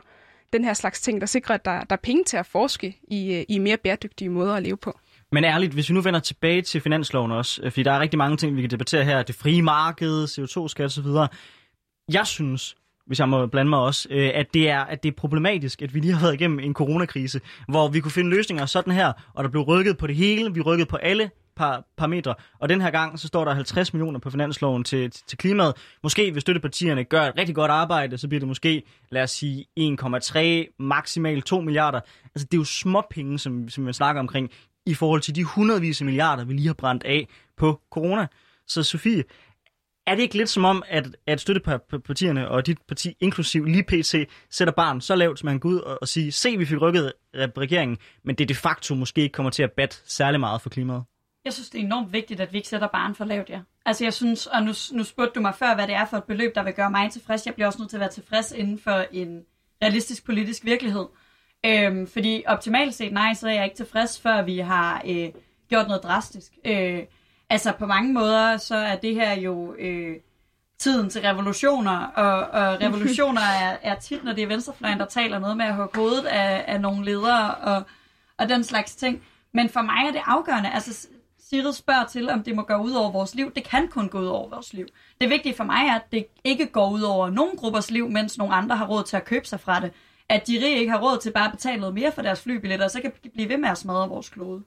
den 0.52 0.64
her 0.64 0.74
slags 0.74 1.00
ting, 1.00 1.20
der 1.20 1.26
sikrer, 1.26 1.54
at 1.54 1.64
der, 1.64 1.80
der 1.80 1.96
er 1.96 2.00
penge 2.02 2.24
til 2.24 2.36
at 2.36 2.46
forske 2.46 2.98
i, 3.08 3.34
øh, 3.34 3.44
i 3.48 3.58
mere 3.58 3.76
bæredygtige 3.76 4.28
måder 4.28 4.54
at 4.54 4.62
leve 4.62 4.76
på. 4.76 4.98
Men 5.34 5.44
ærligt, 5.44 5.72
hvis 5.72 5.88
vi 5.88 5.94
nu 5.94 6.00
vender 6.00 6.20
tilbage 6.20 6.62
til 6.62 6.80
finansloven 6.80 7.30
også, 7.32 7.60
øh, 7.62 7.70
fordi 7.72 7.82
der 7.82 7.92
er 7.92 8.00
rigtig 8.00 8.18
mange 8.18 8.36
ting, 8.36 8.56
vi 8.56 8.60
kan 8.60 8.70
debattere 8.70 9.04
her, 9.04 9.22
det 9.22 9.34
frie 9.34 9.62
marked, 9.62 10.24
CO2-skat 10.24 10.86
osv. 10.86 11.06
Jeg 12.12 12.26
synes, 12.26 12.76
hvis 13.06 13.18
jeg 13.18 13.28
må 13.28 13.46
blande 13.46 13.70
mig 13.70 13.78
også, 13.78 14.08
øh, 14.10 14.30
at 14.34 14.54
det, 14.54 14.70
er, 14.70 14.80
at 14.80 15.02
det 15.02 15.08
er 15.08 15.12
problematisk, 15.16 15.82
at 15.82 15.94
vi 15.94 16.00
lige 16.00 16.12
har 16.12 16.20
været 16.20 16.34
igennem 16.34 16.58
en 16.58 16.74
coronakrise, 16.74 17.40
hvor 17.68 17.88
vi 17.88 18.00
kunne 18.00 18.12
finde 18.12 18.30
løsninger 18.30 18.66
sådan 18.66 18.92
her, 18.92 19.12
og 19.34 19.44
der 19.44 19.50
blev 19.50 19.62
rykket 19.62 19.98
på 19.98 20.06
det 20.06 20.16
hele, 20.16 20.54
vi 20.54 20.60
rykkede 20.60 20.86
på 20.86 20.96
alle 20.96 21.30
par, 21.56 21.84
parametre, 21.96 22.34
og 22.60 22.68
den 22.68 22.80
her 22.80 22.90
gang, 22.90 23.18
så 23.18 23.26
står 23.26 23.44
der 23.44 23.54
50 23.54 23.92
millioner 23.94 24.18
på 24.18 24.30
finansloven 24.30 24.84
til, 24.84 25.10
til, 25.10 25.22
til 25.26 25.38
klimaet. 25.38 25.74
Måske 26.02 26.32
hvis 26.32 26.40
støttepartierne 26.40 27.04
gør 27.04 27.22
et 27.22 27.32
rigtig 27.38 27.54
godt 27.54 27.70
arbejde, 27.70 28.18
så 28.18 28.28
bliver 28.28 28.40
det 28.40 28.48
måske, 28.48 28.82
lad 29.10 29.22
os 29.22 29.30
sige, 29.30 29.64
1,3, 29.80 30.76
maksimalt 30.78 31.44
2 31.44 31.60
milliarder. 31.60 32.00
Altså 32.24 32.46
det 32.50 32.54
er 32.54 32.60
jo 32.60 32.64
små 32.64 33.02
penge, 33.10 33.38
som, 33.38 33.68
som 33.68 33.86
vi 33.86 33.92
snakker 33.92 34.20
omkring 34.20 34.50
i 34.86 34.94
forhold 34.94 35.20
til 35.20 35.34
de 35.34 35.44
hundredvis 35.44 36.00
af 36.00 36.04
milliarder, 36.04 36.44
vi 36.44 36.52
lige 36.52 36.66
har 36.66 36.74
brændt 36.74 37.04
af 37.04 37.28
på 37.56 37.80
corona. 37.90 38.26
Så 38.66 38.82
Sofie, 38.82 39.24
er 40.06 40.14
det 40.14 40.22
ikke 40.22 40.36
lidt 40.36 40.48
som 40.48 40.64
om, 40.64 40.82
at, 40.88 41.16
at 41.26 41.40
støttepartierne 41.40 42.48
og 42.48 42.66
dit 42.66 42.78
parti, 42.88 43.16
inklusiv 43.20 43.64
lige 43.64 43.82
PC, 43.82 44.28
sætter 44.50 44.72
barn 44.72 45.00
så 45.00 45.14
lavt, 45.14 45.38
som 45.38 45.46
man 45.46 45.54
kan 45.54 45.60
gå 45.60 45.68
ud 45.68 45.78
og, 45.78 45.98
og 46.00 46.08
sige, 46.08 46.32
se, 46.32 46.56
vi 46.56 46.64
fik 46.64 46.80
rykket 46.80 47.12
regeringen, 47.34 47.98
men 48.24 48.34
det 48.34 48.48
de 48.48 48.54
facto 48.54 48.94
måske 48.94 49.20
ikke 49.20 49.32
kommer 49.32 49.50
til 49.50 49.62
at 49.62 49.72
bat 49.72 50.02
særlig 50.06 50.40
meget 50.40 50.62
for 50.62 50.70
klimaet? 50.70 51.04
Jeg 51.44 51.52
synes, 51.52 51.70
det 51.70 51.80
er 51.80 51.84
enormt 51.84 52.12
vigtigt, 52.12 52.40
at 52.40 52.52
vi 52.52 52.56
ikke 52.56 52.68
sætter 52.68 52.88
barn 52.88 53.14
for 53.14 53.24
lavt, 53.24 53.50
ja. 53.50 53.60
Altså 53.86 54.04
jeg 54.04 54.14
synes, 54.14 54.46
og 54.46 54.62
nu, 54.62 54.72
nu 54.92 55.04
spurgte 55.04 55.32
du 55.34 55.40
mig 55.40 55.54
før, 55.54 55.74
hvad 55.74 55.86
det 55.86 55.94
er 55.94 56.06
for 56.06 56.16
et 56.16 56.24
beløb, 56.24 56.54
der 56.54 56.62
vil 56.62 56.72
gøre 56.72 56.90
mig 56.90 57.10
tilfreds. 57.10 57.46
Jeg 57.46 57.54
bliver 57.54 57.66
også 57.66 57.78
nødt 57.78 57.90
til 57.90 57.96
at 57.96 58.00
være 58.00 58.10
tilfreds 58.10 58.52
inden 58.52 58.78
for 58.78 59.04
en 59.12 59.44
realistisk 59.82 60.24
politisk 60.24 60.64
virkelighed. 60.64 61.06
Øhm, 61.64 62.06
fordi 62.06 62.42
optimalt 62.46 62.94
set, 62.94 63.12
nej, 63.12 63.34
så 63.34 63.48
er 63.48 63.52
jeg 63.52 63.64
ikke 63.64 63.76
tilfreds, 63.76 64.20
før 64.20 64.42
vi 64.42 64.58
har 64.58 65.02
øh, 65.06 65.28
gjort 65.68 65.88
noget 65.88 66.02
drastisk. 66.02 66.52
Øh, 66.64 67.02
altså 67.50 67.72
på 67.72 67.86
mange 67.86 68.12
måder, 68.12 68.56
så 68.56 68.76
er 68.76 68.96
det 68.96 69.14
her 69.14 69.40
jo 69.40 69.74
øh, 69.78 70.16
tiden 70.78 71.10
til 71.10 71.20
revolutioner, 71.20 71.98
og, 72.06 72.62
og 72.62 72.80
revolutioner 72.86 73.42
er, 73.42 73.76
er 73.82 73.94
tit, 73.94 74.24
når 74.24 74.32
det 74.32 74.42
er 74.42 74.48
venstrefløjen, 74.48 74.98
der 74.98 75.06
taler 75.06 75.38
noget 75.38 75.56
med 75.56 75.64
at 75.64 75.76
hugge 75.76 75.98
hovedet 75.98 76.26
af, 76.26 76.64
af 76.66 76.80
nogle 76.80 77.04
ledere 77.04 77.54
og, 77.54 77.82
og 78.38 78.48
den 78.48 78.64
slags 78.64 78.96
ting. 78.96 79.22
Men 79.52 79.68
for 79.68 79.82
mig 79.82 80.06
er 80.08 80.12
det 80.12 80.22
afgørende. 80.26 80.70
Altså, 80.70 81.08
Sigrid 81.38 81.72
spørger 81.72 82.04
til, 82.04 82.30
om 82.30 82.42
det 82.42 82.56
må 82.56 82.62
gå 82.62 82.74
ud 82.74 82.92
over 82.92 83.12
vores 83.12 83.34
liv. 83.34 83.52
Det 83.54 83.64
kan 83.64 83.88
kun 83.88 84.08
gå 84.08 84.20
ud 84.20 84.26
over 84.26 84.48
vores 84.48 84.72
liv. 84.72 84.86
Det 85.20 85.30
vigtige 85.30 85.54
for 85.54 85.64
mig 85.64 85.86
er, 85.88 85.94
at 85.94 86.12
det 86.12 86.26
ikke 86.44 86.66
går 86.66 86.90
ud 86.90 87.02
over 87.02 87.30
nogen 87.30 87.56
gruppers 87.56 87.90
liv, 87.90 88.10
mens 88.10 88.38
nogle 88.38 88.54
andre 88.54 88.76
har 88.76 88.86
råd 88.86 89.04
til 89.04 89.16
at 89.16 89.24
købe 89.24 89.46
sig 89.46 89.60
fra 89.60 89.80
det 89.80 89.92
at 90.28 90.46
de 90.46 90.52
rige 90.52 90.78
ikke 90.78 90.92
har 90.92 91.00
råd 91.02 91.18
til 91.18 91.32
bare 91.32 91.44
at 91.44 91.52
betale 91.52 91.80
noget 91.80 91.94
mere 91.94 92.12
for 92.12 92.22
deres 92.22 92.42
flybilletter, 92.42 92.84
og 92.84 92.90
så 92.90 93.00
kan 93.00 93.12
de 93.24 93.28
blive 93.28 93.48
ved 93.48 93.56
med 93.56 93.68
at 93.68 93.78
smadre 93.78 94.08
vores 94.08 94.28
klode. 94.28 94.64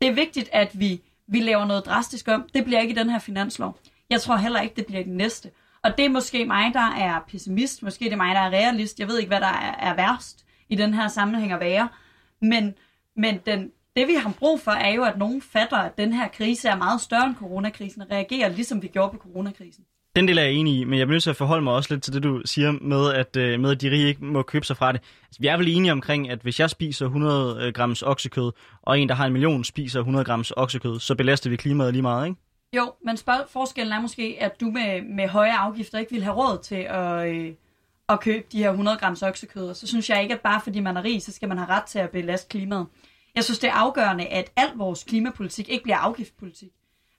Det 0.00 0.08
er 0.08 0.12
vigtigt, 0.12 0.48
at 0.52 0.80
vi, 0.80 1.00
vi 1.26 1.40
laver 1.40 1.64
noget 1.64 1.86
drastisk 1.86 2.28
om. 2.28 2.48
Det 2.54 2.64
bliver 2.64 2.80
ikke 2.80 2.92
i 2.92 2.96
den 2.96 3.10
her 3.10 3.18
finanslov. 3.18 3.78
Jeg 4.10 4.20
tror 4.20 4.36
heller 4.36 4.60
ikke, 4.60 4.76
det 4.76 4.86
bliver 4.86 5.00
i 5.00 5.04
den 5.04 5.16
næste. 5.16 5.50
Og 5.82 5.98
det 5.98 6.04
er 6.04 6.08
måske 6.08 6.44
mig, 6.44 6.74
der 6.74 6.90
er 6.90 7.20
pessimist. 7.28 7.82
Måske 7.82 8.04
det 8.04 8.12
er 8.12 8.16
mig, 8.16 8.34
der 8.34 8.40
er 8.40 8.50
realist. 8.50 9.00
Jeg 9.00 9.08
ved 9.08 9.18
ikke, 9.18 9.28
hvad 9.28 9.40
der 9.40 9.46
er, 9.46 9.90
er 9.90 9.94
værst 9.94 10.46
i 10.68 10.76
den 10.76 10.94
her 10.94 11.08
sammenhæng 11.08 11.52
at 11.52 11.60
være. 11.60 11.88
Men, 12.40 12.74
men 13.16 13.38
den, 13.46 13.72
det, 13.96 14.08
vi 14.08 14.14
har 14.14 14.32
brug 14.38 14.60
for, 14.60 14.70
er 14.70 14.90
jo, 14.94 15.04
at 15.04 15.18
nogen 15.18 15.42
fatter, 15.42 15.76
at 15.76 15.98
den 15.98 16.12
her 16.12 16.28
krise 16.28 16.68
er 16.68 16.76
meget 16.76 17.00
større 17.00 17.26
end 17.26 17.36
coronakrisen, 17.36 18.02
og 18.02 18.10
reagerer, 18.10 18.48
ligesom 18.48 18.82
vi 18.82 18.88
gjorde 18.88 19.12
på 19.12 19.18
coronakrisen. 19.18 19.84
Den 20.16 20.28
del 20.28 20.38
er 20.38 20.42
jeg 20.42 20.52
enig 20.52 20.78
i, 20.80 20.84
men 20.84 20.98
jeg 20.98 21.06
bliver 21.06 21.14
nødt 21.14 21.22
til 21.22 21.30
at 21.30 21.36
forholde 21.36 21.62
mig 21.64 21.72
også 21.72 21.94
lidt 21.94 22.02
til 22.02 22.12
det, 22.12 22.22
du 22.22 22.42
siger 22.44 22.72
med, 22.72 23.12
at, 23.14 23.36
øh, 23.36 23.60
med, 23.60 23.70
at 23.70 23.80
de 23.80 23.90
rige 23.90 24.08
ikke 24.08 24.24
må 24.24 24.42
købe 24.42 24.66
sig 24.66 24.76
fra 24.76 24.92
det. 24.92 25.00
Altså, 25.26 25.40
vi 25.40 25.46
er 25.46 25.56
vel 25.56 25.68
enige 25.68 25.92
omkring, 25.92 26.30
at 26.30 26.38
hvis 26.42 26.60
jeg 26.60 26.70
spiser 26.70 27.06
100 27.06 27.66
øh, 27.66 27.72
grams 27.72 28.02
oksekød, 28.02 28.52
og 28.82 29.00
en, 29.00 29.08
der 29.08 29.14
har 29.14 29.26
en 29.26 29.32
million, 29.32 29.64
spiser 29.64 29.98
100 30.00 30.24
grams 30.24 30.52
oksekød, 30.56 31.00
så 31.00 31.14
belaster 31.14 31.50
vi 31.50 31.56
klimaet 31.56 31.92
lige 31.92 32.02
meget, 32.02 32.26
ikke? 32.26 32.40
Jo, 32.76 32.92
men 33.04 33.16
spørg- 33.16 33.48
forskellen 33.52 33.92
er 33.92 34.00
måske, 34.00 34.36
at 34.40 34.60
du 34.60 34.66
med, 34.70 35.02
med 35.16 35.28
høje 35.28 35.52
afgifter 35.52 35.98
ikke 35.98 36.12
vil 36.12 36.22
have 36.22 36.36
råd 36.36 36.58
til 36.62 36.74
at, 36.88 37.34
øh, 37.34 37.52
at 38.08 38.20
købe 38.20 38.44
de 38.52 38.58
her 38.58 38.70
100 38.70 38.98
grams 38.98 39.22
oksekød. 39.22 39.74
Så 39.74 39.86
synes 39.86 40.10
jeg 40.10 40.22
ikke, 40.22 40.34
at 40.34 40.40
bare 40.40 40.60
fordi 40.64 40.80
man 40.80 40.96
er 40.96 41.04
rig, 41.04 41.22
så 41.22 41.32
skal 41.32 41.48
man 41.48 41.58
have 41.58 41.68
ret 41.70 41.84
til 41.84 41.98
at 41.98 42.10
belaste 42.10 42.48
klimaet. 42.48 42.86
Jeg 43.34 43.44
synes, 43.44 43.58
det 43.58 43.68
er 43.68 43.74
afgørende, 43.74 44.26
at 44.26 44.50
al 44.56 44.68
vores 44.76 45.04
klimapolitik 45.04 45.68
ikke 45.68 45.82
bliver 45.82 45.96
afgiftspolitik. 45.96 46.68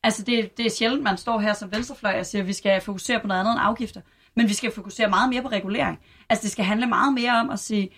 Altså, 0.04 0.24
det, 0.24 0.58
det 0.58 0.66
er 0.66 0.70
sjældent, 0.70 1.04
man 1.04 1.18
står 1.18 1.40
her 1.40 1.54
som 1.54 1.72
venstrefløj 1.72 2.20
og 2.20 2.26
siger, 2.26 2.42
at 2.42 2.48
vi 2.48 2.54
skal 2.54 2.82
fokusere 2.82 3.20
på 3.20 3.28
noget 3.28 3.40
andet 3.40 3.52
end 3.52 3.62
afgifter. 3.64 4.02
Men 4.36 4.50
vi 4.50 4.54
skal 4.54 4.72
fokusere 4.72 5.10
meget 5.10 5.30
mere 5.30 5.42
på 5.42 5.48
regulering. 5.48 6.00
Altså, 6.30 6.44
det 6.44 6.52
skal 6.52 6.66
handle 6.66 6.86
meget 6.86 7.14
mere 7.14 7.40
om 7.40 7.50
at 7.50 7.60
sige, 7.60 7.92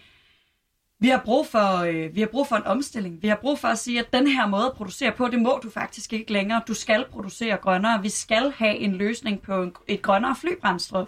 vi 1.00 1.08
har 1.08 1.22
brug 1.26 1.48
for, 1.48 1.78
øh, 1.78 2.16
vi 2.16 2.20
har 2.20 2.28
brug 2.28 2.48
for 2.48 2.56
en 2.56 2.64
omstilling. 2.64 3.22
Vi 3.22 3.28
har 3.28 3.36
brug 3.36 3.60
for 3.60 3.68
at 3.68 3.78
sige, 3.78 4.00
at 4.00 4.14
den 4.14 4.28
her 4.28 4.48
måde 4.48 4.66
at 4.66 4.74
producere 4.74 5.12
på, 5.12 5.28
det 5.28 5.42
må 5.42 5.60
du 5.64 5.70
faktisk 5.70 6.14
ikke 6.14 6.34
længere. 6.34 6.62
Du 6.68 6.74
skal 6.74 7.06
producere 7.12 7.58
grønnere. 7.58 8.02
Vi 8.02 8.10
skal 8.10 8.54
have 8.58 8.76
en 8.76 8.96
løsning 8.96 9.42
på 9.42 9.64
en, 9.64 9.76
et 9.88 10.02
grønnere 10.02 10.36
flybrændstof. 10.36 11.08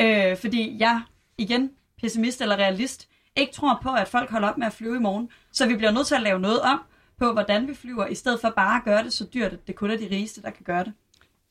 Øh, 0.00 0.36
fordi 0.36 0.76
jeg, 0.78 1.00
igen, 1.38 1.70
pessimist 2.00 2.40
eller 2.40 2.56
realist, 2.56 3.08
ikke 3.36 3.52
tror 3.52 3.80
på, 3.82 3.90
at 3.90 4.08
folk 4.08 4.30
holder 4.30 4.48
op 4.48 4.58
med 4.58 4.66
at 4.66 4.72
flyve 4.72 4.96
i 4.96 5.00
morgen. 5.00 5.28
Så 5.52 5.66
vi 5.66 5.76
bliver 5.76 5.90
nødt 5.90 6.06
til 6.06 6.14
at 6.14 6.22
lave 6.22 6.40
noget 6.40 6.60
om 6.60 6.80
på, 7.22 7.32
hvordan 7.32 7.68
vi 7.68 7.74
flyver, 7.74 8.06
i 8.06 8.14
stedet 8.14 8.40
for 8.40 8.50
bare 8.50 8.76
at 8.76 8.84
gøre 8.84 9.02
det 9.04 9.12
så 9.12 9.24
dyrt, 9.34 9.52
at 9.52 9.66
det 9.66 9.74
kun 9.74 9.90
er 9.90 9.96
de 9.96 10.08
rigeste, 10.10 10.42
der 10.42 10.50
kan 10.50 10.64
gøre 10.64 10.84
det. 10.84 10.92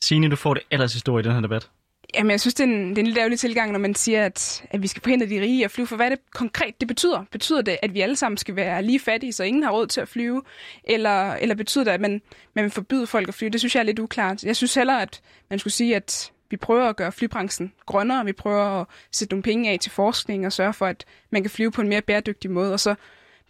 Signe, 0.01 0.29
du 0.29 0.35
får 0.35 0.53
det 0.53 0.63
aller 0.71 0.87
sidste 0.87 1.09
ord 1.09 1.25
i 1.25 1.27
den 1.27 1.33
her 1.33 1.41
debat. 1.41 1.69
Jamen, 2.15 2.31
jeg 2.31 2.39
synes, 2.41 2.53
det 2.53 2.63
er 2.63 2.67
en, 2.67 2.89
det 2.89 2.97
er 2.97 3.01
en 3.01 3.07
lidt 3.07 3.17
ærgerlig 3.17 3.39
tilgang, 3.39 3.71
når 3.71 3.79
man 3.79 3.95
siger, 3.95 4.25
at, 4.25 4.63
at 4.69 4.81
vi 4.81 4.87
skal 4.87 5.01
forhindre 5.01 5.27
de 5.27 5.41
rige 5.41 5.65
at 5.65 5.71
flyve. 5.71 5.87
For 5.87 5.95
hvad 5.95 6.05
er 6.05 6.09
det 6.09 6.19
konkret, 6.33 6.79
det 6.79 6.87
betyder? 6.87 7.25
Betyder 7.31 7.61
det, 7.61 7.77
at 7.81 7.93
vi 7.93 8.01
alle 8.01 8.15
sammen 8.15 8.37
skal 8.37 8.55
være 8.55 8.83
lige 8.83 8.99
fattige, 8.99 9.33
så 9.33 9.43
ingen 9.43 9.63
har 9.63 9.71
råd 9.71 9.87
til 9.87 10.01
at 10.01 10.07
flyve? 10.07 10.43
Eller, 10.83 11.33
eller 11.33 11.55
betyder 11.55 11.83
det, 11.83 11.91
at 11.91 12.01
man, 12.01 12.21
man 12.53 12.63
vil 12.63 12.71
forbyde 12.71 13.07
folk 13.07 13.27
at 13.27 13.33
flyve? 13.33 13.49
Det 13.49 13.61
synes 13.61 13.75
jeg 13.75 13.81
er 13.81 13.85
lidt 13.85 13.99
uklart. 13.99 14.43
Jeg 14.43 14.55
synes 14.55 14.75
heller, 14.75 14.97
at 14.97 15.21
man 15.49 15.59
skulle 15.59 15.73
sige, 15.73 15.95
at 15.95 16.31
vi 16.49 16.57
prøver 16.57 16.89
at 16.89 16.95
gøre 16.95 17.11
flybranchen 17.11 17.73
grønnere. 17.85 18.25
Vi 18.25 18.33
prøver 18.33 18.81
at 18.81 18.87
sætte 19.11 19.33
nogle 19.33 19.43
penge 19.43 19.71
af 19.71 19.79
til 19.79 19.91
forskning 19.91 20.45
og 20.45 20.53
sørge 20.53 20.73
for, 20.73 20.85
at 20.85 21.05
man 21.29 21.43
kan 21.43 21.49
flyve 21.51 21.71
på 21.71 21.81
en 21.81 21.89
mere 21.89 22.01
bæredygtig 22.01 22.51
måde. 22.51 22.73
Og 22.73 22.79
så 22.79 22.95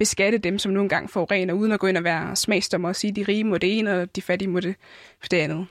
beskatte 0.02 0.38
dem, 0.38 0.60
som 0.60 0.72
nogle 0.72 0.90
gange 0.90 1.10
forurener, 1.10 1.54
uden 1.54 1.72
at 1.72 1.80
gå 1.80 1.88
ind 1.88 1.98
og 1.98 2.04
være 2.04 2.36
smagsdommer 2.36 2.90
og 2.90 2.96
sige, 2.96 3.10
at 3.10 3.16
de 3.16 3.24
rige 3.28 3.44
må 3.44 3.58
det 3.58 3.78
ene, 3.78 4.02
og 4.02 4.16
de 4.16 4.22
fattige 4.22 4.50
må 4.50 4.60
det, 4.60 4.76
det 5.32 5.38
andet. 5.38 5.68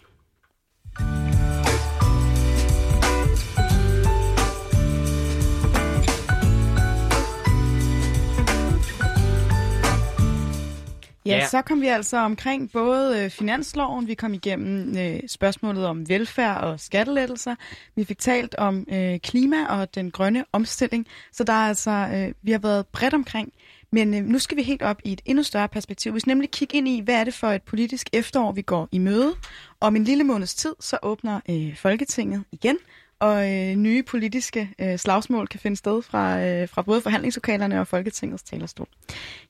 Ja, 11.26 11.46
så 11.46 11.62
kom 11.62 11.80
vi 11.80 11.86
altså 11.86 12.16
omkring 12.16 12.72
både 12.72 13.24
øh, 13.24 13.30
finansloven, 13.30 14.08
vi 14.08 14.14
kom 14.14 14.34
igennem 14.34 14.98
øh, 14.98 15.20
spørgsmålet 15.28 15.86
om 15.86 16.08
velfærd 16.08 16.56
og 16.56 16.80
skattelettelser, 16.80 17.54
vi 17.96 18.04
fik 18.04 18.18
talt 18.18 18.54
om 18.54 18.86
øh, 18.92 19.18
klima 19.18 19.66
og 19.66 19.94
den 19.94 20.10
grønne 20.10 20.44
omstilling, 20.52 21.06
så 21.32 21.44
der 21.44 21.52
er 21.52 21.68
altså, 21.68 21.90
øh, 21.90 22.34
vi 22.42 22.52
har 22.52 22.58
været 22.58 22.86
bredt 22.86 23.14
omkring. 23.14 23.52
Men 23.92 24.14
øh, 24.14 24.24
nu 24.24 24.38
skal 24.38 24.56
vi 24.56 24.62
helt 24.62 24.82
op 24.82 25.00
i 25.04 25.12
et 25.12 25.20
endnu 25.24 25.42
større 25.42 25.68
perspektiv. 25.68 26.14
Vi 26.14 26.20
skal 26.20 26.30
nemlig 26.30 26.50
kigge 26.50 26.78
ind 26.78 26.88
i, 26.88 27.00
hvad 27.00 27.14
er 27.14 27.24
det 27.24 27.34
for 27.34 27.46
et 27.46 27.62
politisk 27.62 28.08
efterår, 28.12 28.52
vi 28.52 28.62
går 28.62 28.88
i 28.92 28.98
møde. 28.98 29.34
Om 29.80 29.96
en 29.96 30.04
lille 30.04 30.24
måneds 30.24 30.54
tid, 30.54 30.74
så 30.80 30.98
åbner 31.02 31.40
øh, 31.50 31.76
Folketinget 31.76 32.44
igen, 32.52 32.78
og 33.20 33.50
øh, 33.52 33.74
nye 33.76 34.02
politiske 34.02 34.70
øh, 34.78 34.98
slagsmål 34.98 35.46
kan 35.48 35.60
finde 35.60 35.76
sted 35.76 36.02
fra, 36.02 36.40
øh, 36.40 36.68
fra 36.68 36.82
både 36.82 37.00
forhandlingslokalerne 37.00 37.80
og 37.80 37.86
Folketingets 37.86 38.42
talerstol. 38.42 38.86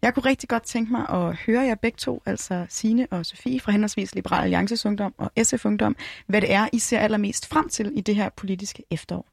Jeg 0.02 0.14
kunne 0.14 0.24
rigtig 0.24 0.48
godt 0.48 0.62
tænke 0.62 0.92
mig 0.92 1.08
at 1.08 1.36
høre 1.36 1.62
jer 1.62 1.74
begge 1.74 1.96
to, 1.96 2.22
altså 2.26 2.66
Sine 2.68 3.06
og 3.10 3.26
Sofie 3.26 3.60
fra 3.60 3.72
henholdsvis 3.72 4.14
Liberal 4.14 4.42
Alliances 4.42 4.86
Ungdom 4.86 5.14
og 5.18 5.32
SF 5.42 5.64
Ungdom, 5.64 5.96
hvad 6.26 6.40
det 6.40 6.52
er, 6.52 6.68
I 6.72 6.78
ser 6.78 6.98
allermest 6.98 7.46
frem 7.46 7.68
til 7.68 7.92
i 7.94 8.00
det 8.00 8.14
her 8.14 8.28
politiske 8.28 8.82
efterår. 8.90 9.26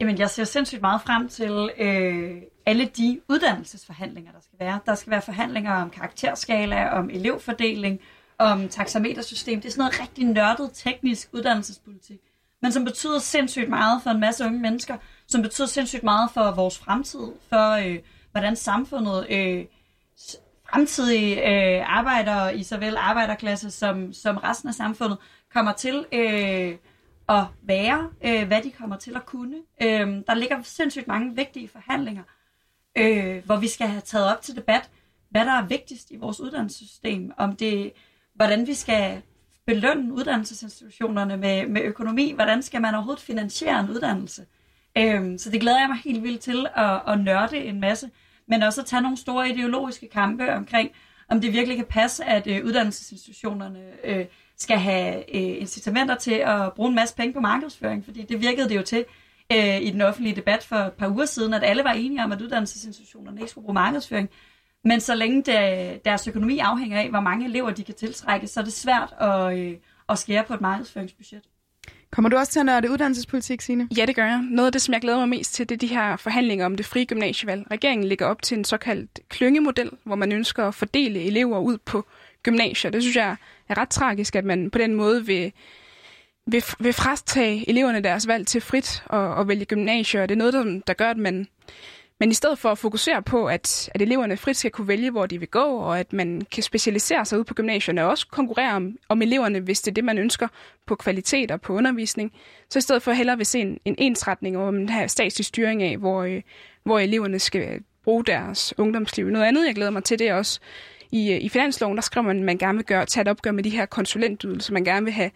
Jamen, 0.00 0.18
jeg 0.18 0.30
ser 0.30 0.44
sindssygt 0.44 0.80
meget 0.80 1.00
frem 1.02 1.28
til 1.28 1.70
øh, 1.78 2.42
alle 2.66 2.84
de 2.84 3.20
uddannelsesforhandlinger, 3.28 4.32
der 4.32 4.40
skal 4.40 4.58
være. 4.58 4.80
Der 4.86 4.94
skal 4.94 5.10
være 5.10 5.22
forhandlinger 5.22 5.72
om 5.74 5.90
karakterskala, 5.90 6.88
om 6.88 7.10
elevfordeling, 7.10 8.00
om 8.38 8.68
taxametersystem. 8.68 9.60
Det 9.60 9.68
er 9.68 9.72
sådan 9.72 9.80
noget 9.80 10.00
rigtig 10.00 10.24
nørdet 10.24 10.70
teknisk 10.74 11.28
uddannelsespolitik, 11.32 12.20
men 12.62 12.72
som 12.72 12.84
betyder 12.84 13.18
sindssygt 13.18 13.68
meget 13.68 14.02
for 14.02 14.10
en 14.10 14.20
masse 14.20 14.44
unge 14.44 14.60
mennesker, 14.60 14.96
som 15.26 15.42
betyder 15.42 15.66
sindssygt 15.66 16.02
meget 16.02 16.30
for 16.30 16.50
vores 16.50 16.78
fremtid, 16.78 17.32
for 17.48 17.70
øh, 17.70 17.98
hvordan 18.32 18.56
samfundet, 18.56 19.26
øh, 19.30 19.64
fremtidige 20.70 21.36
øh, 21.36 21.98
arbejdere 21.98 22.56
i 22.56 22.62
såvel 22.62 22.96
arbejderklasse 22.96 23.70
som, 23.70 24.12
som 24.12 24.36
resten 24.36 24.68
af 24.68 24.74
samfundet, 24.74 25.18
kommer 25.54 25.72
til 25.72 26.06
øh, 26.12 26.76
at 27.28 27.44
være, 27.62 28.10
øh, 28.24 28.46
hvad 28.46 28.62
de 28.62 28.70
kommer 28.70 28.96
til 28.96 29.16
at 29.16 29.26
kunne. 29.26 29.56
Øh, 29.82 30.08
der 30.26 30.34
ligger 30.34 30.62
sindssygt 30.62 31.08
mange 31.08 31.36
vigtige 31.36 31.68
forhandlinger, 31.68 32.22
øh, 32.98 33.44
hvor 33.44 33.56
vi 33.56 33.68
skal 33.68 33.86
have 33.86 34.00
taget 34.00 34.36
op 34.36 34.42
til 34.42 34.56
debat, 34.56 34.90
hvad 35.30 35.44
der 35.44 35.52
er 35.52 35.66
vigtigst 35.66 36.10
i 36.10 36.16
vores 36.16 36.40
uddannelsessystem, 36.40 37.32
om 37.36 37.56
det, 37.56 37.92
hvordan 38.34 38.66
vi 38.66 38.74
skal 38.74 39.22
belønne 39.66 40.14
uddannelsesinstitutionerne 40.14 41.36
med, 41.36 41.66
med 41.66 41.82
økonomi, 41.82 42.32
hvordan 42.32 42.62
skal 42.62 42.80
man 42.80 42.94
overhovedet 42.94 43.22
finansiere 43.22 43.80
en 43.80 43.90
uddannelse. 43.90 44.46
Øhm, 44.98 45.38
så 45.38 45.50
det 45.50 45.60
glæder 45.60 45.78
jeg 45.78 45.88
mig 45.88 45.98
helt 46.04 46.22
vildt 46.22 46.40
til 46.40 46.66
at, 46.74 47.00
at 47.08 47.20
nørde 47.20 47.56
en 47.56 47.80
masse, 47.80 48.10
men 48.48 48.62
også 48.62 48.80
at 48.80 48.86
tage 48.86 49.02
nogle 49.02 49.16
store 49.16 49.48
ideologiske 49.48 50.08
kampe 50.08 50.54
omkring, 50.54 50.90
om 51.28 51.40
det 51.40 51.52
virkelig 51.52 51.76
kan 51.76 51.86
passe, 51.86 52.24
at 52.24 52.46
øh, 52.46 52.64
uddannelsesinstitutionerne 52.64 53.80
øh, 54.04 54.26
skal 54.58 54.78
have 54.78 55.36
øh, 55.36 55.60
incitamenter 55.60 56.14
til 56.14 56.34
at 56.34 56.72
bruge 56.72 56.88
en 56.88 56.94
masse 56.94 57.16
penge 57.16 57.32
på 57.32 57.40
markedsføring, 57.40 58.04
fordi 58.04 58.22
det 58.22 58.40
virkede 58.40 58.68
det 58.68 58.76
jo 58.76 58.82
til 58.82 59.04
øh, 59.58 59.82
i 59.82 59.90
den 59.90 60.00
offentlige 60.00 60.36
debat 60.36 60.62
for 60.62 60.76
et 60.76 60.92
par 60.92 61.08
uger 61.08 61.24
siden, 61.24 61.54
at 61.54 61.64
alle 61.64 61.84
var 61.84 61.92
enige 61.92 62.24
om, 62.24 62.32
at 62.32 62.42
uddannelsesinstitutionerne 62.42 63.40
ikke 63.40 63.50
skulle 63.50 63.64
bruge 63.64 63.74
markedsføring. 63.74 64.28
Men 64.84 65.00
så 65.00 65.14
længe 65.14 65.42
det, 65.42 66.04
deres 66.04 66.28
økonomi 66.28 66.58
afhænger 66.58 67.00
af, 67.00 67.10
hvor 67.10 67.20
mange 67.20 67.46
elever 67.46 67.70
de 67.70 67.84
kan 67.84 67.94
tiltrække, 67.94 68.46
så 68.46 68.60
er 68.60 68.64
det 68.64 68.72
svært 68.72 69.14
at, 69.20 69.58
øh, 69.58 69.76
at 70.08 70.18
skære 70.18 70.44
på 70.44 70.54
et 70.54 70.60
markedsføringsbudget. 70.60 71.42
Kommer 72.10 72.28
du 72.28 72.36
også 72.36 72.52
til 72.52 72.60
at 72.60 72.66
nørde 72.66 72.90
uddannelsespolitik, 72.90 73.60
Signe? 73.60 73.88
Ja, 73.96 74.06
det 74.06 74.16
gør 74.16 74.26
jeg. 74.26 74.44
Noget 74.50 74.66
af 74.66 74.72
det, 74.72 74.82
som 74.82 74.94
jeg 74.94 75.00
glæder 75.00 75.18
mig 75.18 75.28
mest 75.28 75.54
til, 75.54 75.68
det 75.68 75.74
er 75.74 75.78
de 75.78 75.86
her 75.86 76.16
forhandlinger 76.16 76.66
om 76.66 76.76
det 76.76 76.86
frie 76.86 77.06
gymnasievalg. 77.06 77.70
Regeringen 77.70 78.08
ligger 78.08 78.26
op 78.26 78.42
til 78.42 78.58
en 78.58 78.64
såkaldt 78.64 79.20
klyngemodel, 79.28 79.90
hvor 80.04 80.16
man 80.16 80.32
ønsker 80.32 80.68
at 80.68 80.74
fordele 80.74 81.24
elever 81.24 81.58
ud 81.58 81.78
på 81.78 82.06
gymnasier. 82.42 82.90
Det 82.90 83.02
synes 83.02 83.16
jeg 83.16 83.36
er 83.68 83.78
ret 83.78 83.88
tragisk, 83.88 84.36
at 84.36 84.44
man 84.44 84.70
på 84.70 84.78
den 84.78 84.94
måde 84.94 85.26
vil, 85.26 85.52
vil, 86.46 86.64
vil 86.80 86.92
frastage 86.92 87.70
eleverne 87.70 88.00
deres 88.00 88.28
valg 88.28 88.46
til 88.46 88.60
frit 88.60 89.02
og, 89.06 89.34
og 89.34 89.48
vælge 89.48 89.64
gymnasier. 89.64 90.26
Det 90.26 90.34
er 90.34 90.38
noget, 90.38 90.52
der, 90.52 90.80
der 90.86 90.92
gør, 90.92 91.10
at 91.10 91.16
man, 91.16 91.46
men 92.20 92.30
i 92.30 92.34
stedet 92.34 92.58
for 92.58 92.68
at 92.68 92.78
fokusere 92.78 93.22
på, 93.22 93.46
at, 93.46 93.90
at 93.94 94.02
eleverne 94.02 94.36
frit 94.36 94.56
skal 94.56 94.70
kunne 94.70 94.88
vælge, 94.88 95.10
hvor 95.10 95.26
de 95.26 95.38
vil 95.38 95.48
gå, 95.48 95.64
og 95.64 96.00
at 96.00 96.12
man 96.12 96.42
kan 96.50 96.62
specialisere 96.62 97.24
sig 97.24 97.38
ud 97.38 97.44
på 97.44 97.54
gymnasierne 97.54 98.04
og 98.04 98.10
også 98.10 98.28
konkurrere 98.28 98.72
om, 98.72 98.96
om 99.08 99.22
eleverne, 99.22 99.60
hvis 99.60 99.80
det 99.80 99.90
er 99.90 99.94
det, 99.94 100.04
man 100.04 100.18
ønsker 100.18 100.48
på 100.86 100.94
kvalitet 100.94 101.50
og 101.50 101.60
på 101.60 101.72
undervisning, 101.72 102.32
så 102.70 102.78
i 102.78 102.82
stedet 102.82 103.02
for 103.02 103.12
hellere 103.12 103.36
vil 103.36 103.46
se 103.46 103.60
en, 103.60 103.78
en 103.84 103.94
ensretning 103.98 104.58
og 104.58 104.68
en 104.68 104.88
her 104.88 105.06
statslig 105.06 105.44
styring 105.44 105.82
af, 105.82 105.96
hvor, 105.96 106.22
øh, 106.22 106.42
hvor 106.84 106.98
eleverne 106.98 107.38
skal 107.38 107.80
bruge 108.04 108.24
deres 108.24 108.74
ungdomsliv. 108.78 109.26
Noget 109.28 109.46
andet, 109.46 109.66
jeg 109.66 109.74
glæder 109.74 109.90
mig 109.90 110.04
til, 110.04 110.18
det 110.18 110.28
er 110.28 110.34
også 110.34 110.60
i, 111.12 111.32
øh, 111.32 111.40
i 111.40 111.48
finansloven, 111.48 111.96
der 111.96 112.02
skriver 112.02 112.26
man, 112.26 112.38
at 112.38 112.44
man 112.44 112.58
gerne 112.58 112.78
vil 112.78 112.86
gøre, 112.86 113.06
tage 113.06 113.22
et 113.22 113.28
opgør 113.28 113.50
med 113.50 113.64
de 113.64 113.70
her 113.70 113.86
konsulentydelser. 113.86 114.72
Man 114.72 114.84
gerne 114.84 115.04
vil 115.04 115.12
have, 115.14 115.30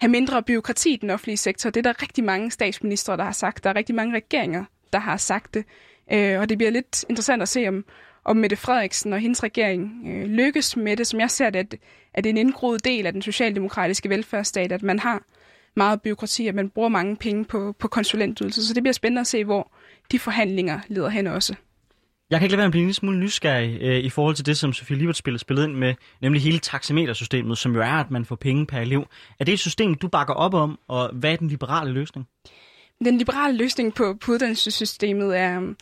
have 0.00 0.10
mindre 0.10 0.42
byråkrati 0.42 0.92
i 0.92 0.96
den 0.96 1.10
offentlige 1.10 1.36
sektor. 1.36 1.70
Det 1.70 1.86
er 1.86 1.92
der 1.92 2.02
rigtig 2.02 2.24
mange 2.24 2.50
statsministre, 2.50 3.16
der 3.16 3.24
har 3.24 3.32
sagt. 3.32 3.64
Der 3.64 3.70
er 3.70 3.76
rigtig 3.76 3.94
mange 3.94 4.16
regeringer, 4.16 4.64
der 4.92 4.98
har 4.98 5.16
sagt 5.16 5.54
det. 5.54 5.64
Øh, 6.12 6.40
og 6.40 6.48
det 6.48 6.58
bliver 6.58 6.70
lidt 6.70 7.04
interessant 7.08 7.42
at 7.42 7.48
se, 7.48 7.68
om, 7.68 7.84
om 8.24 8.36
Mette 8.36 8.56
Frederiksen 8.56 9.12
og 9.12 9.18
hendes 9.18 9.42
regering 9.42 10.04
øh, 10.06 10.24
lykkes 10.24 10.76
med 10.76 10.96
det, 10.96 11.06
som 11.06 11.20
jeg 11.20 11.30
ser 11.30 11.50
det, 11.50 11.58
at, 11.58 11.74
at 12.14 12.24
det 12.24 12.30
er 12.30 12.34
en 12.34 12.46
indgroet 12.46 12.84
del 12.84 13.06
af 13.06 13.12
den 13.12 13.22
socialdemokratiske 13.22 14.08
velfærdsstat, 14.08 14.72
at 14.72 14.82
man 14.82 14.98
har 14.98 15.22
meget 15.76 16.02
byråkrati, 16.02 16.46
at 16.46 16.54
man 16.54 16.70
bruger 16.70 16.88
mange 16.88 17.16
penge 17.16 17.44
på, 17.44 17.74
på 17.78 17.88
konsulentydelser. 17.88 18.62
Så 18.62 18.74
det 18.74 18.82
bliver 18.82 18.92
spændende 18.92 19.20
at 19.20 19.26
se, 19.26 19.44
hvor 19.44 19.72
de 20.12 20.18
forhandlinger 20.18 20.80
leder 20.88 21.08
hen 21.08 21.26
også. 21.26 21.54
Jeg 22.30 22.38
kan 22.38 22.46
ikke 22.46 22.52
lade 22.52 22.58
være 22.58 22.64
med 22.64 22.68
at 22.68 22.72
blive 22.72 22.82
en 22.82 22.86
lille 22.86 22.94
smule 22.94 23.18
nysgerrig 23.18 23.78
øh, 23.80 23.98
i 23.98 24.10
forhold 24.10 24.34
til 24.34 24.46
det, 24.46 24.56
som 24.56 24.72
Sofie 24.72 24.96
Libert 24.96 25.16
spillede, 25.16 25.38
spillede 25.38 25.68
ind 25.68 25.76
med, 25.76 25.94
nemlig 26.20 26.42
hele 26.42 26.58
taxametersystemet, 26.58 27.58
som 27.58 27.74
jo 27.74 27.80
er, 27.80 27.92
at 27.92 28.10
man 28.10 28.24
får 28.24 28.36
penge 28.36 28.66
per 28.66 28.78
elev. 28.78 29.06
Er 29.40 29.44
det 29.44 29.52
et 29.52 29.60
system, 29.60 29.94
du 29.94 30.08
bakker 30.08 30.34
op 30.34 30.54
om, 30.54 30.78
og 30.88 31.10
hvad 31.12 31.32
er 31.32 31.36
den 31.36 31.48
liberale 31.48 31.92
løsning? 31.92 32.26
Den 33.04 33.18
liberale 33.18 33.56
løsning 33.56 33.94
på, 33.94 34.14
på 34.20 34.32
uddannelsessystemet 34.32 35.38
er, 35.38 35.56
øhm, 35.56 35.76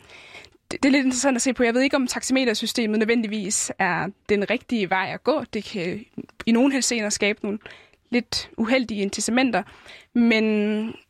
det, 0.71 0.83
det 0.83 0.89
er 0.89 0.91
lidt 0.91 1.05
interessant 1.05 1.35
at 1.35 1.41
se 1.41 1.53
på. 1.53 1.63
Jeg 1.63 1.73
ved 1.73 1.81
ikke, 1.81 1.95
om 1.95 2.07
taxametersystemet 2.07 2.99
nødvendigvis 2.99 3.71
er 3.79 4.07
den 4.29 4.49
rigtige 4.49 4.89
vej 4.89 5.11
at 5.13 5.23
gå. 5.23 5.43
Det 5.53 5.63
kan 5.63 6.05
i 6.45 6.51
nogle 6.51 6.73
henseender 6.73 7.09
skabe 7.09 7.39
nogle 7.43 7.59
lidt 8.11 8.49
uheldige 8.57 9.01
incitamenter. 9.01 9.63
Men 10.13 10.43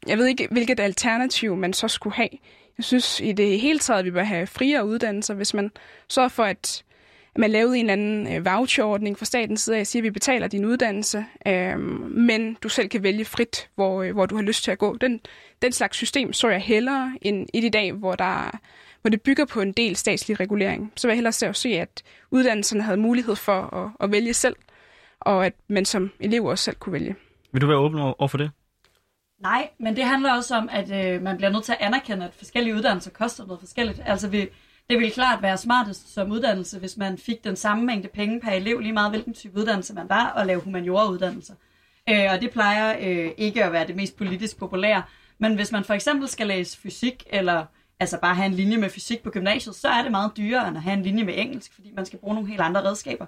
jeg 0.07 0.17
ved 0.17 0.25
ikke, 0.25 0.47
hvilket 0.51 0.79
alternativ 0.79 1.55
man 1.55 1.73
så 1.73 1.87
skulle 1.87 2.15
have. 2.15 2.29
Jeg 2.77 2.85
synes 2.85 3.19
i 3.19 3.31
det 3.31 3.59
hele 3.59 3.79
taget, 3.79 3.99
at 3.99 4.05
vi 4.05 4.11
bør 4.11 4.23
have 4.23 4.47
friere 4.47 4.85
uddannelser, 4.85 5.33
hvis 5.33 5.53
man 5.53 5.71
sørger 6.09 6.29
for, 6.29 6.43
at 6.43 6.83
man 7.37 7.51
lavede 7.51 7.77
en 7.77 7.89
eller 7.89 7.93
anden 7.93 8.35
øh, 8.35 8.45
voucherordning 8.45 9.17
fra 9.17 9.25
statens 9.25 9.61
side 9.61 9.75
af, 9.75 9.79
at 9.79 9.87
siger, 9.87 10.01
at 10.01 10.03
vi 10.03 10.09
betaler 10.09 10.47
din 10.47 10.65
uddannelse, 10.65 11.25
øh, 11.47 11.79
men 12.09 12.57
du 12.63 12.69
selv 12.69 12.89
kan 12.89 13.03
vælge 13.03 13.25
frit, 13.25 13.69
hvor, 13.75 14.03
øh, 14.03 14.13
hvor 14.13 14.25
du 14.25 14.35
har 14.35 14.43
lyst 14.43 14.63
til 14.63 14.71
at 14.71 14.77
gå. 14.77 14.97
Den, 14.97 15.19
den 15.61 15.71
slags 15.71 15.97
system 15.97 16.33
så 16.33 16.49
jeg 16.49 16.61
hellere 16.61 17.17
end 17.21 17.47
i 17.53 17.69
dag, 17.69 17.91
hvor, 17.91 18.15
der, 18.15 18.59
hvor 19.01 19.09
det 19.09 19.21
bygger 19.21 19.45
på 19.45 19.61
en 19.61 19.71
del 19.71 19.95
statslig 19.95 20.39
regulering. 20.39 20.93
Så 20.95 21.07
vil 21.07 21.11
jeg 21.11 21.17
hellere 21.17 21.53
se, 21.53 21.69
at 21.69 22.03
uddannelserne 22.31 22.83
havde 22.83 22.97
mulighed 22.97 23.35
for 23.35 23.75
at, 23.75 23.91
at 23.99 24.11
vælge 24.11 24.33
selv, 24.33 24.55
og 25.19 25.45
at 25.45 25.53
man 25.67 25.85
som 25.85 26.11
elev 26.19 26.45
også 26.45 26.63
selv 26.63 26.75
kunne 26.75 26.93
vælge. 26.93 27.15
Vil 27.51 27.61
du 27.61 27.67
være 27.67 27.77
åben 27.77 27.99
over 27.99 28.27
for 28.27 28.37
det? 28.37 28.51
Nej, 29.39 29.69
men 29.79 29.95
det 29.95 30.03
handler 30.03 30.33
også 30.33 30.55
om, 30.55 30.69
at 30.71 30.91
øh, 30.91 31.21
man 31.21 31.37
bliver 31.37 31.49
nødt 31.49 31.63
til 31.63 31.71
at 31.71 31.77
anerkende, 31.81 32.25
at 32.25 32.33
forskellige 32.33 32.75
uddannelser 32.75 33.11
koster 33.11 33.45
noget 33.45 33.59
forskelligt. 33.59 34.01
Altså, 34.05 34.27
vi, 34.27 34.39
det 34.89 34.97
ville 34.97 35.11
klart 35.11 35.41
være 35.41 35.57
smartest 35.57 36.13
som 36.13 36.31
uddannelse, 36.31 36.79
hvis 36.79 36.97
man 36.97 37.17
fik 37.17 37.43
den 37.43 37.55
samme 37.55 37.85
mængde 37.85 38.07
penge 38.07 38.39
per 38.39 38.51
elev, 38.51 38.79
lige 38.79 38.93
meget 38.93 39.11
hvilken 39.11 39.33
type 39.33 39.59
uddannelse 39.59 39.93
man 39.93 40.09
var, 40.09 40.29
og 40.29 40.45
lave 40.45 40.61
humaniora-uddannelser. 40.61 41.53
Øh, 42.09 42.27
og 42.31 42.41
det 42.41 42.51
plejer 42.51 42.97
øh, 43.01 43.31
ikke 43.37 43.63
at 43.63 43.71
være 43.71 43.87
det 43.87 43.95
mest 43.95 44.17
politisk 44.17 44.57
populære. 44.57 45.03
Men 45.37 45.55
hvis 45.55 45.71
man 45.71 45.83
for 45.83 45.93
eksempel 45.93 46.27
skal 46.27 46.47
læse 46.47 46.77
fysik, 46.77 47.23
eller 47.29 47.65
altså 47.99 48.17
bare 48.21 48.35
have 48.35 48.45
en 48.45 48.53
linje 48.53 48.77
med 48.77 48.89
fysik 48.89 49.23
på 49.23 49.29
gymnasiet, 49.29 49.75
så 49.75 49.87
er 49.87 50.01
det 50.01 50.11
meget 50.11 50.31
dyrere 50.37 50.67
end 50.67 50.77
at 50.77 50.83
have 50.83 50.93
en 50.93 51.03
linje 51.03 51.23
med 51.23 51.33
engelsk, 51.37 51.73
fordi 51.73 51.91
man 51.95 52.05
skal 52.05 52.19
bruge 52.19 52.35
nogle 52.35 52.49
helt 52.49 52.61
andre 52.61 52.83
redskaber. 52.83 53.25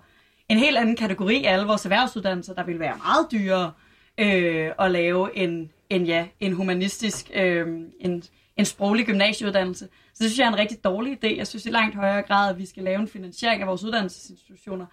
En 0.50 0.58
helt 0.58 0.78
anden 0.78 0.96
kategori 0.96 1.46
af 1.46 1.54
alle 1.54 1.66
vores 1.66 1.86
erhvervsuddannelser, 1.86 2.54
der 2.54 2.64
vil 2.64 2.80
være 2.80 2.98
meget 2.98 3.32
dyrere 3.32 3.72
øh, 4.18 4.72
at 4.80 4.92
lave 4.92 5.38
en, 5.38 5.72
en, 5.90 6.06
ja, 6.06 6.28
en 6.40 6.54
humanistisk, 6.54 7.32
øh, 7.34 7.68
en, 8.00 8.24
en 8.58 8.66
sproglig 8.66 9.06
gymnasieuddannelse. 9.06 9.86
Så 9.86 10.24
det 10.24 10.32
synes 10.32 10.40
jeg 10.40 10.46
er 10.46 10.52
en 10.52 10.60
rigtig 10.60 10.84
dårlig 10.84 11.14
idé. 11.14 11.38
Jeg 11.38 11.48
synes 11.48 11.66
i 11.66 11.70
langt 11.70 11.96
højere 11.96 12.22
grad, 12.22 12.50
at 12.50 12.58
vi 12.58 12.66
skal 12.66 12.84
lave 12.84 13.00
en 13.00 13.08
finansiering 13.08 13.62
af 13.62 13.68
vores 13.68 13.84
uddannelsesinstitutioner, 13.84 14.86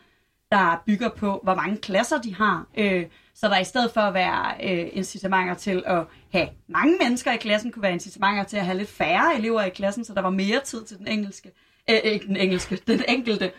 der 0.53 0.83
bygger 0.87 1.09
på, 1.09 1.41
hvor 1.43 1.55
mange 1.55 1.77
klasser 1.77 2.21
de 2.23 2.35
har. 2.35 2.67
Øh, 2.79 3.07
så 3.35 3.49
der 3.49 3.59
i 3.59 3.65
stedet 3.65 3.91
for 3.91 4.01
at 4.01 4.15
være 4.15 4.55
øh, 4.63 4.89
incitamenter 4.93 5.55
til 5.55 5.83
at 5.87 6.05
have 6.33 6.49
mange 6.69 6.99
mennesker 7.03 7.33
i 7.33 7.37
klassen, 7.37 7.73
kunne 7.73 7.83
være 7.83 7.93
incitamenter 7.93 8.45
til 8.45 8.57
at 8.57 8.65
have 8.65 8.79
lidt 8.79 8.89
færre 8.89 9.37
elever 9.39 9.63
i 9.63 9.71
klassen, 9.71 10.05
så 10.05 10.15
der 10.15 10.21
var 10.21 10.31
mere 10.31 10.61
tid 10.65 10.85
til 10.85 10.99
den 10.99 11.09
engelske, 11.09 11.53
øh, 11.91 11.97
ikke 11.97 12.27
den 12.27 12.37
engelske, 12.37 12.77
den 12.87 13.05
enkelte. 13.09 13.53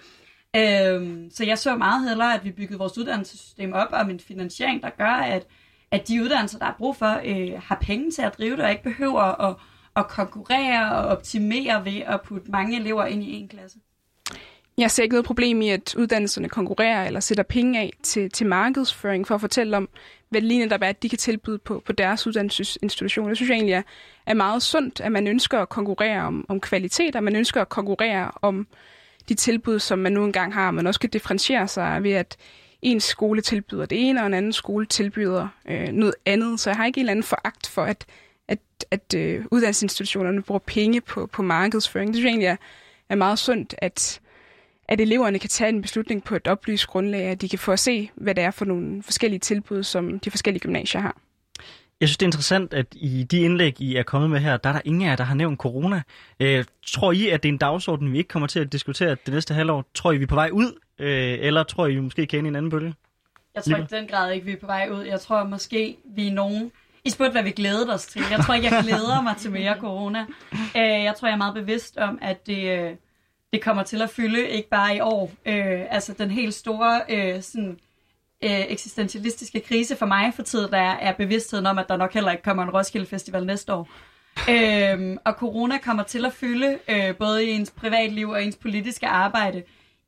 Øh, 0.55 1.17
så 1.31 1.43
jeg 1.45 1.57
så 1.57 1.75
meget 1.75 2.09
hellere, 2.09 2.33
at 2.33 2.43
vi 2.43 2.51
byggede 2.51 2.79
vores 2.79 2.97
uddannelsessystem 2.97 3.73
op 3.73 3.89
om 3.91 4.09
en 4.09 4.19
finansiering, 4.19 4.81
der 4.81 4.89
gør, 4.89 5.05
at, 5.05 5.47
at 5.91 6.07
de 6.07 6.23
uddannelser, 6.23 6.59
der 6.59 6.65
er 6.65 6.75
brug 6.77 6.95
for, 6.95 7.21
øh, 7.25 7.61
har 7.63 7.77
penge 7.81 8.11
til 8.11 8.21
at 8.21 8.37
drive 8.37 8.55
det, 8.55 8.65
og 8.65 8.71
ikke 8.71 8.83
behøver 8.83 9.21
at 9.49 9.55
at 9.97 10.07
konkurrere 10.07 10.91
og 10.91 11.07
optimere 11.07 11.85
ved 11.85 12.01
at 12.05 12.21
putte 12.21 12.51
mange 12.51 12.79
elever 12.79 13.05
ind 13.05 13.23
i 13.23 13.33
en 13.33 13.47
klasse? 13.47 13.77
Jeg 14.77 14.91
ser 14.91 15.03
ikke 15.03 15.13
noget 15.13 15.25
problem 15.25 15.61
i, 15.61 15.69
at 15.69 15.95
uddannelserne 15.95 16.49
konkurrerer 16.49 17.07
eller 17.07 17.19
sætter 17.19 17.43
penge 17.43 17.79
af 17.79 17.93
til, 18.03 18.31
til 18.31 18.47
markedsføring 18.47 19.27
for 19.27 19.35
at 19.35 19.41
fortælle 19.41 19.77
om, 19.77 19.89
hvad 20.29 20.41
det 20.41 20.47
ligner 20.47 20.67
der 20.77 20.85
er, 20.85 20.89
at 20.89 21.03
de 21.03 21.09
kan 21.09 21.17
tilbyde 21.17 21.57
på, 21.57 21.81
på 21.85 21.91
deres 21.91 22.27
uddannelsesinstitution. 22.27 23.27
Jeg 23.29 23.35
synes 23.35 23.49
egentlig 23.49 23.73
er, 23.73 23.81
er 24.25 24.33
meget 24.33 24.63
sundt, 24.63 25.01
at 25.01 25.11
man 25.11 25.27
ønsker 25.27 25.59
at 25.59 25.69
konkurrere 25.69 26.21
om, 26.21 26.45
om 26.49 26.59
kvalitet, 26.59 27.15
og 27.15 27.23
man 27.23 27.35
ønsker 27.35 27.61
at 27.61 27.69
konkurrere 27.69 28.31
om 28.41 28.67
de 29.29 29.33
tilbud, 29.33 29.79
som 29.79 29.99
man 29.99 30.11
nu 30.11 30.25
engang 30.25 30.53
har. 30.53 30.71
Man 30.71 30.87
også 30.87 30.99
kan 30.99 31.09
differentiere 31.09 31.67
sig 31.67 32.03
ved, 32.03 32.11
at 32.11 32.37
en 32.81 32.99
skole 32.99 33.41
tilbyder 33.41 33.85
det 33.85 34.09
ene, 34.09 34.21
og 34.21 34.27
en 34.27 34.33
anden 34.33 34.53
skole 34.53 34.85
tilbyder 34.85 35.47
øh, 35.69 35.87
noget 35.87 36.15
andet. 36.25 36.59
Så 36.59 36.69
jeg 36.69 36.77
har 36.77 36.85
ikke 36.85 36.97
en 36.97 37.01
eller 37.01 37.11
anden 37.11 37.23
foragt 37.23 37.67
for, 37.67 37.83
at 37.83 38.05
at, 38.47 38.59
at 38.91 39.13
øh, 39.15 39.45
uddannelsesinstitutionerne 39.51 40.43
bruger 40.43 40.59
penge 40.59 41.01
på, 41.01 41.25
på 41.25 41.41
markedsføring. 41.41 42.07
Det 42.07 42.15
synes 42.15 42.23
jeg 42.23 42.29
egentlig 42.29 42.47
er, 42.47 42.55
er 43.09 43.15
meget 43.15 43.39
sundt, 43.39 43.75
at, 43.77 44.21
at 44.87 45.01
eleverne 45.01 45.39
kan 45.39 45.49
tage 45.49 45.69
en 45.69 45.81
beslutning 45.81 46.23
på 46.23 46.35
et 46.35 46.47
oplyst 46.47 46.87
grundlag, 46.87 47.21
at 47.21 47.41
de 47.41 47.49
kan 47.49 47.59
få 47.59 47.71
at 47.71 47.79
se, 47.79 48.09
hvad 48.15 48.35
det 48.35 48.43
er 48.43 48.51
for 48.51 48.65
nogle 48.65 49.03
forskellige 49.03 49.39
tilbud, 49.39 49.83
som 49.83 50.19
de 50.19 50.31
forskellige 50.31 50.61
gymnasier 50.61 51.01
har. 51.01 51.17
Jeg 51.99 52.09
synes, 52.09 52.17
det 52.17 52.25
er 52.25 52.27
interessant, 52.27 52.73
at 52.73 52.85
i 52.91 53.23
de 53.23 53.39
indlæg, 53.39 53.81
I 53.81 53.95
er 53.95 54.03
kommet 54.03 54.29
med 54.29 54.39
her, 54.39 54.57
der 54.57 54.69
er 54.69 54.73
der 54.73 54.81
ingen 54.85 55.01
af 55.01 55.09
jer, 55.09 55.15
der 55.15 55.23
har 55.23 55.35
nævnt 55.35 55.59
corona. 55.59 56.01
Øh, 56.39 56.65
tror 56.87 57.11
I, 57.11 57.27
at 57.27 57.43
det 57.43 57.49
er 57.49 57.53
en 57.53 57.57
dagsorden, 57.57 58.11
vi 58.11 58.17
ikke 58.17 58.27
kommer 58.27 58.47
til 58.47 58.59
at 58.59 58.71
diskutere 58.71 59.09
det 59.09 59.33
næste 59.33 59.53
halvår? 59.53 59.85
Tror 59.93 60.11
I, 60.11 60.17
vi 60.17 60.23
er 60.23 60.27
på 60.27 60.35
vej 60.35 60.49
ud? 60.53 60.79
Øh, 60.99 61.37
eller 61.41 61.63
tror 61.63 61.87
I, 61.87 61.99
måske 61.99 62.25
kan 62.25 62.37
ind 62.37 62.47
i 62.47 62.49
en 62.49 62.55
anden 62.55 62.71
bølge? 62.71 62.93
Jeg 63.55 63.63
tror 63.63 63.77
ikke 63.77 63.95
den 63.95 64.07
grad 64.07 64.31
ikke, 64.31 64.45
vi 64.45 64.51
er 64.51 64.57
på 64.57 64.65
vej 64.65 64.89
ud. 64.91 65.03
Jeg 65.03 65.21
tror 65.21 65.43
måske, 65.43 65.97
vi 66.15 66.27
er 66.27 66.31
nogen, 66.31 66.71
i 67.05 67.09
spurgte, 67.09 67.31
hvad 67.31 67.43
vi 67.43 67.51
glædede 67.51 67.93
os 67.93 68.05
til. 68.05 68.21
Jeg 68.31 68.39
tror 68.39 68.53
ikke, 68.53 68.75
jeg 68.75 68.83
glæder 68.83 69.21
mig 69.21 69.37
til 69.37 69.51
mere 69.51 69.75
corona. 69.79 70.25
Øh, 70.51 71.03
jeg 71.03 71.15
tror, 71.17 71.27
jeg 71.27 71.33
er 71.33 71.37
meget 71.37 71.53
bevidst 71.53 71.97
om, 71.97 72.19
at 72.21 72.47
det, 72.47 72.79
øh, 72.79 72.91
det 73.53 73.61
kommer 73.61 73.83
til 73.83 74.01
at 74.01 74.09
fylde, 74.09 74.49
ikke 74.49 74.69
bare 74.69 74.95
i 74.95 74.99
år. 74.99 75.31
Øh, 75.45 75.85
altså 75.89 76.13
den 76.13 76.31
helt 76.31 76.53
store 76.53 77.01
sådan, 77.41 77.79
eksistentialistiske 78.41 79.59
krise 79.59 79.95
for 79.95 80.05
mig 80.05 80.33
for 80.33 80.43
tiden, 80.43 80.71
der 80.71 80.77
er 80.77 81.13
bevidstheden 81.13 81.65
om, 81.65 81.79
at 81.79 81.85
der 81.89 81.97
nok 81.97 82.13
heller 82.13 82.31
ikke 82.31 82.43
kommer 82.43 82.63
en 82.63 82.69
Roskilde 82.69 83.05
Festival 83.05 83.45
næste 83.45 83.73
år. 83.73 83.89
Øhm, 84.49 85.17
og 85.25 85.33
corona 85.33 85.77
kommer 85.77 86.03
til 86.03 86.25
at 86.25 86.33
fylde 86.33 86.79
øh, 86.89 87.15
både 87.15 87.45
i 87.45 87.49
ens 87.49 87.71
privatliv 87.71 88.29
og 88.29 88.43
ens 88.43 88.55
politiske 88.55 89.07
arbejde 89.07 89.63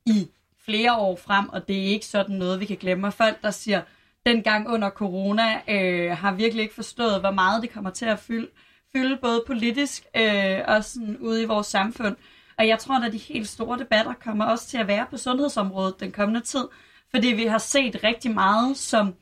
i 0.06 0.28
flere 0.64 0.96
år 0.96 1.16
frem, 1.16 1.48
og 1.48 1.68
det 1.68 1.78
er 1.78 1.86
ikke 1.86 2.06
sådan 2.06 2.36
noget, 2.36 2.60
vi 2.60 2.64
kan 2.64 2.76
glemme. 2.76 3.06
Og 3.06 3.12
folk, 3.12 3.42
der 3.42 3.50
siger, 3.50 3.82
dengang 4.26 4.68
under 4.68 4.90
corona, 4.90 5.60
øh, 5.68 6.16
har 6.16 6.32
virkelig 6.32 6.62
ikke 6.62 6.74
forstået, 6.74 7.20
hvor 7.20 7.30
meget 7.30 7.62
det 7.62 7.70
kommer 7.70 7.90
til 7.90 8.06
at 8.06 8.18
fylde, 8.18 8.48
fylde 8.92 9.16
både 9.16 9.44
politisk 9.46 10.04
øh, 10.16 10.58
og 10.68 10.84
sådan 10.84 11.16
ude 11.16 11.42
i 11.42 11.44
vores 11.44 11.66
samfund. 11.66 12.16
Og 12.58 12.68
jeg 12.68 12.78
tror, 12.78 13.04
at 13.04 13.12
de 13.12 13.18
helt 13.18 13.48
store 13.48 13.78
debatter 13.78 14.12
kommer 14.12 14.44
også 14.44 14.66
til 14.66 14.78
at 14.78 14.88
være 14.88 15.06
på 15.10 15.16
sundhedsområdet 15.16 16.00
den 16.00 16.12
kommende 16.12 16.40
tid, 16.40 16.64
fordi 17.10 17.28
vi 17.28 17.44
har 17.44 17.58
set 17.58 18.04
rigtig 18.04 18.30
meget, 18.30 18.76
som, 18.76 19.14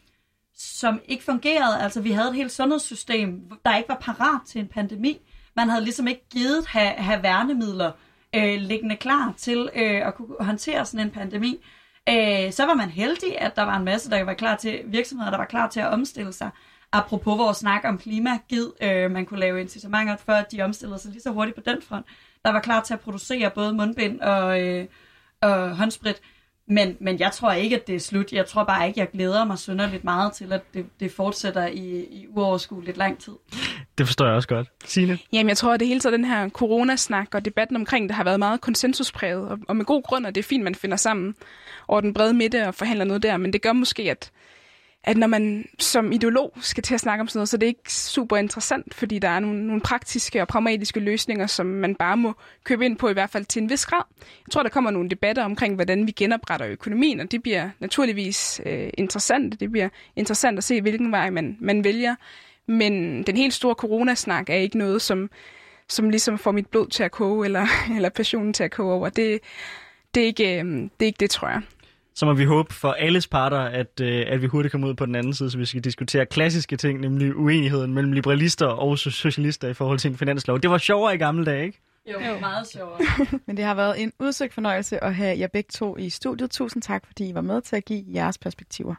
som 0.57 1.01
ikke 1.05 1.24
fungerede. 1.24 1.80
Altså, 1.80 2.01
vi 2.01 2.11
havde 2.11 2.28
et 2.28 2.34
helt 2.34 2.53
sundhedssystem, 2.53 3.51
der 3.64 3.76
ikke 3.76 3.89
var 3.89 3.99
parat 4.01 4.41
til 4.47 4.61
en 4.61 4.68
pandemi. 4.68 5.18
Man 5.57 5.68
havde 5.68 5.84
ligesom 5.84 6.09
ikke 6.09 6.28
givet 6.30 6.66
have, 6.66 6.91
have 6.91 7.22
værnemidler 7.22 7.93
øh, 8.35 8.61
liggende 8.61 8.97
klar 8.97 9.35
til 9.37 9.70
øh, 9.74 10.07
at 10.07 10.14
kunne 10.14 10.37
håndtere 10.41 10.87
sådan 10.87 11.07
en 11.07 11.12
pandemi. 11.12 11.64
Øh, 12.09 12.53
så 12.53 12.66
var 12.66 12.74
man 12.74 12.91
heldig, 12.91 13.41
at 13.41 13.57
der 13.57 13.62
var 13.62 13.76
en 13.76 13.85
masse, 13.85 14.11
der 14.11 14.24
var 14.24 14.35
klar 14.35 14.57
til, 14.57 14.83
virksomheder, 14.85 15.31
der 15.31 15.39
var 15.39 15.45
klar 15.45 15.68
til 15.68 15.81
at 15.81 15.89
omstille 15.89 16.33
sig. 16.33 16.51
Apropos 16.93 17.39
vores 17.39 17.57
snak 17.57 17.85
om 17.85 17.99
klimagid, 17.99 18.72
øh, 18.83 19.11
man 19.11 19.26
kunne 19.26 19.41
lave 19.41 19.61
incitamenter 19.61 20.16
for, 20.16 20.33
at 20.33 20.53
de 20.53 20.62
omstillede 20.62 20.99
sig 20.99 21.11
lige 21.12 21.22
så 21.22 21.31
hurtigt 21.31 21.57
på 21.57 21.62
den 21.70 21.83
front. 21.83 22.07
Der 22.45 22.51
var 22.53 22.61
klar 22.61 22.83
til 22.83 22.95
at 22.95 23.01
producere 23.01 23.51
både 23.51 23.72
mundbind 23.72 24.20
og, 24.20 24.61
øh, 24.62 24.87
og 25.41 25.76
håndsprit. 25.76 26.20
Men, 26.70 26.96
men 27.00 27.20
jeg 27.20 27.32
tror 27.32 27.52
ikke, 27.52 27.76
at 27.76 27.86
det 27.86 27.94
er 27.94 28.00
slut. 28.00 28.32
Jeg 28.32 28.46
tror 28.46 28.64
bare 28.64 28.88
ikke, 28.88 29.00
jeg 29.00 29.10
glæder 29.10 29.44
mig 29.44 29.58
synderligt 29.58 30.04
meget 30.04 30.32
til, 30.32 30.52
at 30.52 30.74
det, 30.74 30.86
det 31.00 31.12
fortsætter 31.12 31.66
i, 31.66 32.04
i 32.10 32.26
uoverskueligt 32.28 32.96
lang 32.96 33.18
tid. 33.18 33.32
Det 33.98 34.06
forstår 34.06 34.26
jeg 34.26 34.34
også 34.34 34.48
godt. 34.48 34.68
Signe? 34.84 35.18
Jamen, 35.32 35.48
jeg 35.48 35.56
tror, 35.56 35.74
at 35.74 35.80
det 35.80 35.88
hele 35.88 36.00
tiden 36.00 36.14
den 36.14 36.24
her 36.24 36.48
coronasnak 36.48 37.34
og 37.34 37.44
debatten 37.44 37.76
omkring 37.76 38.08
det 38.08 38.16
har 38.16 38.24
været 38.24 38.38
meget 38.38 38.60
konsensuspræget, 38.60 39.48
og, 39.48 39.58
og 39.68 39.76
med 39.76 39.84
god 39.84 40.02
grund, 40.02 40.26
og 40.26 40.34
det 40.34 40.40
er 40.40 40.48
fint, 40.48 40.64
man 40.64 40.74
finder 40.74 40.96
sammen 40.96 41.34
over 41.88 42.00
den 42.00 42.14
brede 42.14 42.34
midte 42.34 42.66
og 42.68 42.74
forhandler 42.74 43.04
noget 43.04 43.22
der, 43.22 43.36
men 43.36 43.52
det 43.52 43.62
gør 43.62 43.72
måske, 43.72 44.10
at 44.10 44.30
at 45.09 45.16
når 45.16 45.26
man 45.26 45.68
som 45.78 46.12
ideolog 46.12 46.52
skal 46.61 46.82
til 46.82 46.94
at 46.94 47.00
snakke 47.00 47.20
om 47.20 47.28
sådan 47.28 47.38
noget, 47.38 47.48
så 47.48 47.56
det 47.56 47.66
er 47.66 47.68
ikke 47.68 47.92
super 47.92 48.36
interessant, 48.36 48.94
fordi 48.94 49.18
der 49.18 49.28
er 49.28 49.40
nogle, 49.40 49.66
nogle 49.66 49.82
praktiske 49.82 50.42
og 50.42 50.48
pragmatiske 50.48 51.00
løsninger, 51.00 51.46
som 51.46 51.66
man 51.66 51.94
bare 51.94 52.16
må 52.16 52.34
købe 52.64 52.84
ind 52.84 52.96
på, 52.96 53.09
i 53.09 53.12
hvert 53.12 53.30
fald 53.30 53.44
til 53.44 53.62
en 53.62 53.70
vis 53.70 53.86
grad. 53.86 54.02
Jeg 54.18 54.52
tror, 54.52 54.62
der 54.62 54.70
kommer 54.70 54.90
nogle 54.90 55.11
debatter 55.11 55.44
omkring, 55.44 55.74
hvordan 55.74 56.06
vi 56.06 56.12
genopretter 56.12 56.66
økonomien, 56.68 57.20
og 57.20 57.30
det 57.30 57.42
bliver 57.42 57.70
naturligvis 57.80 58.61
øh, 58.66 58.90
interessant. 58.94 59.61
Det 59.61 59.70
bliver 59.70 59.88
interessant 60.16 60.59
at 60.59 60.64
se, 60.64 60.80
hvilken 60.80 61.12
vej 61.12 61.30
man, 61.30 61.56
man 61.61 61.84
vælger. 61.84 62.14
Men 62.66 63.22
den 63.22 63.36
helt 63.36 63.54
store 63.54 63.74
coronasnak 63.74 64.50
er 64.50 64.54
ikke 64.54 64.78
noget, 64.78 65.02
som, 65.02 65.30
som 65.88 66.11
ligesom 66.11 66.38
får 66.38 66.52
mit 66.52 66.66
blod 66.66 66.86
til 66.86 67.02
at 67.02 67.11
koge, 67.11 67.44
eller, 67.44 67.66
eller 67.96 68.09
passionen 68.09 68.52
til 68.52 68.64
at 68.64 68.70
koge 68.70 68.92
over. 68.92 69.09
Det, 69.09 69.40
det, 70.14 70.22
er 70.22 70.26
ikke, 70.26 70.61
øh, 70.61 70.64
det 70.66 70.90
er 71.00 71.06
ikke 71.06 71.20
det, 71.20 71.30
tror 71.30 71.48
jeg 71.48 71.62
så 72.18 72.26
må 72.26 72.32
vi 72.32 72.44
håbe 72.44 72.74
for 72.74 72.92
alles 72.92 73.26
parter, 73.26 73.58
at, 73.58 74.00
øh, 74.00 74.24
at 74.28 74.42
vi 74.42 74.46
hurtigt 74.46 74.72
kommer 74.72 74.88
ud 74.88 74.94
på 74.94 75.06
den 75.06 75.14
anden 75.14 75.34
side, 75.34 75.50
så 75.50 75.58
vi 75.58 75.64
skal 75.64 75.80
diskutere 75.80 76.26
klassiske 76.26 76.76
ting, 76.76 77.00
nemlig 77.00 77.36
uenigheden 77.36 77.94
mellem 77.94 78.12
liberalister 78.12 78.66
og 78.66 78.98
socialister 78.98 79.68
i 79.68 79.74
forhold 79.74 79.98
til 79.98 80.10
en 80.10 80.16
finanslov. 80.16 80.60
Det 80.60 80.70
var 80.70 80.78
sjovere 80.78 81.14
i 81.14 81.18
gamle 81.18 81.44
dage, 81.44 81.64
ikke? 81.64 81.80
Jo, 82.12 82.20
jo. 82.20 82.38
meget 82.40 82.66
sjovere. 82.66 82.98
Men 83.46 83.56
det 83.56 83.64
har 83.64 83.74
været 83.74 84.02
en 84.02 84.12
udsøgt 84.20 84.54
fornøjelse 84.54 85.04
at 85.04 85.14
have 85.14 85.38
jer 85.38 85.46
begge 85.46 85.68
to 85.72 85.96
i 85.96 86.10
studiet. 86.10 86.50
Tusind 86.50 86.82
tak, 86.82 87.06
fordi 87.06 87.28
I 87.28 87.34
var 87.34 87.40
med 87.40 87.62
til 87.62 87.76
at 87.76 87.84
give 87.84 88.04
jeres 88.14 88.38
perspektiver. 88.38 88.94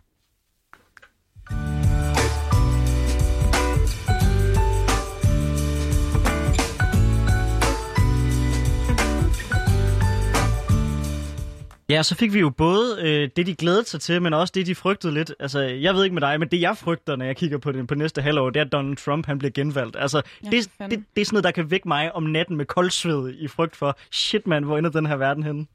Ja, 11.90 12.04
så 12.04 12.16
fik 12.16 12.34
vi 12.34 12.40
jo 12.40 12.50
både 12.50 12.98
øh, 13.02 13.30
det, 13.36 13.46
de 13.48 13.56
glædede 13.56 13.86
sig 13.86 14.02
til, 14.02 14.22
men 14.22 14.34
også 14.34 14.52
det, 14.56 14.66
de 14.66 14.76
frygtede 14.76 15.14
lidt. 15.14 15.34
Altså, 15.40 15.60
jeg 15.60 15.94
ved 15.96 16.04
ikke 16.04 16.14
med 16.14 16.22
dig, 16.22 16.40
men 16.40 16.50
det, 16.50 16.62
jeg 16.62 16.78
frygter, 16.78 17.16
når 17.16 17.26
jeg 17.26 17.36
kigger 17.36 17.58
på 17.58 17.72
det 17.72 17.88
på 17.88 17.96
næste 17.96 18.22
halvår, 18.22 18.50
det 18.50 18.60
er, 18.60 18.66
at 18.66 18.72
Donald 18.72 18.98
Trump 18.98 19.26
han 19.26 19.38
bliver 19.40 19.52
genvalgt. 19.52 19.96
Altså, 20.00 20.22
Ja, 20.44 20.50
det, 20.50 20.70
fanden. 20.78 21.00
det, 21.00 21.06
det 21.16 21.22
er 21.22 21.26
sådan 21.26 21.36
noget, 21.36 21.44
der 21.44 21.52
kan 21.52 21.72
vække 21.72 21.88
mig 21.88 22.16
om 22.16 22.24
natten 22.24 22.56
med 22.58 22.66
koldsved 22.66 23.34
i 23.40 23.48
frygt 23.48 23.76
for, 23.76 23.98
shit 24.12 24.48
mand, 24.48 24.66
hvor 24.66 24.78
ender 24.78 24.90
den 24.90 25.06
her 25.06 25.16
verden 25.16 25.44
henne? 25.44 25.66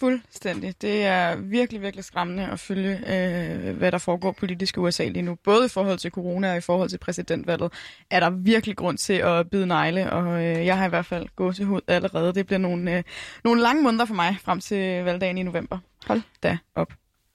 Fuldstændig. 0.00 0.74
Det 0.82 1.04
er 1.04 1.36
virkelig, 1.36 1.82
virkelig 1.82 2.04
skræmmende 2.04 2.46
at 2.46 2.60
følge, 2.60 2.92
øh, 2.92 3.76
hvad 3.76 3.92
der 3.92 3.98
foregår 3.98 4.32
politisk 4.32 4.76
i 4.76 4.80
USA 4.80 5.08
lige 5.08 5.22
nu. 5.22 5.34
Både 5.34 5.66
i 5.66 5.68
forhold 5.68 5.98
til 5.98 6.10
corona 6.10 6.50
og 6.50 6.56
i 6.56 6.60
forhold 6.60 6.88
til 6.88 6.98
præsidentvalget, 6.98 7.72
er 8.10 8.20
der 8.20 8.30
virkelig 8.30 8.76
grund 8.76 8.98
til 8.98 9.12
at 9.12 9.50
bide 9.50 9.66
negle, 9.66 10.12
og 10.12 10.44
øh, 10.44 10.66
jeg 10.66 10.78
har 10.78 10.86
i 10.86 10.88
hvert 10.88 11.06
fald 11.06 11.28
gået 11.36 11.56
til 11.56 11.64
hud 11.64 11.80
allerede. 11.88 12.34
Det 12.34 12.46
bliver 12.46 12.58
nogle, 12.58 12.96
øh, 12.96 13.02
nogle 13.44 13.62
lange 13.62 13.82
måneder 13.82 14.04
for 14.04 14.14
mig 14.14 14.36
frem 14.42 14.60
til 14.60 15.04
valgdagen 15.04 15.38
i 15.38 15.42
november. 15.42 15.78
Hold 16.06 16.22
da 16.42 16.58
op. 16.74 16.92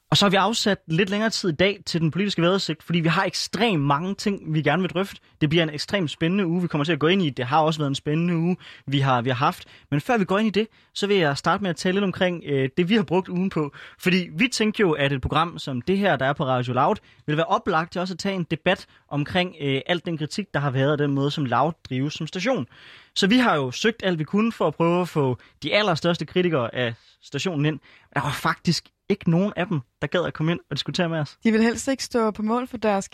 Og 0.10 0.18
så 0.18 0.26
har 0.26 0.30
vi 0.30 0.36
afsat 0.36 0.78
lidt 0.88 1.10
længere 1.10 1.30
tid 1.30 1.50
i 1.50 1.56
dag 1.56 1.80
til 1.86 2.02
den 2.02 2.12
politiske 2.12 2.42
vejrudsigt, 2.42 2.84
fordi 2.84 3.00
vi 3.00 3.08
har 3.08 3.24
ekstremt 3.24 3.84
mange 3.84 4.16
ting, 4.16 4.54
vi 4.54 4.62
gerne 4.62 4.82
vil 4.82 4.92
drøfte. 4.92 5.22
Det 5.42 5.50
bliver 5.50 5.64
en 5.64 5.70
ekstremt 5.70 6.12
spændende 6.12 6.48
uge, 6.48 6.62
vi 6.62 6.68
kommer 6.68 6.86
til 6.86 6.94
at 6.94 7.00
gå 7.00 7.08
ind 7.08 7.22
i. 7.22 7.30
Det 7.30 7.46
har 7.46 7.62
også 7.62 7.80
været 7.80 7.90
en 7.90 7.96
spændende 7.96 8.36
uge, 8.36 8.58
vi 8.88 9.00
har, 9.00 9.22
vi 9.22 9.30
har 9.30 9.36
haft. 9.36 9.66
Men 9.92 10.02
før 10.02 10.18
vi 10.18 10.26
går 10.26 10.40
ind 10.40 10.48
i 10.48 10.60
det, 10.60 10.68
så 10.94 11.08
vil 11.08 11.18
jeg 11.18 11.38
starte 11.38 11.64
med 11.64 11.70
at 11.70 11.76
tale 11.76 11.94
lidt 11.94 12.04
omkring 12.04 12.44
øh, 12.46 12.70
det, 12.78 12.90
vi 12.90 12.96
har 12.96 13.04
brugt 13.04 13.30
ugen 13.30 13.50
på. 13.50 13.74
Fordi 14.00 14.30
vi 14.38 14.48
tænkte 14.48 14.82
jo, 14.82 14.92
at 14.92 15.12
et 15.12 15.22
program 15.22 15.60
som 15.60 15.82
det 15.82 15.98
her, 15.98 16.16
der 16.16 16.26
er 16.26 16.34
på 16.34 16.46
Radio 16.46 16.74
Loud, 16.74 16.96
vil 17.26 17.38
være 17.38 17.46
oplagt 17.46 17.92
til 17.92 18.02
også 18.02 18.14
at 18.14 18.20
tage 18.20 18.36
en 18.36 18.48
debat 18.52 18.86
omkring 19.08 19.56
øh, 19.62 19.82
alt 19.86 20.06
den 20.06 20.18
kritik, 20.18 20.54
der 20.54 20.60
har 20.60 20.72
været 20.72 20.92
af 20.92 20.98
den 20.98 21.14
måde, 21.14 21.32
som 21.32 21.46
Loud 21.46 21.74
drives 21.90 22.14
som 22.14 22.28
station. 22.28 22.68
Så 23.16 23.28
vi 23.28 23.38
har 23.38 23.56
jo 23.56 23.72
søgt 23.72 24.04
alt, 24.04 24.20
vi 24.20 24.24
kunne 24.24 24.52
for 24.52 24.68
at 24.68 24.76
prøve 24.76 25.02
at 25.02 25.10
få 25.10 25.38
de 25.64 25.74
allerstørste 25.74 26.26
kritikere 26.26 26.76
af 26.76 26.94
stationen 27.22 27.66
ind. 27.66 27.80
Der 28.16 28.22
var 28.22 28.32
faktisk 28.32 28.90
ikke 29.10 29.30
nogen 29.30 29.54
af 29.56 29.68
dem, 29.68 29.80
der 30.02 30.08
gad 30.08 30.26
at 30.26 30.34
komme 30.34 30.52
ind 30.52 30.60
og 30.70 30.78
diskutere 30.78 31.10
med 31.10 31.20
os. 31.20 31.38
De 31.44 31.52
vil 31.52 31.64
helst 31.64 31.88
ikke 31.88 32.04
stå 32.04 32.32
på 32.32 32.42
mål 32.42 32.68
for 32.68 32.78
deres 32.78 33.08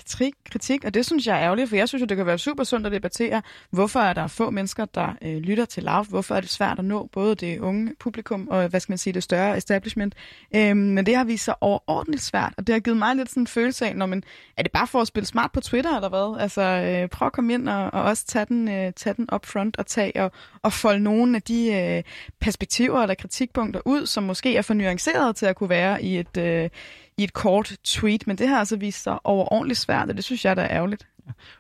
kritik, 0.50 0.86
og 0.86 0.94
det 0.94 1.06
synes 1.06 1.28
jeg 1.28 1.38
er 1.38 1.44
ærgerligt, 1.44 1.70
for 1.70 1.76
jeg 1.76 1.88
synes 1.88 2.02
jo, 2.02 2.06
det 2.06 2.18
kan 2.18 2.26
være 2.26 2.38
super 2.38 2.64
sundt 2.64 2.86
at 2.86 2.92
debattere, 2.92 3.42
hvorfor 3.72 4.00
er 4.00 4.14
der 4.14 4.28
få 4.28 4.50
mennesker, 4.50 4.86
der 4.86 5.14
øh, 5.22 5.38
lytter 5.38 5.66
til 5.66 5.84
lav, 5.84 6.06
hvorfor 6.10 6.36
er 6.36 6.42
det 6.42 6.50
svært 6.50 6.80
at 6.80 6.86
nå 6.86 7.10
både 7.14 7.36
det 7.36 7.60
unge 7.60 7.96
publikum 8.00 8.48
og, 8.48 8.68
hvad 8.68 8.80
skal 8.80 8.92
man 8.92 8.98
sige, 8.98 9.14
det 9.14 9.24
større 9.24 9.58
establishment. 9.58 10.16
Øhm, 10.56 10.78
men 10.78 11.06
det 11.06 11.16
har 11.16 11.24
vist 11.24 11.46
sig 11.46 11.56
overordentligt 11.62 12.24
svært, 12.24 12.54
og 12.58 12.68
det 12.68 12.74
har 12.74 12.80
givet 12.80 12.98
mig 12.98 13.16
lidt 13.16 13.30
sådan 13.30 13.44
en 13.44 13.48
følelse 13.48 13.86
af, 13.86 13.96
når 13.96 14.06
man, 14.06 14.24
er 14.58 14.64
det 14.64 14.72
bare 14.72 14.88
for 14.88 15.02
at 15.02 15.08
spille 15.08 15.28
smart 15.28 15.52
på 15.52 15.62
Twitter 15.62 15.96
eller 15.96 16.10
hvad? 16.10 16.42
Altså 16.42 16.62
øh, 16.62 17.10
prøv 17.10 17.26
at 17.26 17.34
komme 17.34 17.54
ind 17.54 17.70
og, 17.70 17.94
og 17.94 18.02
også 18.04 18.26
tage 18.26 18.46
den, 18.46 18.68
øh, 18.68 18.94
tage 18.94 19.14
den 19.14 19.28
up 19.34 19.46
front 19.46 19.78
og 19.78 19.86
tage 19.86 20.24
og, 20.24 20.32
og 20.64 20.74
folde 20.74 21.00
nogle 21.00 21.36
af 21.36 21.42
de 21.42 21.74
øh, 21.74 22.04
perspektiver 22.42 23.02
eller 23.02 23.16
kritikpunkter 23.16 23.82
ud, 23.86 24.06
som 24.06 24.24
måske 24.24 24.58
er 24.58 24.62
for 24.62 24.74
nuanceret 24.92 25.36
til 25.36 25.46
at 25.46 25.56
kunne 25.56 25.70
være 25.70 26.04
i 26.04 26.20
et, 26.20 26.38
øh, 26.38 26.70
i 27.18 27.24
et 27.24 27.34
kort 27.34 27.78
tweet, 27.84 28.28
men 28.28 28.38
det 28.38 28.48
har 28.48 28.60
altså 28.60 28.76
vist 28.76 29.04
sig 29.04 29.26
overordentligt 29.26 29.80
svært, 29.80 30.10
og 30.10 30.16
det 30.16 30.24
synes 30.24 30.46
jeg, 30.46 30.56
der 30.56 30.62
er 30.62 30.76
ærgerligt. 30.76 31.08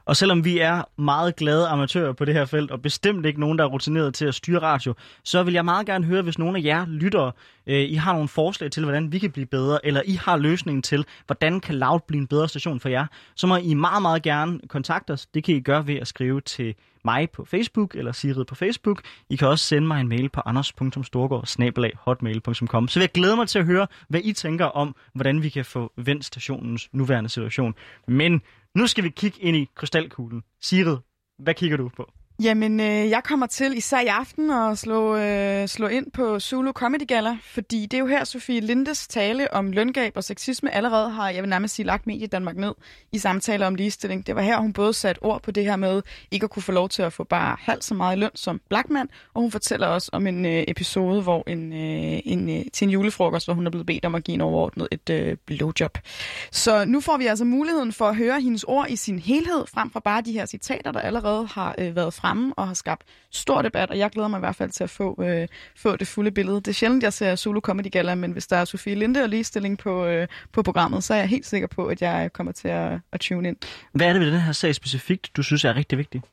Og 0.05 0.15
selvom 0.15 0.45
vi 0.45 0.59
er 0.59 1.01
meget 1.01 1.35
glade 1.35 1.67
amatører 1.67 2.13
på 2.13 2.25
det 2.25 2.33
her 2.33 2.45
felt, 2.45 2.71
og 2.71 2.81
bestemt 2.81 3.25
ikke 3.25 3.39
nogen, 3.39 3.57
der 3.57 3.63
er 3.63 3.69
rutineret 3.69 4.13
til 4.13 4.25
at 4.25 4.35
styre 4.35 4.59
radio, 4.59 4.93
så 5.23 5.43
vil 5.43 5.53
jeg 5.53 5.65
meget 5.65 5.85
gerne 5.85 6.05
høre, 6.05 6.21
hvis 6.21 6.39
nogle 6.39 6.57
af 6.57 6.63
jer 6.63 6.85
lyttere, 6.85 7.31
øh, 7.67 7.89
I 7.89 7.95
har 7.95 8.13
nogle 8.13 8.27
forslag 8.27 8.71
til, 8.71 8.83
hvordan 8.83 9.11
vi 9.11 9.19
kan 9.19 9.31
blive 9.31 9.45
bedre, 9.45 9.85
eller 9.85 10.01
I 10.05 10.13
har 10.13 10.37
løsningen 10.37 10.81
til, 10.81 11.05
hvordan 11.25 11.59
kan 11.59 11.75
Loud 11.75 11.99
blive 12.07 12.21
en 12.21 12.27
bedre 12.27 12.49
station 12.49 12.79
for 12.79 12.89
jer, 12.89 13.05
så 13.35 13.47
må 13.47 13.57
I 13.57 13.73
meget, 13.73 14.01
meget 14.01 14.23
gerne 14.23 14.59
kontakte 14.67 15.11
os. 15.11 15.25
Det 15.25 15.43
kan 15.43 15.55
I 15.55 15.59
gøre 15.59 15.87
ved 15.87 15.95
at 15.95 16.07
skrive 16.07 16.41
til 16.41 16.75
mig 17.05 17.29
på 17.29 17.45
Facebook, 17.45 17.95
eller 17.95 18.11
Sigrid 18.11 18.45
på 18.45 18.55
Facebook. 18.55 19.01
I 19.29 19.35
kan 19.35 19.47
også 19.47 19.65
sende 19.65 19.87
mig 19.87 20.01
en 20.01 20.07
mail 20.07 20.29
på 20.29 20.41
anders.storgård.hotmail.com. 20.45 22.87
Så 22.87 22.99
vil 22.99 23.03
jeg 23.03 23.11
glæde 23.11 23.35
mig 23.35 23.47
til 23.47 23.59
at 23.59 23.65
høre, 23.65 23.87
hvad 24.07 24.21
I 24.23 24.33
tænker 24.33 24.65
om, 24.65 24.95
hvordan 25.13 25.43
vi 25.43 25.49
kan 25.49 25.65
få 25.65 25.91
vendt 25.97 26.25
stationens 26.25 26.89
nuværende 26.91 27.29
situation. 27.29 27.75
Men 28.07 28.41
nu 28.75 28.87
skal 28.87 29.03
vi 29.03 29.09
kigge 29.09 29.41
ind 29.41 29.57
i 29.57 29.69
krystalkuglen. 29.75 30.43
Sigrid, 30.61 30.97
hvad 31.37 31.53
kigger 31.53 31.77
du 31.77 31.89
på? 31.89 32.11
Jamen, 32.43 32.79
øh, 32.79 33.09
jeg 33.09 33.23
kommer 33.23 33.45
til 33.45 33.77
især 33.77 33.99
i 33.99 34.07
aften 34.07 34.51
at 34.51 34.77
slå, 34.77 35.15
øh, 35.15 35.67
slå 35.67 35.87
ind 35.87 36.11
på 36.11 36.39
Zulu 36.39 36.71
Comedy 36.71 37.07
Gala, 37.07 37.37
fordi 37.43 37.81
det 37.85 37.93
er 37.93 37.99
jo 37.99 38.07
her, 38.07 38.23
Sofie 38.23 38.59
Lindes 38.59 39.07
tale 39.07 39.53
om 39.53 39.71
løngab 39.71 40.13
og 40.15 40.23
sexisme 40.23 40.75
allerede 40.75 41.09
har, 41.09 41.29
jeg 41.29 41.43
vil 41.43 41.49
nærmest 41.49 41.75
sige, 41.75 41.85
lagt 41.85 42.07
medie 42.07 42.27
Danmark 42.27 42.57
ned 42.57 42.73
i 43.11 43.17
samtaler 43.17 43.67
om 43.67 43.75
ligestilling. 43.75 44.27
Det 44.27 44.35
var 44.35 44.41
her, 44.41 44.59
hun 44.59 44.73
både 44.73 44.93
satte 44.93 45.23
ord 45.23 45.41
på 45.43 45.51
det 45.51 45.63
her 45.63 45.75
med 45.75 46.01
ikke 46.31 46.43
at 46.43 46.49
kunne 46.49 46.63
få 46.63 46.71
lov 46.71 46.89
til 46.89 47.01
at 47.01 47.13
få 47.13 47.23
bare 47.23 47.57
halvt 47.59 47.83
så 47.83 47.93
meget 47.93 48.17
i 48.17 48.19
løn 48.19 48.29
som 48.35 48.61
blackmand, 48.69 49.09
og 49.33 49.41
hun 49.41 49.51
fortæller 49.51 49.87
også 49.87 50.09
om 50.13 50.27
en 50.27 50.45
øh, 50.45 50.63
episode 50.67 51.21
hvor 51.21 51.43
en, 51.47 51.73
øh, 51.73 52.19
en, 52.25 52.49
øh, 52.49 52.65
til 52.73 52.85
en 52.85 52.91
julefrokost, 52.91 53.47
hvor 53.47 53.53
hun 53.53 53.65
er 53.67 53.71
blevet 53.71 53.87
bedt 53.87 54.05
om 54.05 54.15
at 54.15 54.23
give 54.23 54.35
en 54.35 54.41
overordnet 54.41 54.87
et 54.91 55.09
øh, 55.09 55.37
blowjob. 55.45 55.97
Så 56.51 56.85
nu 56.85 56.99
får 56.99 57.17
vi 57.17 57.25
altså 57.25 57.45
muligheden 57.45 57.93
for 57.93 58.05
at 58.05 58.15
høre 58.15 58.41
hendes 58.41 58.63
ord 58.63 58.85
i 58.89 58.95
sin 58.95 59.19
helhed, 59.19 59.65
frem 59.73 59.91
fra 59.91 59.99
bare 59.99 60.21
de 60.21 60.31
her 60.31 60.45
citater, 60.45 60.91
der 60.91 60.99
allerede 60.99 61.47
har 61.47 61.75
øh, 61.77 61.95
været 61.95 62.13
fremme 62.31 62.53
og 62.57 62.67
har 62.67 62.73
skabt 62.73 63.03
stor 63.31 63.61
debat, 63.61 63.89
og 63.89 63.97
jeg 63.97 64.09
glæder 64.09 64.27
mig 64.27 64.37
i 64.37 64.39
hvert 64.39 64.55
fald 64.55 64.71
til 64.71 64.83
at 64.83 64.89
få, 64.89 65.23
øh, 65.23 65.47
få 65.75 65.95
det 65.95 66.07
fulde 66.07 66.31
billede. 66.31 66.55
Det 66.55 66.67
er 66.67 66.73
sjældent, 66.73 67.03
jeg 67.03 67.13
ser 67.13 67.35
Solo 67.35 67.59
Comedy 67.59 67.91
Gala, 67.91 68.15
men 68.15 68.31
hvis 68.31 68.47
der 68.47 68.57
er 68.57 68.65
Sofie 68.65 68.95
Linde 68.95 69.23
og 69.23 69.29
ligestilling 69.29 69.77
på, 69.77 70.05
øh, 70.05 70.27
på 70.51 70.63
programmet, 70.63 71.03
så 71.03 71.13
er 71.13 71.17
jeg 71.17 71.27
helt 71.27 71.45
sikker 71.45 71.67
på, 71.67 71.85
at 71.85 72.01
jeg 72.01 72.29
kommer 72.33 72.53
til 72.53 72.67
at, 72.67 72.99
at 73.11 73.19
tune 73.19 73.47
ind. 73.47 73.57
Hvad 73.93 74.07
er 74.07 74.13
det 74.13 74.21
ved 74.21 74.31
den 74.31 74.41
her 74.41 74.51
sag 74.51 74.75
specifikt, 74.75 75.31
du 75.35 75.43
synes 75.43 75.65
er 75.65 75.75
rigtig 75.75 75.97
vigtigt? 75.97 76.25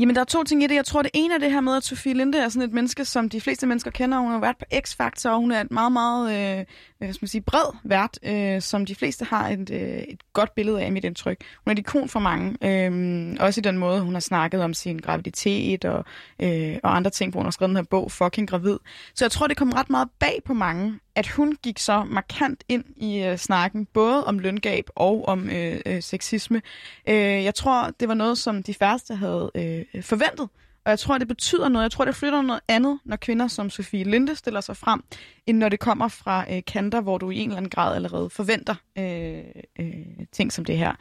Jamen, 0.00 0.14
der 0.14 0.20
er 0.20 0.24
to 0.24 0.44
ting 0.44 0.62
i 0.62 0.66
det. 0.66 0.74
Jeg 0.74 0.84
tror, 0.84 1.02
det 1.02 1.10
ene 1.14 1.34
er 1.34 1.38
det 1.38 1.52
her 1.52 1.60
med, 1.60 1.76
at 1.76 1.84
Sofie 1.84 2.14
Linde 2.14 2.38
er 2.38 2.48
sådan 2.48 2.68
et 2.68 2.74
menneske, 2.74 3.04
som 3.04 3.28
de 3.28 3.40
fleste 3.40 3.66
mennesker 3.66 3.90
kender. 3.90 4.18
Hun 4.18 4.30
har 4.30 4.40
været 4.40 4.56
på 4.58 4.64
X-Factor, 4.74 5.28
og 5.30 5.38
hun 5.38 5.52
er 5.52 5.60
et 5.60 5.70
meget, 5.70 5.92
meget 5.92 6.58
øh, 6.58 6.64
hvad 6.98 7.12
skal 7.12 7.24
man 7.24 7.28
sige, 7.28 7.40
bred 7.40 7.76
vært, 7.84 8.18
øh, 8.22 8.62
som 8.62 8.86
de 8.86 8.94
fleste 8.94 9.24
har 9.24 9.48
et, 9.48 9.70
øh, 9.70 9.78
et 9.80 10.20
godt 10.32 10.54
billede 10.54 10.82
af 10.82 10.86
i 10.86 10.90
mit 10.90 11.04
indtryk. 11.04 11.36
Hun 11.64 11.70
er 11.70 11.72
et 11.72 11.78
ikon 11.78 12.08
for 12.08 12.20
mange. 12.20 12.56
Øh, 12.62 13.36
også 13.40 13.60
i 13.60 13.62
den 13.62 13.78
måde, 13.78 14.00
hun 14.00 14.12
har 14.12 14.20
snakket 14.20 14.62
om 14.62 14.74
sin 14.74 14.98
graviditet 14.98 15.84
og, 15.84 16.04
øh, 16.42 16.76
og 16.82 16.96
andre 16.96 17.10
ting, 17.10 17.30
hvor 17.30 17.40
hun 17.40 17.46
har 17.46 17.50
skrevet 17.50 17.68
den 17.68 17.76
her 17.76 17.84
bog, 17.90 18.12
Fucking 18.12 18.48
Gravid. 18.48 18.76
Så 19.14 19.24
jeg 19.24 19.30
tror, 19.30 19.46
det 19.46 19.56
kom 19.56 19.72
ret 19.72 19.90
meget 19.90 20.08
bag 20.18 20.40
på 20.44 20.54
mange, 20.54 20.98
at 21.14 21.28
hun 21.28 21.56
gik 21.62 21.78
så 21.78 22.04
markant 22.04 22.64
ind 22.68 22.84
i 22.96 23.22
øh, 23.22 23.36
snakken, 23.36 23.86
både 23.86 24.24
om 24.24 24.38
løngab 24.38 24.84
og 24.96 25.28
om 25.28 25.50
øh, 25.50 25.80
øh, 25.86 26.02
sexisme. 26.02 26.62
Øh, 27.08 27.44
jeg 27.44 27.54
tror, 27.54 27.90
det 28.00 28.08
var 28.08 28.14
noget, 28.14 28.38
som 28.38 28.62
de 28.62 28.74
færreste 28.74 29.14
havde 29.14 29.50
øh, 29.54 29.84
Øh, 29.94 30.02
forventet. 30.02 30.48
Og 30.84 30.90
jeg 30.90 30.98
tror, 30.98 31.18
det 31.18 31.28
betyder 31.28 31.68
noget. 31.68 31.82
Jeg 31.82 31.90
tror, 31.90 32.04
det 32.04 32.14
flytter 32.14 32.42
noget 32.42 32.60
andet, 32.68 32.98
når 33.04 33.16
kvinder 33.16 33.48
som 33.48 33.70
Sofie 33.70 34.04
Linde 34.04 34.36
stiller 34.36 34.60
sig 34.60 34.76
frem, 34.76 35.02
end 35.46 35.58
når 35.58 35.68
det 35.68 35.80
kommer 35.80 36.08
fra 36.08 36.54
øh, 36.54 36.62
kanter, 36.66 37.00
hvor 37.00 37.18
du 37.18 37.30
i 37.30 37.38
en 37.38 37.48
eller 37.48 37.56
anden 37.56 37.70
grad 37.70 37.94
allerede 37.94 38.30
forventer 38.30 38.74
øh, 38.98 39.38
øh, 39.80 40.26
ting 40.32 40.52
som 40.52 40.64
det 40.64 40.78
her. 40.78 40.94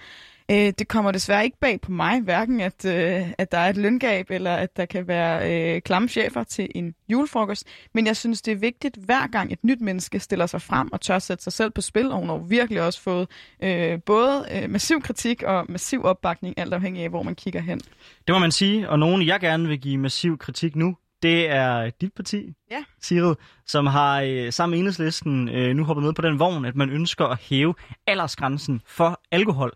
Øh, 0.51 0.73
det 0.79 0.87
kommer 0.87 1.11
desværre 1.11 1.43
ikke 1.43 1.57
bag 1.59 1.81
på 1.81 1.91
mig, 1.91 2.21
hverken 2.21 2.61
at, 2.61 2.85
øh, 2.85 3.31
at 3.37 3.51
der 3.51 3.57
er 3.57 3.69
et 3.69 3.77
løngab, 3.77 4.31
eller 4.31 4.55
at 4.55 4.77
der 4.77 4.85
kan 4.85 5.07
være 5.07 5.51
øh, 5.75 5.81
klamme 5.81 6.09
chefer 6.09 6.43
til 6.43 6.67
en 6.75 6.95
julefrokost. 7.09 7.67
Men 7.93 8.07
jeg 8.07 8.17
synes, 8.17 8.41
det 8.41 8.51
er 8.51 8.55
vigtigt, 8.55 8.97
hver 9.05 9.27
gang 9.27 9.53
et 9.53 9.63
nyt 9.63 9.81
menneske 9.81 10.19
stiller 10.19 10.45
sig 10.45 10.61
frem 10.61 10.93
og 10.93 11.01
tør 11.01 11.19
sætte 11.19 11.43
sig 11.43 11.53
selv 11.53 11.71
på 11.71 11.81
spil, 11.81 12.11
og 12.11 12.19
hun 12.19 12.29
har 12.29 12.37
virkelig 12.37 12.81
også 12.81 13.01
fået 13.01 13.27
øh, 13.63 13.99
både 14.05 14.45
øh, 14.51 14.69
massiv 14.69 15.01
kritik 15.01 15.43
og 15.43 15.65
massiv 15.69 16.03
opbakning, 16.03 16.59
alt 16.59 16.73
afhængig 16.73 17.03
af, 17.03 17.09
hvor 17.09 17.23
man 17.23 17.35
kigger 17.35 17.61
hen. 17.61 17.79
Det 18.27 18.33
må 18.35 18.39
man 18.39 18.51
sige, 18.51 18.89
og 18.89 18.99
nogen 18.99 19.27
jeg 19.27 19.39
gerne 19.39 19.67
vil 19.67 19.79
give 19.79 19.97
massiv 19.97 20.37
kritik 20.37 20.75
nu, 20.75 20.95
det 21.23 21.49
er 21.49 21.89
dit 21.89 22.13
parti, 22.13 22.53
Ja. 22.71 22.83
Sigrid, 23.01 23.35
som 23.67 23.87
har 23.87 24.21
øh, 24.21 24.53
sammen 24.53 24.71
med 24.71 24.79
enhedslisten 24.79 25.49
øh, 25.49 25.75
nu 25.75 25.83
hoppet 25.83 26.03
med 26.03 26.13
på 26.13 26.21
den 26.21 26.39
vogn, 26.39 26.65
at 26.65 26.75
man 26.75 26.89
ønsker 26.89 27.25
at 27.25 27.39
hæve 27.41 27.73
aldersgrænsen 28.07 28.81
for 28.85 29.21
alkohol. 29.31 29.71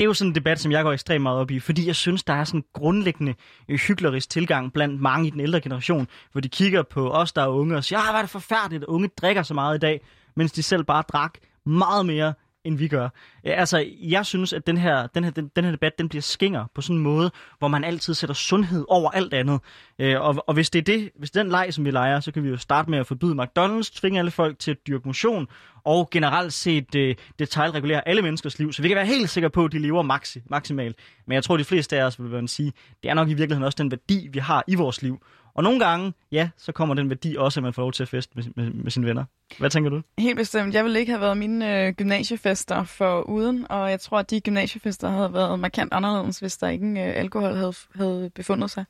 Det 0.00 0.04
er 0.04 0.08
jo 0.08 0.14
sådan 0.14 0.30
en 0.30 0.34
debat, 0.34 0.60
som 0.60 0.72
jeg 0.72 0.84
går 0.84 0.92
ekstremt 0.92 1.22
meget 1.22 1.38
op 1.38 1.50
i, 1.50 1.60
fordi 1.60 1.86
jeg 1.86 1.96
synes, 1.96 2.24
der 2.24 2.32
er 2.32 2.44
sådan 2.44 2.60
en 2.60 2.64
grundlæggende 2.72 3.34
øh, 3.68 3.78
hyklerisk 3.78 4.30
tilgang 4.30 4.72
blandt 4.72 5.00
mange 5.00 5.26
i 5.26 5.30
den 5.30 5.40
ældre 5.40 5.60
generation, 5.60 6.08
hvor 6.32 6.40
de 6.40 6.48
kigger 6.48 6.82
på 6.82 7.10
os, 7.10 7.32
der 7.32 7.42
er 7.42 7.46
unge, 7.46 7.76
og 7.76 7.84
siger, 7.84 7.98
ah, 7.98 8.10
hvor 8.10 8.18
er 8.18 8.22
det 8.22 8.30
forfærdeligt, 8.30 8.82
at 8.82 8.86
unge 8.86 9.08
drikker 9.08 9.42
så 9.42 9.54
meget 9.54 9.76
i 9.76 9.78
dag, 9.78 10.00
mens 10.36 10.52
de 10.52 10.62
selv 10.62 10.84
bare 10.84 11.02
drak 11.12 11.34
meget 11.66 12.06
mere 12.06 12.34
end 12.64 12.78
vi 12.78 12.88
gør. 12.88 13.04
Øh, 13.46 13.58
altså, 13.60 13.86
jeg 14.00 14.26
synes, 14.26 14.52
at 14.52 14.66
den 14.66 14.76
her, 14.76 15.06
den 15.06 15.24
her, 15.24 15.30
den, 15.30 15.50
den 15.56 15.64
her 15.64 15.70
debat, 15.70 15.98
den 15.98 16.08
bliver 16.08 16.22
skinger 16.22 16.66
på 16.74 16.80
sådan 16.80 16.96
en 16.96 17.02
måde, 17.02 17.30
hvor 17.58 17.68
man 17.68 17.84
altid 17.84 18.14
sætter 18.14 18.34
sundhed 18.34 18.84
over 18.88 19.10
alt 19.10 19.34
andet. 19.34 19.60
Øh, 19.98 20.20
og, 20.20 20.44
og 20.46 20.54
hvis 20.54 20.70
det 20.70 20.78
er 20.78 20.82
det, 20.82 21.10
hvis 21.18 21.30
det 21.30 21.40
er 21.40 21.42
den 21.42 21.50
leg, 21.50 21.74
som 21.74 21.84
vi 21.84 21.90
leger, 21.90 22.20
så 22.20 22.32
kan 22.32 22.42
vi 22.42 22.48
jo 22.48 22.56
starte 22.56 22.90
med 22.90 22.98
at 22.98 23.06
forbyde 23.06 23.42
McDonald's, 23.42 24.00
tvinge 24.00 24.18
alle 24.18 24.30
folk 24.30 24.58
til 24.58 24.70
at 24.70 24.76
dyrke 24.86 25.08
motion, 25.08 25.48
og 25.84 26.08
generelt 26.10 26.52
set 26.52 26.94
øh, 26.94 27.14
detaljregulere 27.38 28.08
alle 28.08 28.22
menneskers 28.22 28.58
liv, 28.58 28.72
så 28.72 28.82
vi 28.82 28.88
kan 28.88 28.96
være 28.96 29.06
helt 29.06 29.30
sikre 29.30 29.50
på, 29.50 29.64
at 29.64 29.72
de 29.72 29.78
lever 29.78 30.02
maxi, 30.02 30.42
maksimalt. 30.46 30.96
Men 31.26 31.34
jeg 31.34 31.44
tror, 31.44 31.56
de 31.56 31.64
fleste 31.64 31.98
af 31.98 32.04
os 32.04 32.22
vil 32.22 32.32
være 32.32 32.48
sige, 32.48 32.72
det 33.02 33.10
er 33.10 33.14
nok 33.14 33.28
i 33.28 33.34
virkeligheden 33.34 33.64
også 33.64 33.76
den 33.82 33.90
værdi, 33.90 34.28
vi 34.32 34.38
har 34.38 34.64
i 34.66 34.74
vores 34.74 35.02
liv. 35.02 35.22
Og 35.54 35.62
nogle 35.62 35.80
gange, 35.80 36.12
ja, 36.32 36.50
så 36.56 36.72
kommer 36.72 36.94
den 36.94 37.08
værdi 37.10 37.36
også, 37.38 37.60
at 37.60 37.64
man 37.64 37.72
får 37.72 37.82
lov 37.82 37.92
til 37.92 38.02
at 38.02 38.08
feste 38.08 38.32
med, 38.36 38.44
med, 38.56 38.70
med 38.70 38.90
sine 38.90 39.06
venner. 39.06 39.24
Hvad 39.58 39.70
tænker 39.70 39.90
du? 39.90 40.02
Helt 40.18 40.36
bestemt. 40.36 40.74
Jeg 40.74 40.84
ville 40.84 41.00
ikke 41.00 41.12
have 41.12 41.20
været 41.20 41.36
mine 41.36 41.86
øh, 41.86 41.92
gymnasiefester 41.92 42.84
for 42.84 43.20
uden, 43.20 43.66
og 43.70 43.90
jeg 43.90 44.00
tror, 44.00 44.18
at 44.18 44.30
de 44.30 44.40
gymnasiefester 44.40 45.08
havde 45.08 45.32
været 45.32 45.58
markant 45.58 45.92
anderledes, 45.92 46.38
hvis 46.38 46.56
der 46.56 46.68
ikke 46.68 46.86
øh, 46.86 46.96
alkohol 47.16 47.54
havde, 47.54 47.74
havde 47.94 48.30
befundet 48.34 48.70
sig. 48.70 48.84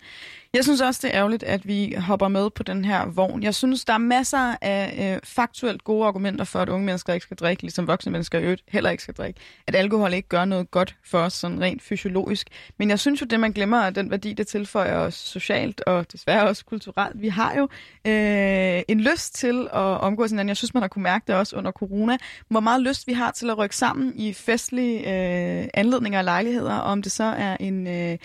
Jeg 0.55 0.65
synes 0.65 0.81
også, 0.81 1.01
det 1.03 1.15
er 1.15 1.19
ærgerligt, 1.19 1.43
at 1.43 1.67
vi 1.67 1.95
hopper 1.99 2.29
med 2.29 2.51
på 2.51 2.63
den 2.63 2.85
her 2.85 3.07
vogn. 3.07 3.43
Jeg 3.43 3.55
synes, 3.55 3.85
der 3.85 3.93
er 3.93 3.99
masser 3.99 4.57
af 4.61 5.13
øh, 5.15 5.21
faktuelt 5.25 5.85
gode 5.85 6.07
argumenter 6.07 6.45
for, 6.45 6.59
at 6.59 6.69
unge 6.69 6.87
mennesker 6.87 7.13
ikke 7.13 7.25
skal 7.25 7.37
drikke, 7.37 7.63
ligesom 7.63 7.87
voksne 7.87 8.13
mennesker 8.13 8.39
i 8.39 8.43
øvrigt 8.43 8.63
heller 8.69 8.91
ikke 8.91 9.03
skal 9.03 9.15
drikke. 9.15 9.41
At 9.67 9.75
alkohol 9.77 10.13
ikke 10.13 10.29
gør 10.29 10.45
noget 10.45 10.71
godt 10.71 10.97
for 11.05 11.19
os, 11.19 11.33
sådan 11.33 11.61
rent 11.61 11.83
fysiologisk. 11.83 12.49
Men 12.79 12.91
jeg 12.91 12.99
synes 12.99 13.21
jo, 13.21 13.27
det 13.27 13.41
man 13.41 13.53
glemmer, 13.53 13.79
er 13.79 13.91
den 13.91 14.11
værdi, 14.11 14.33
det 14.33 14.47
tilføjer 14.47 14.97
os 14.97 15.15
socialt 15.15 15.81
og 15.81 16.13
desværre 16.13 16.49
også 16.49 16.65
kulturelt. 16.65 17.23
Vi 17.23 17.29
har 17.29 17.55
jo 17.55 17.69
øh, 18.07 18.83
en 18.89 19.01
lyst 19.01 19.35
til 19.35 19.69
at 19.73 19.81
omgås 19.81 20.31
hinanden. 20.31 20.50
Jeg 20.51 20.57
synes, 20.57 20.75
man 20.75 20.83
har 20.83 20.89
kunne 20.89 21.03
mærke 21.03 21.25
det 21.27 21.35
også 21.35 21.57
under 21.57 21.71
corona. 21.71 22.17
Hvor 22.49 22.61
meget 22.61 22.83
lyst 22.83 23.07
vi 23.07 23.13
har 23.13 23.31
til 23.31 23.51
at 23.51 23.59
rykke 23.59 23.77
sammen 23.77 24.13
i 24.17 24.33
festlige 24.33 24.99
øh, 24.99 25.69
anledninger 25.75 26.19
og 26.19 26.25
lejligheder, 26.25 26.75
og 26.75 26.93
om 26.93 27.03
det 27.03 27.13
så 27.13 27.25
er 27.25 27.57
en... 27.61 27.87
Øh, 27.87 28.19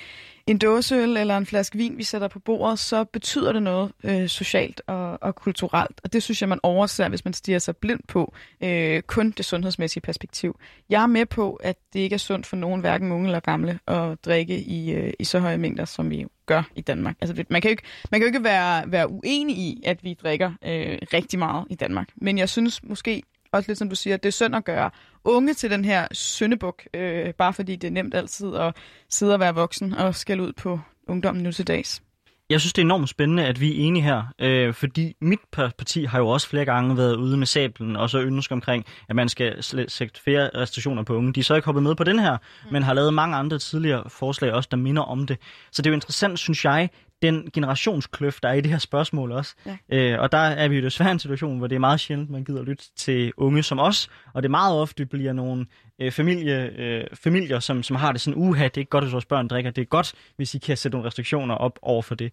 en 0.48 0.58
dåseøl 0.58 1.18
eller 1.18 1.38
en 1.38 1.46
flaske 1.46 1.78
vin, 1.78 1.98
vi 1.98 2.04
sætter 2.04 2.28
på 2.28 2.40
bordet, 2.40 2.80
så 2.80 3.04
betyder 3.04 3.54
det 3.54 3.64
noget 3.64 3.92
øh, 4.04 4.28
socialt 4.28 4.82
og, 4.88 5.24
og 5.24 5.36
kulturelt. 5.36 6.02
Og 6.04 6.14
det 6.14 6.24
synes 6.24 6.42
jeg, 6.42 6.50
man 6.50 6.60
overser, 6.64 7.10
hvis 7.10 7.26
man 7.26 7.34
stiger 7.34 7.60
sig 7.60 7.78
blind 7.78 8.00
på 8.08 8.34
øh, 8.62 9.02
kun 9.02 9.32
det 9.32 9.46
sundhedsmæssige 9.46 10.02
perspektiv. 10.02 10.60
Jeg 10.90 11.04
er 11.04 11.08
med 11.08 11.26
på, 11.26 11.54
at 11.54 11.76
det 11.94 12.00
ikke 12.00 12.14
er 12.14 12.18
sundt 12.18 12.46
for 12.46 12.56
nogen, 12.56 12.82
hverken 12.82 13.12
unge 13.12 13.28
eller 13.28 13.40
gamle, 13.40 13.80
at 13.88 14.26
drikke 14.26 14.60
i, 14.60 14.92
øh, 14.92 15.14
i 15.20 15.24
så 15.24 15.40
høje 15.40 15.58
mængder, 15.58 15.86
som 15.86 16.10
vi 16.10 16.26
gør 16.46 16.64
i 16.76 16.82
Danmark. 16.82 17.16
Altså, 17.22 17.44
man 17.50 17.62
kan 17.62 17.70
jo 17.70 17.72
ikke, 17.72 17.84
man 18.12 18.20
kan 18.20 18.26
jo 18.26 18.28
ikke 18.28 18.44
være, 18.44 18.92
være 18.92 19.10
uenig 19.10 19.58
i, 19.58 19.82
at 19.86 20.04
vi 20.04 20.14
drikker 20.14 20.52
øh, 20.66 20.98
rigtig 21.14 21.40
meget 21.40 21.68
i 21.70 21.76
Danmark. 21.76 22.10
Men 22.16 22.38
jeg 22.38 22.50
synes 22.50 22.84
måske 22.84 23.24
også 23.56 23.70
lidt 23.70 23.80
som 23.80 23.90
du 23.90 23.96
siger, 23.96 24.18
det 24.18 24.30
er 24.30 24.32
synd 24.32 24.56
at 24.56 24.66
gøre 24.66 24.90
unge 25.24 25.54
til 25.54 25.72
den 25.72 25.86
her 25.86 26.08
syndebuk, 26.12 26.84
øh, 26.94 27.34
bare 27.34 27.54
fordi 27.54 27.76
det 27.76 27.88
er 27.88 27.92
nemt 27.92 28.16
altid 28.16 28.56
at 28.56 28.76
sidde 29.10 29.34
og 29.34 29.40
være 29.40 29.56
voksen 29.56 29.94
og 29.94 30.16
skal 30.16 30.40
ud 30.40 30.54
på 30.54 30.80
ungdommen 31.08 31.44
nu 31.44 31.52
til 31.52 31.68
dags. 31.68 32.02
Jeg 32.50 32.60
synes, 32.60 32.74
det 32.74 32.82
er 32.82 32.86
enormt 32.86 33.10
spændende, 33.10 33.46
at 33.46 33.62
vi 33.62 33.72
er 33.72 33.88
enige 33.88 34.04
her, 34.04 34.24
øh, 34.40 34.74
fordi 34.74 35.16
mit 35.22 35.40
parti 35.52 36.04
har 36.04 36.20
jo 36.20 36.28
også 36.28 36.48
flere 36.48 36.66
gange 36.66 36.98
været 36.98 37.16
ude 37.16 37.38
med 37.38 37.48
sablen 37.48 37.96
og 37.96 38.10
så 38.10 38.20
ønsker 38.20 38.56
omkring, 38.56 38.86
at 39.10 39.16
man 39.16 39.30
skal 39.30 39.64
sætte 39.64 40.22
flere 40.24 40.50
restriktioner 40.56 41.04
på 41.04 41.16
unge. 41.16 41.34
De 41.34 41.40
er 41.40 41.44
så 41.44 41.56
ikke 41.56 41.66
hoppet 41.66 41.84
med 41.84 41.96
på 41.96 42.04
den 42.04 42.20
her, 42.20 42.38
mm. 42.38 42.74
men 42.74 42.84
har 42.84 42.94
lavet 42.94 43.14
mange 43.14 43.38
andre 43.38 43.60
tidligere 43.60 44.04
forslag 44.10 44.54
også, 44.54 44.68
der 44.72 44.78
minder 44.78 45.02
om 45.02 45.28
det. 45.28 45.38
Så 45.72 45.82
det 45.82 45.90
er 45.90 45.92
jo 45.92 45.96
interessant, 45.96 46.40
synes 46.40 46.66
jeg, 46.66 46.90
den 47.26 47.50
generationskløft, 47.54 48.44
der 48.44 48.50
er 48.50 48.54
i 48.54 48.62
det 48.62 48.72
her 48.72 48.78
spørgsmål 48.78 49.32
også. 49.32 49.56
Ja. 49.66 49.78
Øh, 49.90 50.22
og 50.22 50.32
der 50.32 50.38
er 50.38 50.68
vi 50.68 50.76
jo 50.76 50.82
desværre 50.82 51.12
en 51.12 51.20
situation, 51.20 51.58
hvor 51.58 51.68
det 51.68 51.76
er 51.76 51.80
meget 51.80 52.00
sjældent, 52.00 52.30
man 52.30 52.44
gider 52.44 52.64
lytte 52.64 52.84
til 52.96 53.34
unge 53.38 53.64
som 53.64 53.80
os, 53.80 54.10
og 54.34 54.44
det 54.44 54.52
meget 54.52 54.80
ofte 54.80 55.06
bliver 55.06 55.34
nogle 55.34 55.66
øh, 56.00 56.12
familie, 56.12 56.72
øh, 56.78 57.04
familier, 57.14 57.60
som, 57.60 57.84
som 57.84 57.96
har 57.96 58.12
det 58.12 58.22
sådan, 58.22 58.40
uha, 58.42 58.64
det 58.64 58.78
er 58.78 58.82
ikke 58.82 58.90
godt, 58.90 59.04
hvis 59.04 59.14
vores 59.14 59.26
børn 59.26 59.48
drikker, 59.48 59.72
det 59.72 59.82
er 59.82 59.86
godt, 59.86 60.14
hvis 60.36 60.56
I 60.56 60.58
kan 60.58 60.78
sætte 60.78 60.96
nogle 60.96 61.08
restriktioner 61.08 61.56
op 61.56 61.80
over 61.82 62.02
for 62.02 62.16
det. 62.16 62.32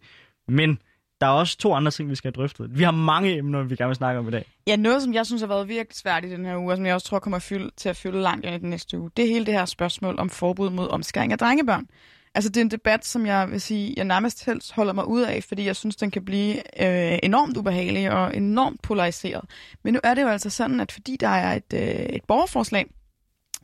Men 0.49 0.79
der 1.21 1.29
er 1.29 1.33
også 1.33 1.59
to 1.59 1.75
andre 1.75 1.91
ting, 1.91 2.11
vi 2.11 2.15
skal 2.15 2.33
have 2.35 2.43
drøftet. 2.43 2.79
Vi 2.79 2.83
har 2.83 2.91
mange 2.91 3.37
emner, 3.37 3.63
vi 3.63 3.77
gerne 3.77 3.89
vil 3.89 3.97
snakke 3.97 4.19
om 4.19 4.29
i 4.29 4.31
dag. 4.31 4.45
Ja, 4.67 4.77
noget, 4.77 5.03
som 5.03 5.15
jeg 5.15 5.27
synes 5.27 5.43
har 5.43 5.49
været 5.49 5.69
virkelig 5.69 5.97
svært 5.97 6.25
i 6.25 6.31
den 6.31 6.45
her 6.45 6.57
uge, 6.57 6.73
og 6.73 6.77
som 6.77 6.87
jeg 6.87 6.95
også 6.95 7.07
tror 7.07 7.19
kommer 7.19 7.39
fylde, 7.39 7.71
til 7.77 7.89
at 7.89 7.97
fylde 7.97 8.21
langt 8.21 8.47
ind 8.47 8.55
i 8.55 8.59
den 8.59 8.71
næste 8.71 8.99
uge, 8.99 9.11
det 9.17 9.25
er 9.25 9.29
hele 9.29 9.47
det 9.47 9.55
her 9.55 9.65
spørgsmål 9.65 10.19
om 10.19 10.31
forbud 10.31 10.71
mod 10.71 10.89
omskæring 10.89 11.33
af 11.33 11.39
drengebørn. 11.39 11.87
Altså, 12.35 12.51
det 12.51 12.57
er 12.57 12.61
en 12.65 12.71
debat, 12.71 13.05
som 13.05 13.27
jeg 13.27 13.51
vil 13.51 13.61
sige, 13.61 13.95
jeg 13.97 14.05
nærmest 14.05 14.45
helst 14.47 14.73
holder 14.73 14.93
mig 14.93 15.07
ud 15.07 15.23
af, 15.23 15.45
fordi 15.45 15.67
jeg 15.67 15.77
synes, 15.77 15.97
den 15.97 16.11
kan 16.11 16.25
blive 16.25 16.55
øh, 16.57 17.19
enormt 17.23 17.57
ubehagelig 17.57 18.11
og 18.11 18.37
enormt 18.37 18.83
polariseret. 18.83 19.45
Men 19.83 19.95
nu 19.95 20.01
er 20.05 20.15
det 20.15 20.23
jo 20.23 20.29
altså 20.29 20.51
sådan, 20.51 20.81
at 20.81 20.93
fordi 20.93 21.17
der 21.21 21.29
er 21.29 21.55
et, 21.57 21.73
øh, 21.75 21.81
et 21.81 22.25
borgerforslag, 22.29 22.87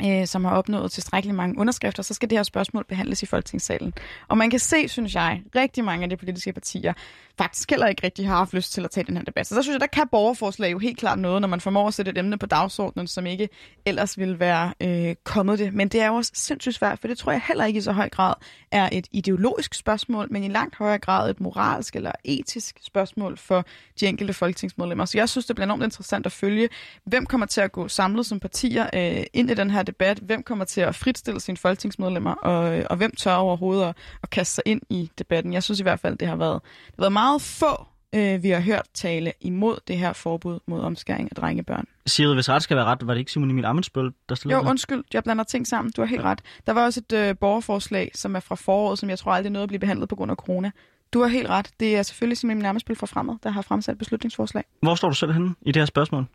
øh, 0.05 0.27
som 0.27 0.45
har 0.45 0.57
opnået 0.57 0.93
tilstrækkeligt 0.93 1.37
mange 1.37 1.59
underskrifter, 1.59 2.03
så 2.03 2.15
skal 2.15 2.31
det 2.31 2.39
her 2.39 2.43
spørgsmål 2.43 2.85
behandles 2.85 3.23
i 3.23 3.27
Folketingssalen. 3.27 3.95
Og 4.29 4.39
man 4.39 4.51
kan 4.51 4.59
se, 4.59 4.89
synes 4.89 5.15
jeg, 5.15 5.43
rigtig 5.57 5.85
mange 5.85 6.05
af 6.05 6.11
de 6.11 6.17
politiske 6.17 6.53
partier 6.53 6.93
faktisk 7.39 7.71
heller 7.71 7.87
ikke 7.87 8.05
rigtig 8.05 8.29
har 8.29 8.37
haft 8.37 8.55
lyst 8.55 8.73
til 8.73 8.85
at 8.85 8.91
tage 8.91 9.05
den 9.05 9.17
her 9.17 9.25
debat. 9.25 9.47
Så 9.47 9.55
der 9.55 9.63
synes 9.63 9.75
jeg, 9.75 9.81
der 9.81 9.87
kan 9.87 10.09
borgerforslag 10.09 10.73
jo 10.73 10.79
helt 10.79 10.99
klart 10.99 11.19
noget, 11.19 11.41
når 11.41 11.49
man 11.49 11.61
formår 11.61 11.89
at 11.89 11.95
sætte 11.95 12.11
et 12.11 12.19
emne 12.19 12.39
på 12.39 12.47
dagsordenen, 12.47 13.07
som 13.07 13.27
ikke 13.27 13.49
ellers 13.87 14.19
ville 14.19 14.41
være 14.41 14.73
øh, 14.81 15.15
kommet 15.25 15.59
det. 15.59 15.75
Men 15.75 15.89
det 15.89 16.01
er 16.01 16.07
jo 16.07 16.15
også 16.15 16.33
sindssygt 16.35 16.75
svært, 16.75 16.99
for 16.99 17.09
det 17.09 17.19
tror 17.19 17.33
jeg 17.33 17.43
heller 17.49 17.65
ikke 17.65 17.79
i 17.79 17.81
så 17.81 17.93
høj 17.93 18.09
grad 18.09 18.35
er 18.71 18.89
et 18.93 19.07
ideologisk 19.13 19.75
spørgsmål, 19.75 20.27
men 20.31 20.45
i 20.45 20.49
langt 20.49 20.77
højere 20.77 20.99
grad 20.99 21.31
et 21.31 21.41
moralsk 21.41 21.97
eller 21.97 22.13
etisk 22.25 22.79
spørgsmål 22.83 23.37
for 23.37 23.65
de 24.01 24.07
enkelte 24.07 24.33
folketingsmedlemmer. 24.33 25.05
Så 25.05 25.19
jeg 25.19 25.29
synes, 25.29 25.47
det 25.47 25.57
bliver 25.57 25.67
enormt 25.67 25.85
interessant 25.85 26.27
at 26.27 26.33
følge, 26.33 26.69
hvem 27.05 27.27
kommer 27.27 27.47
til 27.47 27.61
at 27.61 27.73
gå 27.73 27.89
samlet 27.89 28.27
som 28.27 28.41
partier 28.41 28.87
øh, 28.95 29.25
ind 29.33 29.51
i 29.51 29.55
den 29.55 29.71
her 29.71 29.83
debat, 29.93 30.19
hvem 30.19 30.43
kommer 30.43 30.65
til 30.65 30.81
at 30.81 30.95
fritstille 30.95 31.41
sine 31.41 31.57
folketingsmedlemmer, 31.57 32.35
og, 32.35 32.83
og 32.91 32.97
hvem 32.97 33.13
tør 33.17 33.35
overhovedet 33.35 33.85
at, 33.85 33.97
at 34.23 34.31
kaste 34.31 34.55
sig 34.55 34.63
ind 34.67 34.83
i 34.91 35.11
debatten. 35.19 35.53
Jeg 35.53 35.63
synes 35.63 35.81
i 35.81 35.83
hvert 35.83 36.01
fald, 36.01 36.17
det 36.19 36.29
har 36.29 36.37
været, 36.37 36.63
det 36.87 36.95
har 36.99 37.03
været 37.03 37.13
meget 37.13 37.43
få, 37.43 37.87
øh, 38.15 38.43
vi 38.43 38.51
har 38.51 38.61
hørt 38.61 38.87
tale 38.95 39.33
imod 39.41 39.77
det 39.89 39.99
her 39.99 40.13
forbud 40.13 40.59
mod 40.67 40.81
omskæring 40.81 41.29
af 41.31 41.37
drengebørn. 41.37 41.85
Sigrid, 42.07 42.35
hvis 42.35 42.49
ret 42.49 42.63
skal 42.63 42.77
være 42.77 42.87
ret, 42.87 43.07
var 43.07 43.15
det 43.15 43.19
ikke 43.19 43.33
Simon 43.33 43.51
Emil 43.51 43.65
Amensbøl, 43.65 44.13
der 44.29 44.35
stillede 44.35 44.61
Jo, 44.61 44.71
undskyld, 44.71 45.05
jeg 45.15 45.23
blander 45.25 45.45
ting 45.45 45.67
sammen. 45.67 45.93
Du 45.97 46.01
har 46.03 46.07
helt 46.07 46.23
ja. 46.23 46.29
ret. 46.31 46.41
Der 46.67 46.73
var 46.73 46.85
også 46.85 47.01
et 47.01 47.13
øh, 47.13 47.37
borgerforslag, 47.41 48.11
som 48.15 48.37
er 48.37 48.41
fra 48.41 48.55
foråret, 48.55 48.99
som 48.99 49.11
jeg 49.11 49.19
tror 49.19 49.33
aldrig 49.33 49.53
nåede 49.53 49.63
at 49.63 49.69
blive 49.69 49.81
behandlet 49.81 50.09
på 50.09 50.17
grund 50.17 50.31
af 50.31 50.37
corona. 50.37 50.71
Du 51.13 51.21
har 51.21 51.29
helt 51.29 51.49
ret. 51.49 51.71
Det 51.81 51.97
er 51.97 52.03
selvfølgelig 52.03 52.39
Simon 52.39 52.53
Emil 52.53 52.67
Amensbøl 52.67 52.97
fra 52.97 53.07
Fremad, 53.07 53.35
der 53.43 53.51
har 53.51 53.63
fremsat 53.63 53.99
beslutningsforslag. 53.99 54.65
Hvor 54.83 54.95
står 54.95 55.09
du 55.09 55.15
selv 55.15 55.33
henne 55.33 55.55
i 55.63 55.73
det 55.73 55.81
her 55.81 55.87
spørgsmål? 55.87 56.27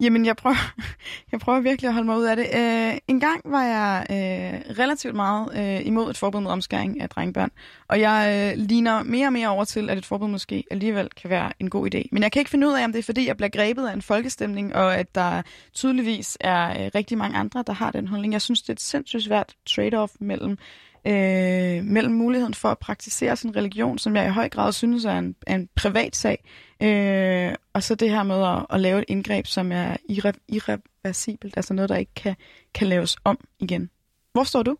Jamen, 0.00 0.26
jeg 0.26 0.36
prøver, 0.36 0.56
jeg 1.32 1.40
prøver 1.40 1.60
virkelig 1.60 1.88
at 1.88 1.94
holde 1.94 2.06
mig 2.06 2.16
ud 2.16 2.24
af 2.24 2.36
det. 2.36 2.46
Øh, 2.54 2.98
en 3.08 3.20
gang 3.20 3.40
var 3.44 3.64
jeg 3.64 4.06
øh, 4.10 4.78
relativt 4.78 5.14
meget 5.14 5.48
øh, 5.58 5.86
imod 5.86 6.10
et 6.10 6.18
forbud 6.18 6.40
mod 6.40 6.52
omskæring 6.52 7.00
af 7.00 7.08
drengebørn, 7.08 7.50
og 7.88 8.00
jeg 8.00 8.52
øh, 8.56 8.64
ligner 8.64 9.02
mere 9.02 9.26
og 9.26 9.32
mere 9.32 9.48
over 9.48 9.64
til, 9.64 9.90
at 9.90 9.98
et 9.98 10.06
forbud 10.06 10.28
måske 10.28 10.64
alligevel 10.70 11.08
kan 11.10 11.30
være 11.30 11.52
en 11.60 11.70
god 11.70 11.94
idé. 11.94 12.02
Men 12.12 12.22
jeg 12.22 12.32
kan 12.32 12.40
ikke 12.40 12.50
finde 12.50 12.68
ud 12.68 12.72
af, 12.72 12.84
om 12.84 12.92
det 12.92 12.98
er, 12.98 13.02
fordi 13.02 13.26
jeg 13.26 13.36
bliver 13.36 13.50
grebet 13.50 13.86
af 13.86 13.92
en 13.92 14.02
folkestemning, 14.02 14.74
og 14.74 14.96
at 14.96 15.14
der 15.14 15.42
tydeligvis 15.74 16.36
er 16.40 16.84
øh, 16.84 16.90
rigtig 16.94 17.18
mange 17.18 17.38
andre, 17.38 17.64
der 17.66 17.72
har 17.72 17.90
den 17.90 18.08
holdning. 18.08 18.32
Jeg 18.32 18.42
synes, 18.42 18.62
det 18.62 18.68
er 18.68 18.72
et 18.72 18.80
sindssygt 18.80 19.24
svært 19.24 19.54
trade-off 19.70 20.16
mellem 20.20 20.58
øh, 21.06 21.84
mellem 21.84 22.14
muligheden 22.14 22.54
for 22.54 22.68
at 22.68 22.78
praktisere 22.78 23.36
sin 23.36 23.56
religion, 23.56 23.98
som 23.98 24.16
jeg 24.16 24.26
i 24.26 24.30
høj 24.30 24.48
grad 24.48 24.72
synes 24.72 25.04
er 25.04 25.18
en, 25.18 25.34
er 25.46 25.54
en 25.54 25.68
privat 25.76 26.16
sag, 26.16 26.44
øh, 26.82 27.54
og 27.72 27.82
så 27.82 27.94
det 27.94 28.10
her 28.10 28.22
med 28.22 28.46
at, 28.46 28.66
at 28.70 28.80
lave 28.80 28.98
et 28.98 29.04
indgreb, 29.08 29.46
som 29.46 29.72
er 29.72 29.96
irre, 30.08 30.32
irreversibelt, 30.48 31.56
altså 31.56 31.74
noget, 31.74 31.88
der 31.88 31.96
ikke 31.96 32.14
kan, 32.14 32.36
kan 32.74 32.86
laves 32.86 33.16
om 33.24 33.38
igen. 33.60 33.90
Hvor 34.32 34.44
står 34.44 34.62
du? 34.62 34.76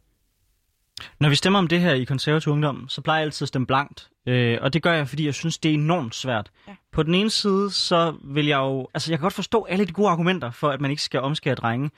Når 1.21 1.29
vi 1.29 1.35
stemmer 1.35 1.59
om 1.59 1.69
det 1.69 1.81
her 1.81 1.95
i 1.95 2.05
konservativ 2.05 2.53
ungdom, 2.53 2.89
så 2.89 3.01
plejer 3.01 3.19
jeg 3.19 3.27
altid 3.27 3.45
at 3.45 3.49
stemme 3.49 3.66
blankt. 3.66 4.09
Øh, 4.27 4.59
og 4.61 4.73
det 4.73 4.83
gør 4.83 4.93
jeg, 4.93 5.09
fordi 5.09 5.27
jeg 5.27 5.35
synes, 5.35 5.59
det 5.59 5.69
er 5.69 5.75
enormt 5.75 6.14
svært. 6.14 6.51
Ja. 6.69 6.73
På 6.93 7.03
den 7.03 7.14
ene 7.14 7.31
side, 7.31 7.71
så 7.71 8.14
vil 8.25 8.47
jeg 8.47 8.57
jo... 8.57 8.89
Altså, 8.95 9.12
jeg 9.12 9.19
kan 9.19 9.23
godt 9.23 9.33
forstå 9.33 9.64
alle 9.64 9.85
de 9.85 9.93
gode 9.93 10.09
argumenter 10.09 10.51
for, 10.51 10.69
at 10.69 10.81
man 10.81 10.91
ikke 10.91 11.03
skal 11.03 11.21
omskære 11.21 11.55
drenge. 11.55 11.91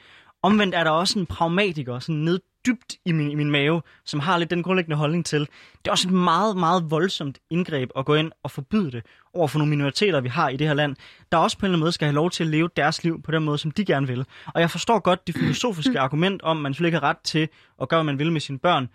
Omvendt 0.42 0.74
er 0.74 0.84
der 0.84 0.90
også 0.90 1.18
en 1.18 1.26
pragmatiker, 1.26 1.98
sådan 1.98 2.14
ned 2.14 2.40
dybt 2.66 2.96
i 3.04 3.12
min, 3.12 3.30
i 3.30 3.34
min 3.34 3.50
mave, 3.50 3.82
som 4.04 4.20
har 4.20 4.38
lidt 4.38 4.50
den 4.50 4.62
grundlæggende 4.62 4.96
holdning 4.96 5.26
til. 5.26 5.40
Det 5.40 5.86
er 5.86 5.90
også 5.90 6.08
et 6.08 6.14
meget, 6.14 6.56
meget 6.56 6.90
voldsomt 6.90 7.38
indgreb 7.50 7.90
at 7.96 8.04
gå 8.04 8.14
ind 8.14 8.32
og 8.42 8.50
forbyde 8.50 8.92
det 8.92 9.02
over 9.34 9.48
for 9.48 9.58
nogle 9.58 9.70
minoriteter, 9.70 10.20
vi 10.20 10.28
har 10.28 10.48
i 10.48 10.56
det 10.56 10.66
her 10.66 10.74
land, 10.74 10.96
der 11.32 11.38
også 11.38 11.58
på 11.58 11.66
en 11.66 11.68
eller 11.68 11.74
anden 11.74 11.84
måde 11.84 11.92
skal 11.92 12.06
have 12.06 12.14
lov 12.14 12.30
til 12.30 12.44
at 12.44 12.50
leve 12.50 12.68
deres 12.76 13.04
liv 13.04 13.22
på 13.22 13.30
den 13.30 13.44
måde, 13.44 13.58
som 13.58 13.70
de 13.70 13.84
gerne 13.84 14.06
vil. 14.06 14.26
Og 14.54 14.60
jeg 14.60 14.70
forstår 14.70 14.98
godt 14.98 15.26
det 15.26 15.34
filosofiske 15.34 16.00
argument 16.00 16.42
om, 16.42 16.56
at 16.56 16.62
man 16.62 16.74
selvfølgelig 16.74 16.96
ikke 16.96 17.04
har 17.06 17.10
ret 17.10 17.18
til 17.24 17.48
at 17.82 17.88
gøre, 17.88 17.98
hvad 17.98 18.12
man 18.12 18.18
vil 18.18 18.32
med 18.32 18.40
sine 18.40 18.58
børn. 18.58 18.88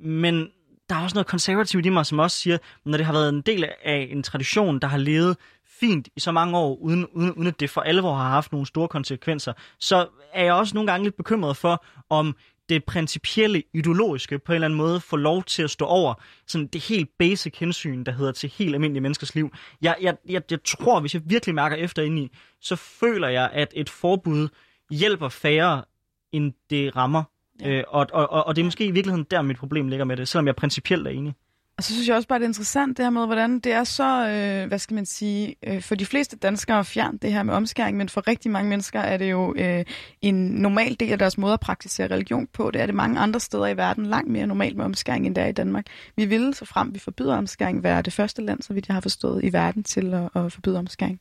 Men 0.00 0.48
der 0.88 0.94
er 0.94 1.02
også 1.02 1.14
noget 1.14 1.26
konservativt 1.26 1.86
i 1.86 1.88
mig, 1.88 2.06
som 2.06 2.18
også 2.18 2.38
siger, 2.38 2.58
når 2.84 2.96
det 2.96 3.06
har 3.06 3.12
været 3.12 3.28
en 3.28 3.40
del 3.40 3.64
af 3.84 4.08
en 4.10 4.22
tradition, 4.22 4.78
der 4.78 4.88
har 4.88 4.98
levet 4.98 5.36
fint 5.80 6.08
i 6.16 6.20
så 6.20 6.32
mange 6.32 6.58
år, 6.58 6.76
uden, 6.76 7.06
uden, 7.06 7.32
uden 7.32 7.46
at 7.46 7.60
det 7.60 7.70
for 7.70 7.80
alvor 7.80 8.14
har 8.14 8.28
haft 8.28 8.52
nogle 8.52 8.66
store 8.66 8.88
konsekvenser, 8.88 9.52
så 9.80 10.06
er 10.32 10.44
jeg 10.44 10.54
også 10.54 10.74
nogle 10.74 10.90
gange 10.90 11.04
lidt 11.04 11.16
bekymret 11.16 11.56
for, 11.56 11.84
om 12.10 12.36
det 12.68 12.84
principielle, 12.84 13.62
ideologiske 13.72 14.38
på 14.38 14.52
en 14.52 14.54
eller 14.54 14.66
anden 14.66 14.76
måde 14.76 15.00
får 15.00 15.16
lov 15.16 15.44
til 15.44 15.62
at 15.62 15.70
stå 15.70 15.84
over 15.84 16.14
sådan 16.46 16.66
det 16.66 16.80
helt 16.80 17.10
basic 17.18 17.58
hensyn, 17.58 18.04
der 18.04 18.12
hedder 18.12 18.32
til 18.32 18.52
helt 18.58 18.74
almindelige 18.74 19.00
menneskers 19.00 19.34
liv. 19.34 19.50
Jeg, 19.82 19.96
jeg, 20.00 20.16
jeg, 20.28 20.42
jeg 20.50 20.58
tror, 20.64 21.00
hvis 21.00 21.14
jeg 21.14 21.22
virkelig 21.26 21.54
mærker 21.54 21.76
efter 21.76 22.02
ind 22.02 22.18
i, 22.18 22.30
så 22.60 22.76
føler 22.76 23.28
jeg, 23.28 23.50
at 23.52 23.72
et 23.76 23.90
forbud 23.90 24.48
hjælper 24.90 25.28
færre, 25.28 25.84
end 26.32 26.52
det 26.70 26.96
rammer. 26.96 27.22
Ja. 27.60 27.70
Øh, 27.70 27.84
og, 27.88 28.06
og, 28.12 28.30
og, 28.30 28.46
og 28.46 28.56
det 28.56 28.62
er 28.62 28.64
måske 28.64 28.86
i 28.86 28.90
virkeligheden 28.90 29.26
der, 29.30 29.42
mit 29.42 29.56
problem 29.56 29.88
ligger 29.88 30.04
med 30.04 30.16
det, 30.16 30.28
selvom 30.28 30.46
jeg 30.46 30.56
principielt 30.56 31.06
er 31.06 31.10
enig. 31.10 31.34
Og 31.76 31.84
så 31.84 31.92
synes 31.92 32.08
jeg 32.08 32.16
også 32.16 32.28
bare, 32.28 32.38
det 32.38 32.44
er 32.44 32.48
interessant 32.48 32.96
det 32.96 33.04
her 33.04 33.10
med, 33.10 33.26
hvordan 33.26 33.58
det 33.58 33.72
er 33.72 33.84
så, 33.84 34.28
øh, 34.28 34.68
hvad 34.68 34.78
skal 34.78 34.94
man 34.94 35.06
sige, 35.06 35.56
øh, 35.66 35.82
for 35.82 35.94
de 35.94 36.06
fleste 36.06 36.36
danskere 36.36 36.84
fjern 36.84 37.16
det 37.16 37.32
her 37.32 37.42
med 37.42 37.54
omskæring, 37.54 37.96
men 37.96 38.08
for 38.08 38.28
rigtig 38.28 38.50
mange 38.50 38.68
mennesker 38.68 39.00
er 39.00 39.16
det 39.16 39.30
jo 39.30 39.54
øh, 39.56 39.84
en 40.22 40.34
normal 40.34 40.96
del 41.00 41.12
af 41.12 41.18
deres 41.18 41.38
måde 41.38 41.52
at 41.52 41.60
praktisere 41.60 42.06
religion 42.06 42.46
på. 42.46 42.70
Det 42.70 42.82
er 42.82 42.86
det 42.86 42.94
mange 42.94 43.20
andre 43.20 43.40
steder 43.40 43.66
i 43.66 43.76
verden 43.76 44.06
langt 44.06 44.30
mere 44.30 44.46
normalt 44.46 44.76
med 44.76 44.84
omskæring, 44.84 45.26
end 45.26 45.34
det 45.34 45.44
er 45.44 45.48
i 45.48 45.52
Danmark. 45.52 45.86
Vi 46.16 46.24
ville, 46.24 46.54
så 46.54 46.64
frem 46.64 46.94
vi 46.94 46.98
forbyder 46.98 47.36
omskæring, 47.36 47.82
være 47.82 48.02
det 48.02 48.12
første 48.12 48.42
land, 48.42 48.62
så 48.62 48.72
vidt 48.72 48.88
jeg 48.88 48.94
har 48.94 49.00
forstået, 49.00 49.44
i 49.44 49.52
verden 49.52 49.82
til 49.82 50.14
at, 50.14 50.44
at 50.44 50.52
forbyde 50.52 50.78
omskæring. 50.78 51.20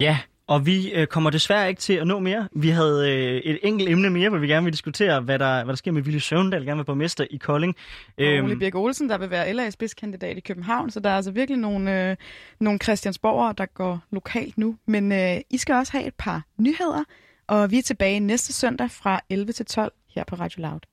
Ja, 0.00 0.18
og 0.50 0.66
vi 0.66 0.92
øh, 0.92 1.06
kommer 1.06 1.30
desværre 1.30 1.68
ikke 1.68 1.80
til 1.80 1.92
at 1.92 2.06
nå 2.06 2.18
mere. 2.18 2.48
Vi 2.52 2.68
havde 2.68 3.12
øh, 3.12 3.36
et 3.36 3.58
enkelt 3.62 3.90
emne 3.90 4.10
mere, 4.10 4.28
hvor 4.28 4.38
vi 4.38 4.46
gerne 4.46 4.64
vil 4.64 4.72
diskutere, 4.72 5.20
hvad 5.20 5.38
der, 5.38 5.64
hvad 5.64 5.72
der 5.72 5.76
sker 5.76 5.92
med 5.92 6.02
Ville 6.02 6.20
Søvndal, 6.20 6.64
gerne 6.64 6.76
vil 6.76 6.84
borgmester 6.84 7.26
i 7.30 7.36
Kolding. 7.36 7.76
Og 8.18 8.24
Øhm, 8.24 8.44
Ole 8.44 8.56
Birk 8.56 8.74
Olsen, 8.74 9.08
der 9.08 9.18
vil 9.18 9.30
være 9.30 9.50
LA's 9.50 9.70
spidskandidat 9.70 10.36
i 10.36 10.40
København, 10.40 10.90
så 10.90 11.00
der 11.00 11.10
er 11.10 11.16
altså 11.16 11.30
virkelig 11.30 11.58
nogle, 11.58 12.10
øh, 12.10 12.16
nogle 12.60 12.78
Christiansborgere, 12.78 13.54
der 13.58 13.66
går 13.66 14.00
lokalt 14.12 14.58
nu. 14.58 14.76
Men 14.86 15.12
øh, 15.12 15.36
I 15.50 15.58
skal 15.58 15.74
også 15.74 15.92
have 15.92 16.06
et 16.06 16.14
par 16.18 16.42
nyheder, 16.58 17.04
og 17.46 17.70
vi 17.70 17.78
er 17.78 17.82
tilbage 17.82 18.20
næste 18.20 18.52
søndag 18.52 18.90
fra 18.90 19.20
11 19.30 19.52
til 19.52 19.66
12 19.66 19.92
her 20.14 20.24
på 20.24 20.34
Radio 20.34 20.62
Loud. 20.62 20.89